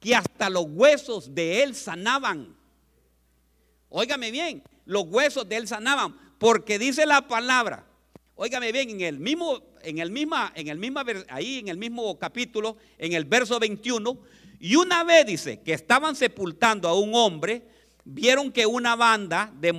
que 0.00 0.14
hasta 0.16 0.50
los 0.50 0.66
huesos 0.68 1.32
de 1.32 1.62
él 1.62 1.76
sanaban. 1.76 2.56
Óigame 3.88 4.32
bien, 4.32 4.64
los 4.84 5.04
huesos 5.04 5.48
de 5.48 5.56
él 5.56 5.68
sanaban, 5.68 6.18
porque 6.44 6.78
dice 6.78 7.06
la 7.06 7.26
palabra. 7.26 7.86
Óigame 8.34 8.70
bien, 8.70 8.90
en 8.90 9.00
el 9.00 9.18
mismo 9.18 9.62
en 9.82 9.98
el 9.98 10.10
misma 10.10 10.52
en 10.54 10.68
el 10.68 10.76
misma 10.76 11.02
ahí 11.30 11.60
en 11.60 11.68
el 11.68 11.78
mismo 11.78 12.18
capítulo, 12.18 12.76
en 12.98 13.14
el 13.14 13.24
verso 13.24 13.58
21, 13.58 14.18
y 14.60 14.76
una 14.76 15.04
vez 15.04 15.24
dice 15.24 15.62
que 15.62 15.72
estaban 15.72 16.14
sepultando 16.14 16.86
a 16.86 17.00
un 17.00 17.14
hombre, 17.14 17.62
vieron 18.04 18.52
que 18.52 18.66
una 18.66 18.94
banda 18.94 19.54
de, 19.58 19.72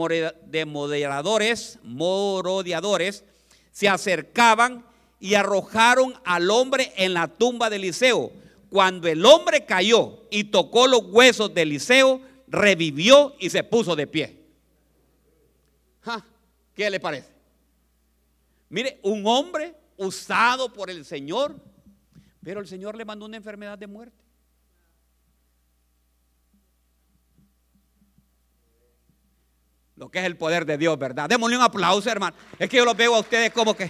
moderadores, 0.65 1.77
morodeadores, 1.83 3.23
se 3.71 3.87
acercaban 3.87 4.83
y 5.19 5.35
arrojaron 5.35 6.15
al 6.25 6.49
hombre 6.49 6.93
en 6.97 7.13
la 7.13 7.27
tumba 7.27 7.69
de 7.69 7.75
Eliseo. 7.75 8.31
Cuando 8.71 9.07
el 9.07 9.23
hombre 9.23 9.65
cayó 9.65 10.23
y 10.31 10.45
tocó 10.45 10.87
los 10.87 11.03
huesos 11.11 11.53
de 11.53 11.61
Eliseo, 11.61 12.21
revivió 12.47 13.35
y 13.37 13.51
se 13.51 13.63
puso 13.63 13.95
de 13.95 14.07
pie. 14.07 14.39
¿Qué 16.75 16.89
le 16.89 16.99
parece? 16.99 17.29
Mire, 18.69 18.99
un 19.03 19.25
hombre 19.25 19.75
usado 19.97 20.71
por 20.73 20.89
el 20.89 21.05
Señor, 21.05 21.55
pero 22.43 22.59
el 22.59 22.67
Señor 22.67 22.97
le 22.97 23.05
mandó 23.05 23.25
una 23.25 23.37
enfermedad 23.37 23.77
de 23.77 23.87
muerte. 23.87 24.23
Lo 29.95 30.09
que 30.11 30.19
es 30.19 30.25
el 30.25 30.35
poder 30.35 30.65
de 30.65 30.77
Dios, 30.77 30.99
¿verdad? 30.99 31.29
Démosle 31.29 31.55
un 31.55 31.63
aplauso, 31.63 32.09
hermano. 32.09 32.35
Es 32.59 32.69
que 32.69 32.75
yo 32.75 32.83
los 32.83 32.97
veo 32.97 33.15
a 33.15 33.19
ustedes 33.19 33.51
como 33.51 33.73
que... 33.73 33.89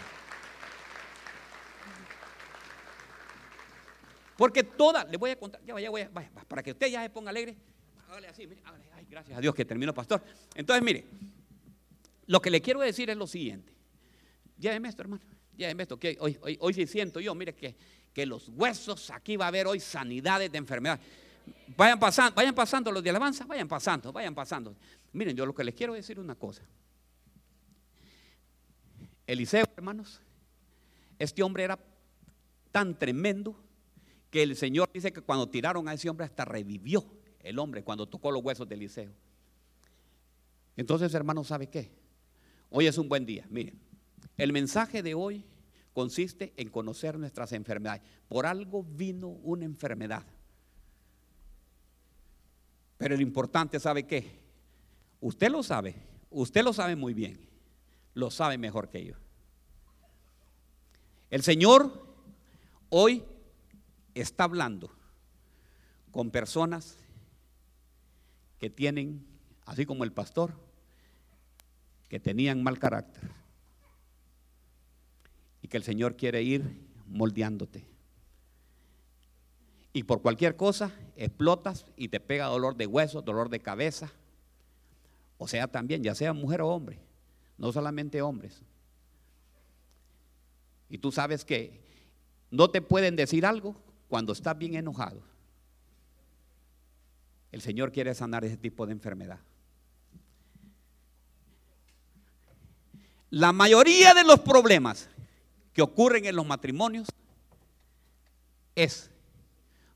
Porque 4.37 4.63
todas, 4.63 5.09
les 5.09 5.17
voy 5.17 5.31
a 5.31 5.39
contar, 5.39 5.61
ya 5.65 5.73
vaya, 5.73 5.89
vaya, 5.89 6.09
vaya, 6.13 6.29
para 6.47 6.61
que 6.61 6.71
usted 6.71 6.87
ya 6.87 7.01
se 7.01 7.09
ponga 7.09 7.31
alegre. 7.31 7.55
Hágale 8.07 8.27
así, 8.27 8.45
mire, 8.45 8.61
ay, 8.93 9.07
gracias 9.09 9.35
a 9.35 9.41
Dios 9.41 9.55
que 9.55 9.65
terminó, 9.65 9.93
pastor. 9.93 10.21
Entonces, 10.53 10.83
mire, 10.83 11.05
lo 12.27 12.41
que 12.41 12.49
le 12.49 12.61
quiero 12.61 12.79
decir 12.81 13.09
es 13.09 13.17
lo 13.17 13.27
siguiente. 13.27 13.73
Ya 14.57 14.75
esto, 14.75 15.01
hermano, 15.01 15.21
ya 15.57 15.69
esto, 15.69 15.97
que 15.97 16.17
hoy, 16.19 16.37
hoy, 16.41 16.57
hoy 16.59 16.73
sí 16.73 16.87
siento 16.87 17.19
yo, 17.19 17.35
mire 17.35 17.53
que, 17.53 17.75
que 18.13 18.25
los 18.25 18.49
huesos, 18.49 19.09
aquí 19.11 19.35
va 19.35 19.45
a 19.45 19.47
haber 19.49 19.67
hoy 19.67 19.79
sanidades 19.79 20.51
de 20.51 20.57
enfermedad. 20.57 20.99
Vayan 21.77 21.99
pasando, 21.99 22.35
vayan 22.35 22.55
pasando 22.55 22.91
los 22.91 23.03
de 23.03 23.09
alabanza, 23.09 23.45
vayan 23.45 23.67
pasando, 23.67 24.11
vayan 24.11 24.33
pasando. 24.33 24.75
Miren, 25.13 25.35
yo 25.35 25.45
lo 25.45 25.53
que 25.53 25.63
les 25.63 25.75
quiero 25.75 25.93
decir 25.93 26.19
una 26.19 26.35
cosa. 26.35 26.63
Eliseo, 29.27 29.65
hermanos, 29.75 30.21
este 31.19 31.43
hombre 31.43 31.63
era 31.63 31.79
tan 32.71 32.97
tremendo 32.97 33.55
que 34.29 34.43
el 34.43 34.55
Señor 34.55 34.89
dice 34.93 35.13
que 35.13 35.21
cuando 35.21 35.47
tiraron 35.49 35.87
a 35.87 35.93
ese 35.93 36.09
hombre 36.09 36.25
hasta 36.25 36.45
revivió 36.45 37.05
el 37.39 37.59
hombre 37.59 37.83
cuando 37.83 38.07
tocó 38.07 38.31
los 38.31 38.43
huesos 38.43 38.67
de 38.67 38.75
Eliseo. 38.75 39.11
Entonces, 40.75 41.13
hermanos, 41.13 41.47
¿sabe 41.47 41.67
qué? 41.67 41.91
Hoy 42.77 42.87
es 42.87 42.97
un 42.97 43.07
buen 43.07 43.25
día. 43.25 43.47
Miren, 43.49 43.79
el 44.35 44.51
mensaje 44.51 45.01
de 45.01 45.13
hoy 45.13 45.45
consiste 45.93 46.53
en 46.57 46.69
conocer 46.69 47.17
nuestras 47.17 47.53
enfermedades. 47.53 48.01
Por 48.27 48.45
algo 48.45 48.83
vino 48.83 49.29
una 49.29 49.63
enfermedad. 49.63 50.25
Pero 52.97 53.15
lo 53.15 53.21
importante, 53.21 53.79
¿sabe 53.79 54.05
qué? 54.05 54.41
Usted 55.21 55.49
lo 55.51 55.63
sabe, 55.63 55.95
usted 56.29 56.65
lo 56.65 56.73
sabe 56.73 56.97
muy 56.97 57.13
bien, 57.13 57.39
lo 58.13 58.29
sabe 58.29 58.57
mejor 58.57 58.89
que 58.89 59.05
yo. 59.05 59.15
El 61.29 61.43
Señor 61.43 62.05
hoy 62.89 63.23
está 64.15 64.43
hablando 64.43 64.91
con 66.11 66.29
personas 66.29 66.97
que 68.59 68.69
tienen, 68.69 69.25
así 69.65 69.85
como 69.85 70.03
el 70.03 70.11
pastor, 70.11 70.64
que 72.15 72.19
tenían 72.21 72.63
mal 72.63 72.79
carácter. 72.79 73.29
Y 75.61 75.67
que 75.67 75.75
el 75.75 75.83
Señor 75.83 76.15
quiere 76.15 76.41
ir 76.43 76.63
moldeándote. 77.07 77.85
Y 79.91 80.03
por 80.03 80.21
cualquier 80.21 80.55
cosa 80.55 80.93
explotas 81.17 81.85
y 81.97 82.07
te 82.07 82.21
pega 82.21 82.45
dolor 82.45 82.77
de 82.77 82.87
hueso, 82.87 83.21
dolor 83.21 83.49
de 83.49 83.59
cabeza 83.59 84.13
o 85.37 85.45
sea, 85.45 85.67
también, 85.67 86.03
ya 86.03 86.15
sea 86.15 86.31
mujer 86.31 86.61
o 86.61 86.69
hombre, 86.69 87.01
no 87.57 87.73
solamente 87.73 88.21
hombres. 88.21 88.61
Y 90.87 90.99
tú 90.99 91.11
sabes 91.11 91.43
que 91.43 91.81
no 92.49 92.69
te 92.69 92.81
pueden 92.81 93.17
decir 93.17 93.45
algo 93.45 93.75
cuando 94.07 94.31
estás 94.31 94.57
bien 94.57 94.75
enojado. 94.75 95.21
El 97.51 97.59
Señor 97.59 97.91
quiere 97.91 98.15
sanar 98.15 98.45
ese 98.45 98.55
tipo 98.55 98.85
de 98.85 98.93
enfermedad. 98.93 99.41
La 103.35 103.51
mayoría 103.51 104.13
de 104.13 104.23
los 104.23 104.39
problemas 104.39 105.09
que 105.73 105.81
ocurren 105.81 106.23
en 106.23 106.37
los 106.37 106.47
matrimonios 106.47 107.09
es 108.75 109.11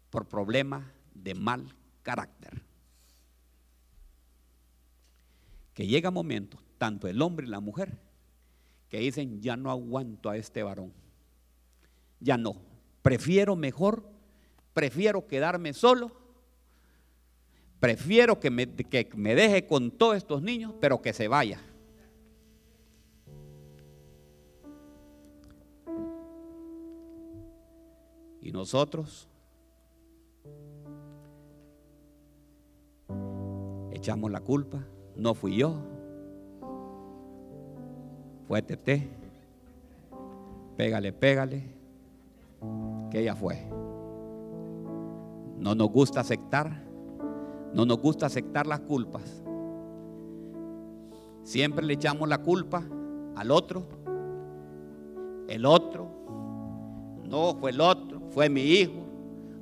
por 0.10 0.28
problemas 0.28 0.84
de 1.14 1.36
mal 1.36 1.74
carácter. 2.04 2.62
Que 5.74 5.88
llega 5.88 6.12
momento, 6.12 6.62
tanto 6.78 7.08
el 7.08 7.22
hombre 7.22 7.48
y 7.48 7.50
la 7.50 7.62
mujer, 7.62 7.98
que 8.90 9.00
dicen, 9.00 9.42
ya 9.42 9.56
no 9.56 9.72
aguanto 9.72 10.30
a 10.30 10.36
este 10.36 10.62
varón. 10.62 10.92
Ya 12.20 12.36
no. 12.36 12.58
Prefiero 13.02 13.56
mejor, 13.56 14.04
prefiero 14.74 15.28
quedarme 15.28 15.72
solo, 15.72 16.12
prefiero 17.80 18.38
que 18.38 18.50
me, 18.52 18.68
que 18.68 19.10
me 19.16 19.34
deje 19.34 19.66
con 19.66 19.92
todos 19.92 20.18
estos 20.18 20.42
niños, 20.42 20.74
pero 20.82 21.02
que 21.02 21.14
se 21.14 21.30
vaya. 21.30 21.62
Y 28.50 28.52
nosotros 28.52 29.30
echamos 33.92 34.32
la 34.32 34.42
culpa, 34.42 34.80
no 35.16 35.36
fui 35.36 35.58
yo, 35.58 35.76
fue 38.48 38.64
Tete, 38.64 39.08
pégale, 40.76 41.14
pégale, 41.14 41.64
que 43.12 43.20
ella 43.20 43.36
fue. 43.36 43.64
No 45.60 45.76
nos 45.76 45.92
gusta 45.92 46.22
aceptar, 46.22 46.72
no 47.76 47.86
nos 47.86 48.00
gusta 48.00 48.26
aceptar 48.26 48.66
las 48.66 48.80
culpas. 48.80 49.44
Siempre 51.44 51.86
le 51.86 51.94
echamos 51.94 52.28
la 52.28 52.40
culpa 52.40 52.84
al 53.36 53.52
otro, 53.52 53.84
el 55.48 55.68
otro, 55.68 56.08
no 57.30 57.54
fue 57.54 57.70
el 57.70 57.80
otro, 57.80 58.19
fue 58.32 58.50
mi 58.50 58.62
hijo, 58.62 59.06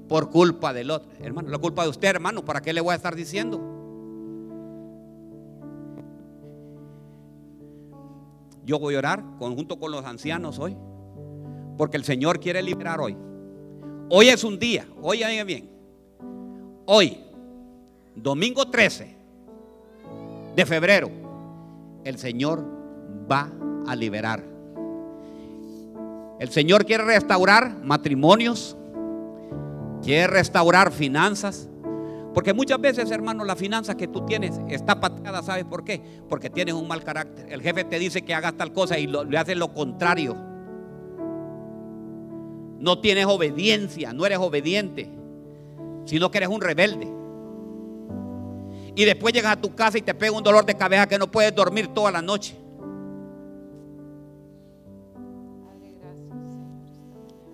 por 0.07 0.29
culpa 0.29 0.73
del 0.73 0.91
otro. 0.91 1.09
Hermano, 1.19 1.49
la 1.49 1.57
culpa 1.57 1.83
de 1.83 1.89
usted, 1.89 2.07
hermano, 2.07 2.43
¿para 2.43 2.61
qué 2.61 2.73
le 2.73 2.81
voy 2.81 2.93
a 2.93 2.95
estar 2.95 3.15
diciendo? 3.15 3.59
Yo 8.65 8.79
voy 8.79 8.95
a 8.95 8.99
orar 8.99 9.23
conjunto 9.39 9.79
con 9.79 9.91
los 9.91 10.05
ancianos 10.05 10.59
hoy, 10.59 10.75
porque 11.77 11.97
el 11.97 12.03
Señor 12.03 12.39
quiere 12.39 12.61
liberar 12.61 12.99
hoy. 12.99 13.15
Hoy 14.09 14.29
es 14.29 14.43
un 14.43 14.59
día, 14.59 14.87
hoy 15.01 15.21
bien. 15.45 15.69
Hoy, 16.85 17.17
domingo 18.15 18.69
13 18.69 19.15
de 20.55 20.65
febrero, 20.65 21.09
el 22.03 22.17
Señor 22.17 22.63
va 23.29 23.51
a 23.85 23.95
liberar. 23.95 24.56
El 26.39 26.49
Señor 26.49 26.85
quiere 26.85 27.03
restaurar 27.03 27.83
matrimonios, 27.83 28.77
quiere 30.03 30.27
restaurar 30.27 30.91
finanzas, 30.91 31.67
porque 32.33 32.53
muchas 32.53 32.79
veces, 32.79 33.09
hermano, 33.09 33.43
la 33.43 33.55
finanza 33.55 33.97
que 33.97 34.07
tú 34.07 34.23
tienes 34.25 34.59
está 34.69 34.99
pateada, 34.99 35.41
¿sabes 35.41 35.65
por 35.65 35.83
qué? 35.83 35.99
Porque 36.29 36.51
tienes 36.51 36.75
un 36.75 36.87
mal 36.87 37.03
carácter. 37.03 37.51
El 37.51 37.63
jefe 37.63 37.83
te 37.83 37.97
dice 37.97 38.21
que 38.21 38.35
hagas 38.35 38.55
tal 38.55 38.71
cosa 38.71 38.99
y 38.99 39.07
le 39.07 39.37
haces 39.39 39.57
lo 39.57 39.73
contrario. 39.73 40.35
No 42.79 42.99
tienes 42.99 43.25
obediencia, 43.25 44.13
no 44.13 44.23
eres 44.23 44.37
obediente, 44.37 45.09
sino 46.05 46.29
que 46.29 46.37
eres 46.37 46.49
un 46.49 46.61
rebelde. 46.61 47.11
Y 48.95 49.05
después 49.05 49.33
llegas 49.33 49.53
a 49.53 49.61
tu 49.61 49.73
casa 49.73 49.97
y 49.97 50.03
te 50.03 50.13
pega 50.13 50.37
un 50.37 50.43
dolor 50.43 50.63
de 50.63 50.75
cabeza 50.75 51.07
que 51.07 51.17
no 51.17 51.31
puedes 51.31 51.55
dormir 51.55 51.87
toda 51.87 52.11
la 52.11 52.21
noche. 52.21 52.55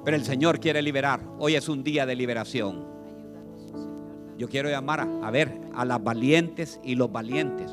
Pero 0.03 0.17
el 0.17 0.25
Señor 0.25 0.59
quiere 0.59 0.81
liberar. 0.81 1.21
Hoy 1.39 1.55
es 1.55 1.69
un 1.69 1.83
día 1.83 2.05
de 2.05 2.15
liberación. 2.15 2.85
Yo 4.37 4.49
quiero 4.49 4.69
llamar 4.69 5.01
a, 5.01 5.31
ver 5.31 5.61
a 5.73 5.85
las 5.85 6.03
valientes 6.03 6.79
y 6.83 6.95
los 6.95 7.11
valientes 7.11 7.71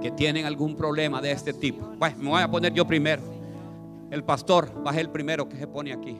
que 0.00 0.10
tienen 0.10 0.46
algún 0.46 0.76
problema 0.76 1.20
de 1.20 1.32
este 1.32 1.52
tipo. 1.52 1.86
Bueno, 1.98 2.16
me 2.18 2.30
voy 2.30 2.42
a 2.42 2.50
poner 2.50 2.72
yo 2.74 2.86
primero. 2.86 3.22
El 4.10 4.24
pastor 4.24 4.70
va 4.84 4.90
a 4.90 4.94
ser 4.94 5.02
el 5.02 5.10
primero 5.10 5.48
que 5.48 5.56
se 5.56 5.66
pone 5.66 5.92
aquí. 5.92 6.18